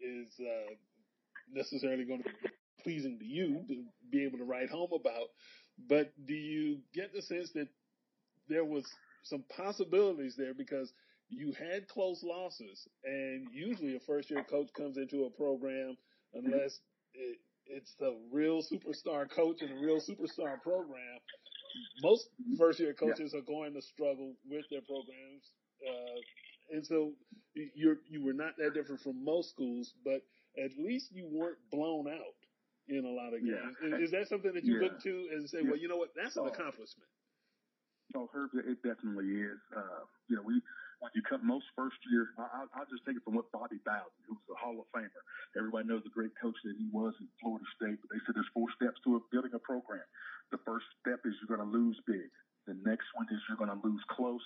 is 0.03 0.29
uh, 0.40 0.75
necessarily 1.53 2.05
going 2.05 2.23
to 2.23 2.29
be 2.29 2.51
pleasing 2.83 3.19
to 3.19 3.25
you 3.25 3.64
to 3.69 3.85
be 4.11 4.25
able 4.25 4.38
to 4.38 4.45
write 4.45 4.71
home 4.71 4.90
about. 4.95 5.29
But 5.88 6.12
do 6.27 6.35
you 6.35 6.79
get 6.95 7.12
the 7.14 7.23
sense 7.23 7.51
that 7.55 7.69
there 8.49 8.64
was 8.64 8.87
some 9.23 9.45
possibilities 9.57 10.35
there 10.37 10.55
because 10.55 10.93
you 11.37 11.53
had 11.53 11.88
close 11.88 12.23
losses, 12.23 12.87
and 13.05 13.47
usually 13.53 13.97
a 13.97 14.01
first 14.01 14.31
year 14.31 14.44
coach 14.44 14.68
comes 14.77 14.97
into 14.97 15.25
a 15.25 15.31
program 15.31 15.97
unless 16.35 16.81
it, 17.14 17.38
it's 17.66 17.94
a 18.01 18.12
real 18.33 18.62
superstar 18.62 19.29
coach 19.31 19.62
and 19.62 19.70
a 19.70 19.81
real 19.81 20.01
superstar 20.01 20.61
program. 20.62 21.18
Most 22.03 22.29
first 22.59 22.79
year 22.79 22.94
coaches 22.94 23.33
yeah. 23.33 23.40
are 23.40 23.42
going 23.42 23.75
to 23.75 23.83
struggle 23.83 24.35
with 24.49 24.64
their 24.70 24.83
programs, 24.83 25.53
uh, 25.88 26.20
and 26.77 26.87
so 26.87 27.12
you're 27.75 27.97
you 28.09 28.25
were 28.25 28.33
not 28.33 28.57
that 28.59 28.75
different 28.75 29.01
from 29.01 29.25
most 29.25 29.51
schools, 29.51 29.94
but 30.05 30.23
at 30.62 30.70
least 30.79 31.11
you 31.12 31.29
weren't 31.31 31.59
blown 31.70 32.07
out 32.09 32.38
in 32.88 33.05
a 33.05 33.09
lot 33.09 33.35
of 33.35 33.40
games. 33.40 33.77
Yeah. 33.83 33.97
Is, 33.99 34.11
that 34.11 34.29
something 34.29 34.53
that 34.55 34.64
you 34.64 34.77
yeah. 34.77 34.88
look 34.88 35.03
to 35.03 35.29
and 35.33 35.49
say, 35.49 35.59
well, 35.62 35.77
you 35.77 35.88
know 35.88 35.97
what, 35.97 36.11
that's 36.14 36.37
an 36.37 36.44
oh. 36.44 36.49
accomplishment? 36.49 37.09
Oh, 38.14 38.29
Herb, 38.33 38.51
it 38.55 38.79
definitely 38.83 39.33
is. 39.40 39.59
Uh, 39.75 40.05
you 40.29 40.37
know, 40.37 40.42
we 40.44 40.61
when 41.05 41.12
you 41.12 41.21
come 41.21 41.45
most 41.45 41.69
first 41.77 42.01
year, 42.09 42.33
I, 42.40 42.64
I'll 42.73 42.88
just 42.88 43.05
take 43.05 43.21
it 43.21 43.25
from 43.29 43.37
what 43.37 43.53
Bobby 43.53 43.77
Bowden, 43.85 44.25
who 44.25 44.40
was 44.40 44.49
a 44.49 44.57
Hall 44.57 44.81
of 44.81 44.88
Famer. 44.88 45.21
Everybody 45.53 45.85
knows 45.85 46.01
the 46.01 46.17
great 46.17 46.33
coach 46.40 46.57
that 46.64 46.81
he 46.81 46.88
was 46.88 47.12
in 47.21 47.29
Florida 47.45 47.69
State, 47.77 48.01
but 48.01 48.09
they 48.09 48.25
said 48.25 48.33
there's 48.33 48.49
four 48.57 48.73
steps 48.73 48.97
to 49.05 49.21
building 49.29 49.53
a 49.53 49.61
program. 49.61 50.01
The 50.49 50.64
first 50.64 50.88
step 51.05 51.21
is 51.29 51.37
you're 51.45 51.53
going 51.53 51.61
to 51.61 51.69
lose 51.69 52.01
big. 52.09 52.33
The 52.64 52.73
next 52.88 53.12
one 53.12 53.29
is 53.29 53.37
you're 53.53 53.61
going 53.61 53.69
to 53.69 53.85
lose 53.85 54.01
close. 54.09 54.40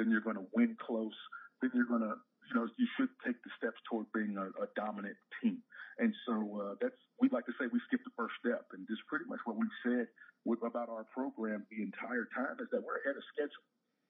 Then 0.00 0.08
you're 0.08 0.24
going 0.24 0.40
to 0.40 0.48
win 0.56 0.80
close. 0.80 1.12
Then 1.60 1.76
you're 1.76 1.92
going 1.92 2.08
to, 2.08 2.16
you 2.48 2.54
know, 2.56 2.64
you 2.80 2.88
should 2.96 3.12
take 3.20 3.36
the 3.44 3.52
steps 3.60 3.76
toward 3.84 4.08
being 4.16 4.40
a, 4.40 4.48
a 4.64 4.72
dominant 4.80 5.20
team. 5.44 5.60
And 6.00 6.16
so 6.24 6.40
uh, 6.56 6.74
that's 6.80 6.96
we'd 7.20 7.36
like 7.36 7.44
to 7.52 7.56
say 7.60 7.68
we 7.68 7.84
skipped 7.84 8.08
the 8.08 8.16
first 8.16 8.32
step, 8.40 8.70
and 8.72 8.86
just 8.88 9.02
pretty 9.10 9.26
much 9.28 9.42
what 9.44 9.58
we've 9.58 9.78
said 9.84 10.06
with, 10.46 10.62
about 10.62 10.88
our 10.88 11.04
program 11.12 11.66
the 11.68 11.82
entire 11.82 12.30
time 12.32 12.56
is 12.62 12.70
that 12.72 12.80
we're 12.80 13.02
ahead 13.02 13.18
of 13.18 13.26
schedule. 13.34 13.66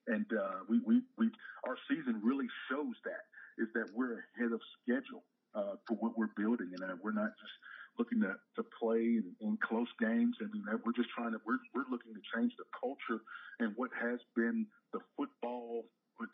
And 0.09 0.25
uh, 0.33 0.65
we, 0.67 0.81
we, 0.85 1.01
we, 1.17 1.29
our 1.65 1.77
season 1.87 2.19
really 2.23 2.47
shows 2.69 2.97
that 3.05 3.29
is 3.61 3.69
that 3.75 3.93
we're 3.93 4.25
ahead 4.35 4.51
of 4.51 4.61
schedule 4.81 5.23
uh, 5.53 5.77
for 5.87 5.95
what 6.01 6.17
we're 6.17 6.33
building, 6.35 6.73
and 6.73 6.81
uh, 6.81 6.95
we're 7.03 7.13
not 7.13 7.31
just 7.37 7.53
looking 7.97 8.21
to, 8.21 8.33
to 8.55 8.63
play 8.81 9.21
in, 9.21 9.35
in 9.41 9.57
close 9.61 9.89
games. 9.99 10.37
I 10.41 10.49
mean, 10.49 10.65
we're 10.85 10.97
just 10.97 11.09
trying 11.13 11.33
to 11.33 11.39
we're, 11.45 11.61
we're 11.75 11.89
looking 11.91 12.13
to 12.17 12.23
change 12.33 12.53
the 12.57 12.65
culture 12.73 13.21
and 13.59 13.73
what 13.75 13.91
has 13.93 14.19
been 14.35 14.65
the 14.93 14.99
football 15.15 15.85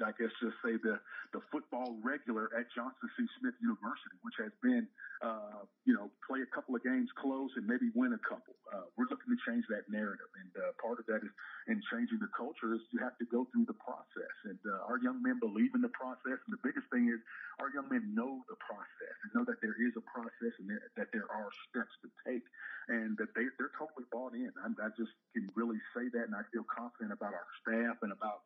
I 0.01 0.13
guess 0.17 0.33
just 0.41 0.57
say 0.65 0.81
the 0.81 0.97
the 1.33 1.41
football 1.53 1.99
regular 2.01 2.49
at 2.57 2.65
Johnson 2.73 3.05
C. 3.13 3.25
Smith 3.37 3.53
University, 3.61 4.17
which 4.25 4.39
has 4.41 4.49
been, 4.65 4.89
uh, 5.21 5.61
you 5.85 5.93
know, 5.93 6.09
play 6.25 6.41
a 6.41 6.49
couple 6.49 6.73
of 6.73 6.81
games 6.81 7.11
close 7.19 7.53
and 7.53 7.69
maybe 7.69 7.93
win 7.93 8.17
a 8.17 8.21
couple. 8.25 8.57
Uh, 8.73 8.89
we're 8.97 9.09
looking 9.13 9.29
to 9.29 9.39
change 9.45 9.67
that 9.69 9.85
narrative, 9.91 10.29
and 10.41 10.51
uh, 10.57 10.73
part 10.81 10.97
of 10.97 11.05
that 11.05 11.21
is 11.21 11.33
in 11.69 11.77
changing 11.93 12.17
the 12.17 12.31
culture 12.33 12.73
is 12.73 12.81
you 12.89 12.97
have 12.97 13.13
to 13.21 13.27
go 13.29 13.45
through 13.53 13.69
the 13.69 13.77
process, 13.77 14.35
and 14.49 14.59
uh, 14.65 14.89
our 14.89 14.97
young 15.03 15.21
men 15.21 15.37
believe 15.37 15.73
in 15.77 15.81
the 15.85 15.93
process. 15.93 16.41
And 16.49 16.51
the 16.55 16.63
biggest 16.65 16.89
thing 16.89 17.11
is 17.13 17.21
our 17.61 17.69
young 17.69 17.85
men 17.91 18.09
know 18.17 18.41
the 18.49 18.57
process 18.57 19.15
and 19.21 19.29
know 19.37 19.45
that 19.45 19.61
there 19.61 19.77
is 19.77 19.93
a 19.93 20.05
process 20.09 20.53
and 20.57 20.71
that 20.97 21.09
there 21.13 21.29
are 21.29 21.49
steps 21.69 21.93
to 22.01 22.09
take, 22.25 22.45
and 22.89 23.13
that 23.21 23.29
they 23.37 23.45
they're 23.61 23.75
totally 23.77 24.09
bought 24.09 24.33
in. 24.33 24.49
I, 24.57 24.71
I 24.81 24.89
just 24.97 25.13
can 25.35 25.45
really 25.53 25.79
say 25.93 26.09
that, 26.15 26.25
and 26.25 26.35
I 26.35 26.43
feel 26.49 26.65
confident 26.65 27.13
about 27.13 27.37
our 27.37 27.49
staff 27.61 28.01
and 28.01 28.11
about 28.11 28.41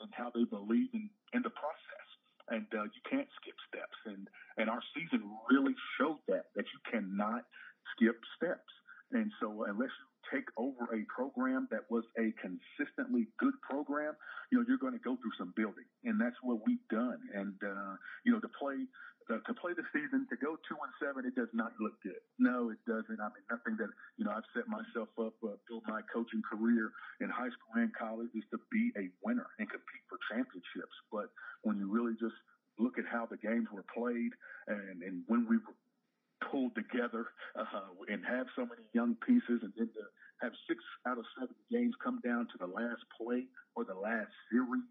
and 0.00 0.10
how 0.12 0.30
they 0.34 0.44
believe 0.44 0.88
in, 0.94 1.10
in 1.32 1.42
the 1.42 1.50
process. 1.50 2.08
And 2.48 2.66
uh, 2.74 2.84
you 2.84 3.02
can't 3.10 3.26
skip 3.42 3.58
steps. 3.66 3.98
And, 4.06 4.28
and 4.56 4.70
our 4.70 4.82
season 4.94 5.26
really 5.50 5.74
showed 5.98 6.22
that, 6.28 6.54
that 6.54 6.66
you 6.70 6.80
cannot 6.90 7.42
skip 7.94 8.18
steps. 8.36 8.70
And 9.12 9.30
so 9.40 9.64
unless 9.66 9.90
you 9.90 10.06
take 10.38 10.46
over 10.56 10.90
a 10.94 11.02
program 11.06 11.68
that 11.70 11.86
was 11.90 12.04
a 12.18 12.34
consistently 12.38 13.26
good 13.38 13.54
program, 13.62 14.14
you 14.50 14.58
know, 14.58 14.64
you're 14.66 14.78
going 14.78 14.94
to 14.94 15.02
go 15.02 15.14
through 15.16 15.34
some 15.38 15.52
building. 15.56 15.86
And 16.04 16.20
that's 16.20 16.36
what 16.42 16.58
we've 16.66 16.82
done. 16.90 17.18
And, 17.34 17.54
uh, 17.62 17.94
you 18.24 18.32
know, 18.32 18.40
to 18.40 18.50
play 18.58 18.86
to 19.26 19.52
play 19.58 19.74
the 19.74 19.82
season, 19.90 20.26
to 20.30 20.36
go 20.38 20.54
two 20.70 20.78
and 20.78 20.92
seven, 21.02 21.26
it 21.26 21.34
does 21.34 21.50
not 21.52 21.74
look 21.82 21.98
good. 22.02 22.22
No, 22.38 22.70
it 22.70 22.78
doesn't. 22.86 23.18
I 23.18 23.28
mean, 23.34 23.46
nothing 23.50 23.74
that 23.82 23.90
you 24.16 24.24
know. 24.24 24.30
I've 24.30 24.46
set 24.54 24.70
myself 24.70 25.10
up 25.18 25.34
uh, 25.42 25.58
through 25.66 25.82
my 25.88 26.00
coaching 26.12 26.42
career 26.46 26.92
in 27.20 27.28
high 27.28 27.50
school 27.50 27.74
and 27.74 27.90
college 27.94 28.30
is 28.34 28.46
to 28.54 28.58
be 28.70 28.92
a 28.94 29.10
winner 29.26 29.46
and 29.58 29.66
compete 29.66 30.04
for 30.06 30.18
championships. 30.30 30.94
But 31.10 31.34
when 31.62 31.78
you 31.78 31.90
really 31.90 32.14
just 32.20 32.38
look 32.78 32.98
at 32.98 33.08
how 33.10 33.26
the 33.26 33.40
games 33.40 33.66
were 33.72 33.86
played 33.90 34.30
and 34.68 35.02
and 35.02 35.24
when 35.26 35.48
we 35.48 35.56
were 35.58 35.74
pulled 36.50 36.74
together 36.74 37.32
uh, 37.58 37.90
and 38.08 38.22
have 38.24 38.46
so 38.54 38.62
many 38.62 38.84
young 38.92 39.16
pieces, 39.26 39.64
and 39.64 39.72
then 39.76 39.88
to 39.96 40.04
have 40.42 40.52
six 40.68 40.78
out 41.06 41.18
of 41.18 41.24
seven 41.38 41.56
games 41.70 41.94
come 42.02 42.20
down 42.20 42.46
to 42.52 42.58
the 42.60 42.68
last 42.68 43.02
play 43.16 43.44
or 43.74 43.84
the 43.84 43.96
last 43.96 44.30
series, 44.52 44.84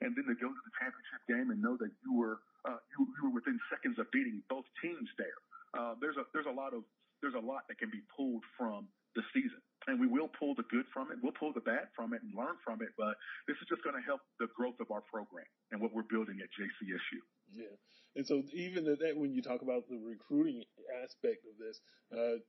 and 0.00 0.12
then 0.14 0.24
to 0.28 0.36
go 0.36 0.48
to 0.48 0.62
the 0.64 0.74
championship 0.76 1.22
game 1.28 1.48
and 1.52 1.58
know 1.62 1.76
that 1.78 1.92
you 2.04 2.12
were 2.12 2.40
uh, 2.66 2.80
you, 2.94 3.06
you 3.06 3.22
were 3.30 3.34
within 3.34 3.56
seconds 3.70 3.98
of 3.98 4.10
beating 4.10 4.42
both 4.50 4.66
teams 4.82 5.08
there. 5.16 5.38
Uh, 5.76 5.94
there's 6.00 6.16
a 6.16 6.24
there's 6.34 6.50
a 6.50 6.56
lot 6.56 6.74
of 6.74 6.82
there's 7.22 7.38
a 7.38 7.42
lot 7.42 7.64
that 7.68 7.78
can 7.78 7.90
be 7.90 8.02
pulled 8.12 8.44
from 8.58 8.88
the 9.16 9.24
season, 9.32 9.62
and 9.88 9.96
we 9.96 10.06
will 10.06 10.28
pull 10.28 10.54
the 10.54 10.66
good 10.68 10.84
from 10.92 11.08
it. 11.08 11.16
We'll 11.22 11.32
pull 11.32 11.52
the 11.52 11.64
bad 11.64 11.88
from 11.96 12.12
it 12.12 12.20
and 12.20 12.30
learn 12.36 12.60
from 12.60 12.84
it. 12.84 12.92
But 13.00 13.16
this 13.48 13.56
is 13.62 13.66
just 13.68 13.80
going 13.80 13.96
to 13.96 14.04
help 14.04 14.20
the 14.38 14.48
growth 14.52 14.76
of 14.80 14.92
our 14.92 15.00
program 15.00 15.48
and 15.72 15.80
what 15.80 15.96
we're 15.96 16.06
building 16.06 16.36
at 16.44 16.52
JCSU. 16.52 17.20
Yeah. 17.56 17.74
And 18.16 18.26
so 18.26 18.42
even 18.52 18.84
that, 18.84 19.16
when 19.16 19.32
you 19.32 19.40
talk 19.40 19.62
about 19.62 19.88
the 19.88 19.96
recruiting 19.96 20.64
aspect 21.04 21.44
of 21.48 21.56
this, 21.56 21.80
uh, 22.12 22.40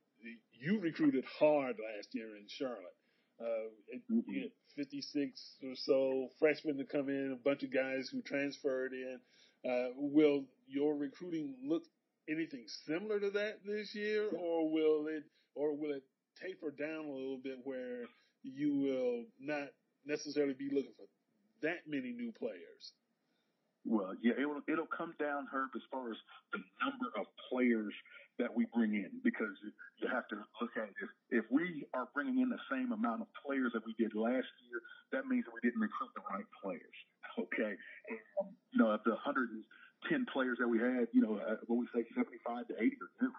you 0.52 0.80
recruited 0.80 1.24
hard 1.40 1.76
last 1.80 2.10
year 2.14 2.36
in 2.36 2.46
Charlotte. 2.48 2.97
Uh, 3.40 3.96
mm-hmm. 4.12 4.20
you 4.28 4.42
had 4.44 4.52
56 4.76 5.58
or 5.64 5.76
so 5.76 6.30
freshmen 6.40 6.78
to 6.78 6.86
come 6.86 7.10
in, 7.10 7.32
a 7.34 7.44
bunch 7.44 7.64
of 7.64 7.74
guys 7.74 8.10
who 8.10 8.22
transferred 8.22 8.94
in. 8.94 9.20
Uh, 9.70 9.90
will 9.96 10.44
your 10.68 10.96
recruiting 10.96 11.56
look 11.64 11.84
anything 12.30 12.66
similar 12.86 13.20
to 13.20 13.30
that 13.32 13.60
this 13.66 13.96
year, 13.96 14.30
or 14.38 14.70
will 14.70 15.08
it, 15.08 15.24
or 15.56 15.76
will 15.76 15.92
it 15.92 16.04
taper 16.42 16.72
down 16.72 17.06
a 17.06 17.12
little 17.12 17.40
bit 17.44 17.58
where 17.64 18.06
you 18.44 18.76
will 18.76 19.24
not 19.40 19.70
necessarily 20.06 20.54
be 20.54 20.70
looking 20.72 20.94
for 20.96 21.06
that 21.62 21.88
many 21.88 22.12
new 22.12 22.32
players? 22.32 22.94
Well, 23.86 24.16
yeah, 24.22 24.34
it 24.38 24.46
will, 24.46 24.62
it'll 24.68 24.86
come 24.86 25.14
down, 25.18 25.48
Herb, 25.52 25.70
as 25.76 25.82
far 25.90 26.12
as 26.12 26.18
the 26.52 26.60
number 26.84 27.08
of 27.18 27.26
players 27.50 27.94
that 28.38 28.54
we 28.54 28.66
bring 28.74 28.94
in, 28.94 29.10
because 29.24 29.54
you 29.98 30.08
have 30.10 30.28
to 30.30 30.38
look 30.62 30.74
at 30.78 30.90
it. 30.90 30.96
If, 31.02 31.44
if 31.44 31.46
we 31.50 31.86
are 31.94 32.08
bringing 32.14 32.40
in 32.42 32.50
the 32.50 32.62
same 32.70 32.92
amount 32.92 33.22
of 33.22 33.28
players 33.46 33.74
that 33.74 33.86
we 33.86 33.94
did 33.98 34.14
last 34.14 34.50
year, 34.70 34.80
that 35.12 35.26
means 35.26 35.46
that 35.46 35.54
we 35.54 35.62
didn't 35.66 35.82
recruit 35.82 36.14
the 36.14 36.26
right 36.30 36.48
players. 36.62 36.98
Okay. 37.38 37.74
And, 38.10 38.24
um, 38.42 38.50
you 38.74 38.82
know, 38.82 38.90
of 38.90 39.02
the 39.06 39.14
110 39.14 39.62
players 40.34 40.58
that 40.58 40.68
we 40.68 40.82
had, 40.82 41.06
you 41.14 41.22
know, 41.22 41.38
uh, 41.38 41.62
what 41.70 41.78
we 41.78 41.86
say 41.94 42.02
75 42.18 42.66
to 42.70 42.74
80 42.74 42.98
are 42.98 43.14
new, 43.22 43.34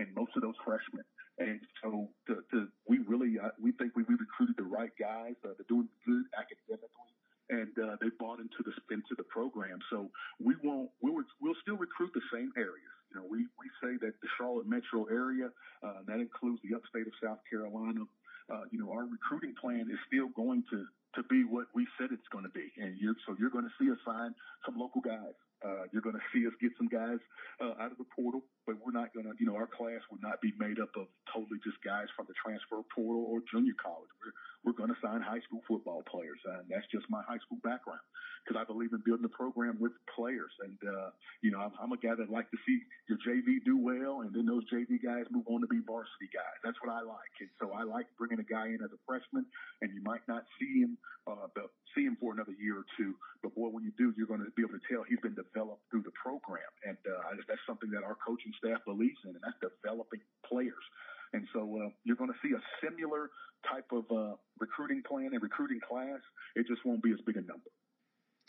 and 0.00 0.08
most 0.16 0.32
of 0.36 0.42
those 0.42 0.56
freshmen. 0.64 1.04
And 1.36 1.60
so 1.84 2.08
the, 2.28 2.40
the, 2.52 2.68
we 2.88 3.04
really, 3.04 3.36
uh, 3.36 3.52
we 3.60 3.72
think 3.76 3.92
we, 3.96 4.04
we 4.08 4.16
recruited 4.16 4.56
the 4.56 4.68
right 4.68 4.92
guys. 4.96 5.36
Uh, 5.44 5.52
they're 5.56 5.68
doing 5.68 5.88
good 6.04 6.24
academically 6.32 7.12
and 7.50 7.72
uh, 7.76 7.96
they 8.00 8.08
bought 8.18 8.40
into 8.40 8.64
the 8.64 8.72
into 8.94 9.14
the 9.16 9.24
program. 9.24 9.78
So 9.90 10.08
we 10.40 10.54
won't 10.64 10.90
we'll 11.02 11.22
we'll 11.40 11.58
still 11.60 11.76
recruit 11.76 12.10
the 12.14 12.24
same 12.32 12.52
areas. 12.56 12.96
You 13.12 13.20
know, 13.20 13.26
we 13.28 13.44
we 13.60 13.68
say 13.82 13.96
that 14.00 14.14
the 14.20 14.28
Charlotte 14.38 14.66
metro 14.66 15.04
area 15.04 15.50
uh, 15.82 16.00
that 16.06 16.20
includes 16.20 16.60
the 16.64 16.74
upstate 16.74 17.06
of 17.06 17.12
South 17.22 17.38
Carolina. 17.48 18.04
Uh, 18.50 18.62
you 18.70 18.78
know, 18.78 18.90
our 18.90 19.04
recruiting 19.04 19.54
plan 19.60 19.88
is 19.90 19.98
still 20.08 20.28
going 20.28 20.64
to 20.70 20.86
to 21.14 21.22
be 21.28 21.44
what 21.44 21.66
we 21.74 21.86
said 21.98 22.08
it's 22.12 22.28
going 22.32 22.44
to 22.44 22.54
be, 22.54 22.72
and 22.78 22.96
you're 22.98 23.16
so 23.26 23.36
you're 23.38 23.52
going 23.52 23.68
to 23.68 23.76
see 23.78 23.90
us 23.90 23.98
sign 24.04 24.34
some 24.64 24.78
local 24.78 25.00
guys. 25.00 25.36
Uh, 25.62 25.86
you're 25.94 26.02
going 26.02 26.18
to 26.18 26.28
see 26.34 26.42
us 26.42 26.52
get 26.58 26.74
some 26.74 26.90
guys 26.90 27.22
uh, 27.62 27.78
out 27.78 27.94
of 27.94 27.98
the 27.98 28.08
portal, 28.10 28.42
but 28.66 28.74
we're 28.82 28.90
not 28.90 29.14
going 29.14 29.22
to, 29.22 29.32
you 29.38 29.46
know, 29.46 29.54
our 29.54 29.70
class 29.70 30.02
will 30.10 30.18
not 30.18 30.42
be 30.42 30.50
made 30.58 30.82
up 30.82 30.90
of 30.98 31.06
totally 31.30 31.62
just 31.62 31.78
guys 31.86 32.10
from 32.18 32.26
the 32.26 32.34
transfer 32.34 32.82
portal 32.90 33.22
or 33.30 33.38
junior 33.46 33.78
college. 33.78 34.10
We're, 34.18 34.34
we're 34.66 34.78
going 34.78 34.90
to 34.90 34.98
sign 34.98 35.22
high 35.22 35.38
school 35.46 35.62
football 35.70 36.02
players. 36.10 36.38
And 36.50 36.66
that's 36.66 36.86
just 36.90 37.06
my 37.06 37.22
high 37.22 37.38
school 37.46 37.62
background 37.62 38.02
because 38.42 38.58
I 38.58 38.66
believe 38.66 38.90
in 38.90 39.06
building 39.06 39.22
the 39.22 39.30
program 39.30 39.78
with 39.78 39.94
players. 40.10 40.50
And, 40.66 40.78
uh, 40.82 41.14
you 41.46 41.54
know, 41.54 41.62
I'm, 41.62 41.74
I'm 41.78 41.92
a 41.94 42.00
guy 42.00 42.18
that 42.18 42.26
like 42.26 42.50
to 42.50 42.58
see 42.66 42.82
your 43.06 43.18
JV 43.22 43.62
do 43.62 43.78
well 43.78 44.26
and 44.26 44.34
then 44.34 44.46
those 44.46 44.66
JV 44.66 44.98
guys 44.98 45.30
move 45.30 45.46
on 45.46 45.62
to 45.62 45.70
be 45.70 45.78
varsity 45.86 46.26
guys. 46.34 46.58
That's 46.66 46.78
what 46.82 46.90
I 46.90 47.06
like. 47.06 47.34
And 47.38 47.50
so 47.62 47.70
I 47.70 47.86
like 47.86 48.10
bringing 48.18 48.42
a 48.42 48.46
guy 48.46 48.74
in 48.74 48.82
as 48.82 48.90
a 48.90 49.00
freshman 49.06 49.46
and 49.78 49.94
you 49.94 50.02
might 50.02 50.26
not 50.26 50.42
see 50.58 50.82
him, 50.82 50.98
uh, 51.26 51.46
see 51.94 52.04
him 52.04 52.16
for 52.18 52.32
another 52.32 52.52
year 52.58 52.78
or 52.78 52.86
two. 52.96 53.14
But 53.42 53.54
boy, 53.54 53.68
when 53.68 53.84
you 53.84 53.92
do, 53.98 54.12
you're 54.16 54.26
going 54.26 54.42
to 54.42 54.50
be 54.56 54.62
able 54.62 54.74
to 54.74 54.84
tell 54.90 55.04
he's 55.04 55.20
been 55.20 55.36
developed 55.36 55.82
through 55.90 56.02
the 56.02 56.14
program. 56.18 56.66
And, 56.84 56.98
uh, 57.06 57.38
that's 57.48 57.62
something 57.66 57.90
that 57.90 58.02
our 58.02 58.16
coaching 58.24 58.52
staff 58.58 58.80
believes 58.86 59.18
in 59.24 59.34
and 59.36 59.42
that's 59.44 59.58
developing 59.60 60.20
players. 60.46 60.86
And 61.32 61.46
so 61.52 61.64
uh, 61.80 61.90
you're 62.04 62.16
going 62.16 62.32
to 62.32 62.40
see 62.42 62.54
a 62.54 62.62
similar 62.84 63.30
type 63.68 63.88
of 63.92 64.04
uh, 64.10 64.36
recruiting 64.60 65.02
plan 65.02 65.30
and 65.32 65.42
recruiting 65.42 65.80
class. 65.80 66.20
It 66.56 66.66
just 66.66 66.84
won't 66.84 67.02
be 67.02 67.12
as 67.12 67.20
big 67.24 67.36
a 67.36 67.44
number. 67.44 67.70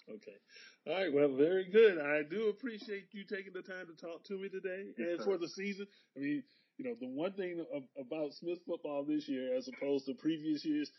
Okay. 0.09 0.35
All 0.87 0.93
right. 0.93 1.13
Well, 1.13 1.29
very 1.37 1.65
good. 1.71 1.97
I 1.97 2.23
do 2.23 2.49
appreciate 2.49 3.07
you 3.11 3.23
taking 3.23 3.53
the 3.53 3.61
time 3.61 3.87
to 3.87 3.95
talk 3.95 4.23
to 4.25 4.33
me 4.37 4.49
today 4.49 4.91
yes, 4.97 5.07
and 5.07 5.19
sir. 5.19 5.23
for 5.23 5.37
the 5.37 5.47
season. 5.47 5.87
I 6.17 6.19
mean, 6.19 6.43
you 6.77 6.85
know, 6.85 6.95
the 6.99 7.07
one 7.07 7.33
thing 7.33 7.63
about 7.99 8.33
Smith 8.33 8.59
football 8.67 9.05
this 9.07 9.29
year, 9.29 9.55
as 9.55 9.69
opposed 9.69 10.07
to 10.07 10.13
previous 10.15 10.65
years, 10.65 10.91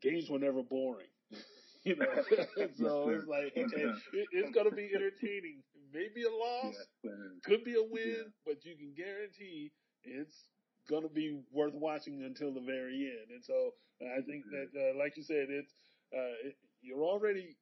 games 0.00 0.28
were 0.28 0.38
never 0.38 0.62
boring. 0.62 1.08
you 1.84 1.96
know, 1.96 2.06
so 2.78 3.08
it's 3.10 3.26
like, 3.26 3.52
okay, 3.56 3.86
it, 4.12 4.26
it's 4.32 4.50
going 4.50 4.68
to 4.68 4.74
be 4.74 4.90
entertaining. 4.94 5.62
Maybe 5.92 6.24
a 6.24 6.30
loss, 6.30 6.74
yes, 7.02 7.12
could 7.44 7.64
be 7.64 7.74
a 7.74 7.82
win, 7.82 8.26
yeah. 8.26 8.32
but 8.44 8.64
you 8.64 8.76
can 8.76 8.92
guarantee 8.96 9.72
it's 10.02 10.48
going 10.88 11.02
to 11.02 11.08
be 11.08 11.40
worth 11.52 11.74
watching 11.74 12.22
until 12.24 12.52
the 12.52 12.60
very 12.60 13.06
end. 13.06 13.30
And 13.30 13.44
so 13.44 13.70
I 14.02 14.20
think 14.22 14.44
that, 14.50 14.68
uh, 14.74 14.98
like 14.98 15.16
you 15.16 15.22
said, 15.22 15.46
it's 15.48 15.72
uh, 16.12 16.48
it, 16.48 16.56
you're 16.82 17.04
already 17.04 17.56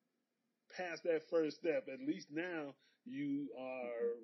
past 0.76 1.04
that 1.04 1.22
first 1.30 1.58
step. 1.58 1.86
At 1.92 2.00
least 2.06 2.28
now 2.32 2.74
you 3.04 3.48
are 3.58 4.16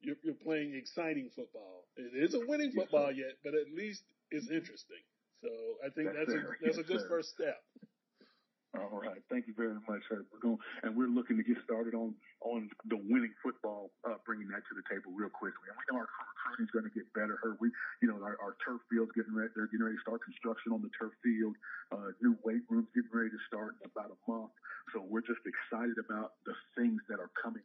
you're, 0.00 0.16
you're 0.22 0.34
playing 0.34 0.74
exciting 0.74 1.30
football. 1.34 1.84
It 1.96 2.12
isn't 2.24 2.48
winning 2.48 2.72
football 2.72 3.12
yet, 3.12 3.34
but 3.42 3.54
at 3.54 3.72
least 3.74 4.04
it's 4.30 4.50
interesting. 4.50 5.02
So 5.42 5.50
I 5.84 5.88
think 5.90 6.12
that's, 6.12 6.32
that's 6.32 6.34
a 6.34 6.42
that's 6.64 6.78
a 6.78 6.82
good 6.82 7.02
first 7.08 7.30
step. 7.30 7.62
All 8.76 9.00
right. 9.00 9.16
Thank 9.32 9.48
you 9.48 9.56
very 9.56 9.72
much, 9.88 10.04
sir. 10.12 10.28
We're 10.28 10.44
going, 10.44 10.60
and 10.84 10.92
we're 10.92 11.08
looking 11.08 11.40
to 11.40 11.42
get 11.42 11.56
started 11.64 11.96
on, 11.96 12.12
on 12.44 12.68
the 12.84 13.00
winning 13.00 13.32
football, 13.40 13.88
uh, 14.04 14.20
bringing 14.28 14.44
that 14.52 14.60
to 14.68 14.76
the 14.76 14.84
table 14.92 15.08
real 15.16 15.32
quickly. 15.32 15.72
And 15.72 15.76
we 15.80 15.88
know 15.88 16.04
our 16.04 16.08
recruiting 16.36 16.68
is 16.68 16.72
going 16.76 16.84
to 16.84 16.92
get 16.92 17.08
better. 17.16 17.40
Her, 17.40 17.56
we, 17.64 17.72
you 18.04 18.12
know, 18.12 18.20
our, 18.20 18.36
our 18.44 18.60
turf 18.60 18.84
field's 18.92 19.16
getting 19.16 19.32
ready. 19.32 19.48
They're 19.56 19.72
getting 19.72 19.88
ready 19.88 19.96
to 19.96 20.04
start 20.04 20.20
construction 20.20 20.76
on 20.76 20.84
the 20.84 20.92
turf 20.92 21.16
field. 21.24 21.56
Uh, 21.88 22.12
new 22.20 22.36
weight 22.44 22.60
rooms 22.68 22.92
getting 22.92 23.08
ready 23.08 23.32
to 23.32 23.40
start 23.48 23.80
in 23.80 23.88
about 23.88 24.12
a 24.12 24.20
month. 24.28 24.52
So 24.92 25.00
we're 25.00 25.24
just 25.24 25.40
excited 25.48 25.96
about 25.96 26.36
the 26.44 26.52
things 26.76 27.00
that 27.08 27.24
are 27.24 27.32
coming 27.40 27.64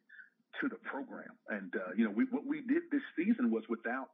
to 0.63 0.71
the 0.71 0.80
program. 0.88 1.36
And, 1.51 1.76
uh, 1.76 1.91
you 1.99 2.07
know, 2.07 2.15
we, 2.15 2.32
what 2.32 2.47
we 2.47 2.63
did 2.63 2.88
this 2.95 3.03
season 3.19 3.51
was 3.51 3.67
without 3.67 4.07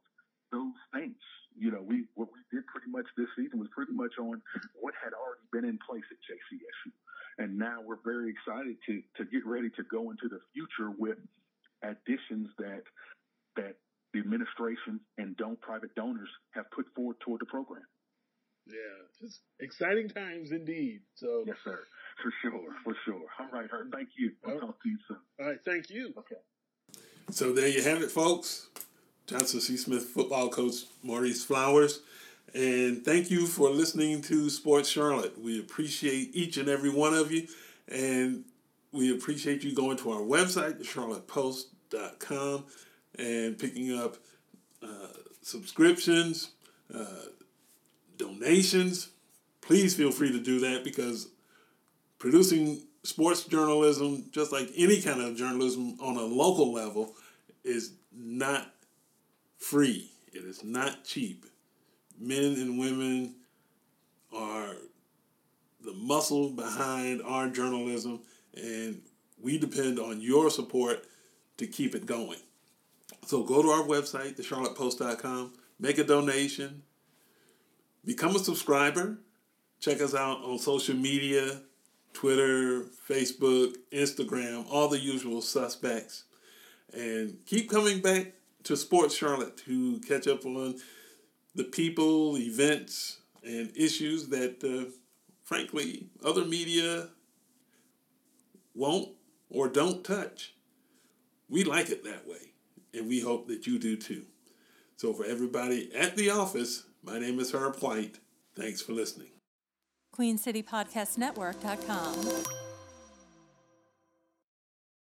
those 0.52 0.76
things. 0.92 1.18
You 1.56 1.70
know, 1.70 1.82
we 1.82 2.04
what 2.14 2.28
we 2.32 2.40
did 2.50 2.66
pretty 2.66 2.90
much 2.90 3.06
this 3.16 3.28
season 3.36 3.58
was 3.58 3.68
pretty 3.74 3.92
much 3.92 4.14
on 4.18 4.40
what 4.78 4.94
had 5.02 5.12
already 5.12 5.44
been 5.52 5.64
in 5.64 5.78
place 5.82 6.06
at 6.10 6.18
JCSU, 6.22 6.92
and 7.38 7.58
now 7.58 7.78
we're 7.84 8.02
very 8.04 8.30
excited 8.30 8.76
to 8.86 9.02
to 9.18 9.24
get 9.30 9.46
ready 9.46 9.70
to 9.70 9.82
go 9.90 10.10
into 10.10 10.28
the 10.28 10.40
future 10.54 10.94
with 10.96 11.18
additions 11.82 12.48
that 12.58 12.82
that 13.56 13.76
the 14.12 14.20
administration 14.20 15.00
and 15.18 15.36
don't 15.36 15.60
private 15.60 15.94
donors 15.94 16.30
have 16.52 16.70
put 16.70 16.86
forward 16.94 17.16
toward 17.20 17.40
the 17.40 17.46
program. 17.46 17.82
Yeah, 18.66 19.26
it's 19.26 19.40
exciting 19.60 20.08
times 20.08 20.52
indeed. 20.52 21.00
So 21.14 21.44
yes, 21.46 21.56
sir, 21.64 21.78
for 22.22 22.32
sure, 22.42 22.70
for 22.84 22.94
sure. 23.04 23.22
All 23.40 23.48
right, 23.52 23.68
Herb. 23.70 23.90
Thank 23.92 24.10
you. 24.16 24.32
We'll 24.44 24.56
oh. 24.56 24.60
talk 24.60 24.82
to 24.82 24.88
you 24.88 24.98
soon. 25.08 25.18
All 25.40 25.46
right, 25.46 25.58
thank 25.64 25.90
you. 25.90 26.12
Okay. 26.18 26.40
So 27.30 27.52
there 27.52 27.68
you 27.68 27.82
have 27.82 28.02
it, 28.02 28.10
folks. 28.10 28.68
Johnson 29.30 29.60
C. 29.60 29.76
Smith 29.76 30.02
football 30.02 30.48
coach 30.48 30.86
Maurice 31.04 31.44
Flowers. 31.44 32.00
And 32.52 33.04
thank 33.04 33.30
you 33.30 33.46
for 33.46 33.70
listening 33.70 34.22
to 34.22 34.50
Sports 34.50 34.88
Charlotte. 34.88 35.40
We 35.40 35.60
appreciate 35.60 36.30
each 36.34 36.56
and 36.56 36.68
every 36.68 36.90
one 36.90 37.14
of 37.14 37.30
you. 37.30 37.46
And 37.86 38.44
we 38.90 39.14
appreciate 39.14 39.62
you 39.62 39.72
going 39.72 39.98
to 39.98 40.10
our 40.10 40.20
website, 40.20 40.82
charlottepost.com, 40.82 42.64
and 43.20 43.56
picking 43.56 43.96
up 43.96 44.16
uh, 44.82 45.12
subscriptions, 45.42 46.50
uh, 46.92 47.04
donations. 48.16 49.10
Please 49.60 49.94
feel 49.94 50.10
free 50.10 50.32
to 50.32 50.40
do 50.40 50.58
that 50.58 50.82
because 50.82 51.28
producing 52.18 52.82
sports 53.04 53.44
journalism, 53.44 54.24
just 54.32 54.50
like 54.50 54.70
any 54.76 55.00
kind 55.00 55.20
of 55.20 55.36
journalism 55.36 55.96
on 56.00 56.16
a 56.16 56.24
local 56.24 56.72
level, 56.72 57.14
is 57.62 57.92
not 58.12 58.74
free. 59.60 60.10
It 60.32 60.42
is 60.42 60.64
not 60.64 61.04
cheap. 61.04 61.46
Men 62.18 62.54
and 62.54 62.80
women 62.80 63.36
are 64.34 64.74
the 65.82 65.92
muscle 65.92 66.50
behind 66.50 67.22
our 67.22 67.48
journalism, 67.48 68.20
and 68.54 69.00
we 69.40 69.58
depend 69.58 69.98
on 69.98 70.20
your 70.20 70.50
support 70.50 71.04
to 71.56 71.66
keep 71.66 71.94
it 71.94 72.06
going. 72.06 72.38
So 73.26 73.44
go 73.44 73.62
to 73.62 73.68
our 73.68 73.84
website, 73.84 74.36
thecharlottepost.com, 74.36 75.52
make 75.78 75.98
a 75.98 76.04
donation, 76.04 76.82
become 78.04 78.34
a 78.34 78.38
subscriber, 78.38 79.18
check 79.78 80.00
us 80.00 80.14
out 80.14 80.42
on 80.42 80.58
social 80.58 80.96
media 80.96 81.60
Twitter, 82.12 82.86
Facebook, 83.08 83.76
Instagram, 83.92 84.66
all 84.70 84.88
the 84.88 84.98
usual 84.98 85.40
suspects. 85.40 86.24
And 86.92 87.38
keep 87.46 87.70
coming 87.70 88.00
back 88.00 88.32
to 88.64 88.76
Sports 88.76 89.14
Charlotte 89.14 89.56
to 89.58 90.00
catch 90.00 90.26
up 90.26 90.44
on 90.44 90.74
the 91.54 91.62
people, 91.64 92.36
events, 92.36 93.20
and 93.42 93.72
issues 93.76 94.28
that, 94.28 94.62
uh, 94.62 94.92
frankly, 95.42 96.10
other 96.24 96.44
media 96.44 97.08
won't 98.74 99.08
or 99.48 99.68
don't 99.68 100.04
touch. 100.04 100.54
We 101.48 101.64
like 101.64 101.88
it 101.90 102.04
that 102.04 102.28
way, 102.28 102.52
and 102.94 103.08
we 103.08 103.18
hope 103.20 103.48
that 103.48 103.66
you 103.66 103.78
do 103.78 103.96
too. 103.96 104.26
So, 104.96 105.12
for 105.12 105.24
everybody 105.24 105.92
at 105.94 106.16
the 106.16 106.30
office, 106.30 106.84
my 107.02 107.18
name 107.18 107.40
is 107.40 107.52
Herb 107.52 107.76
White. 107.80 108.20
Thanks 108.54 108.80
for 108.80 108.92
listening. 108.92 109.32
QueenCityPodcastNetwork.com. 110.16 112.69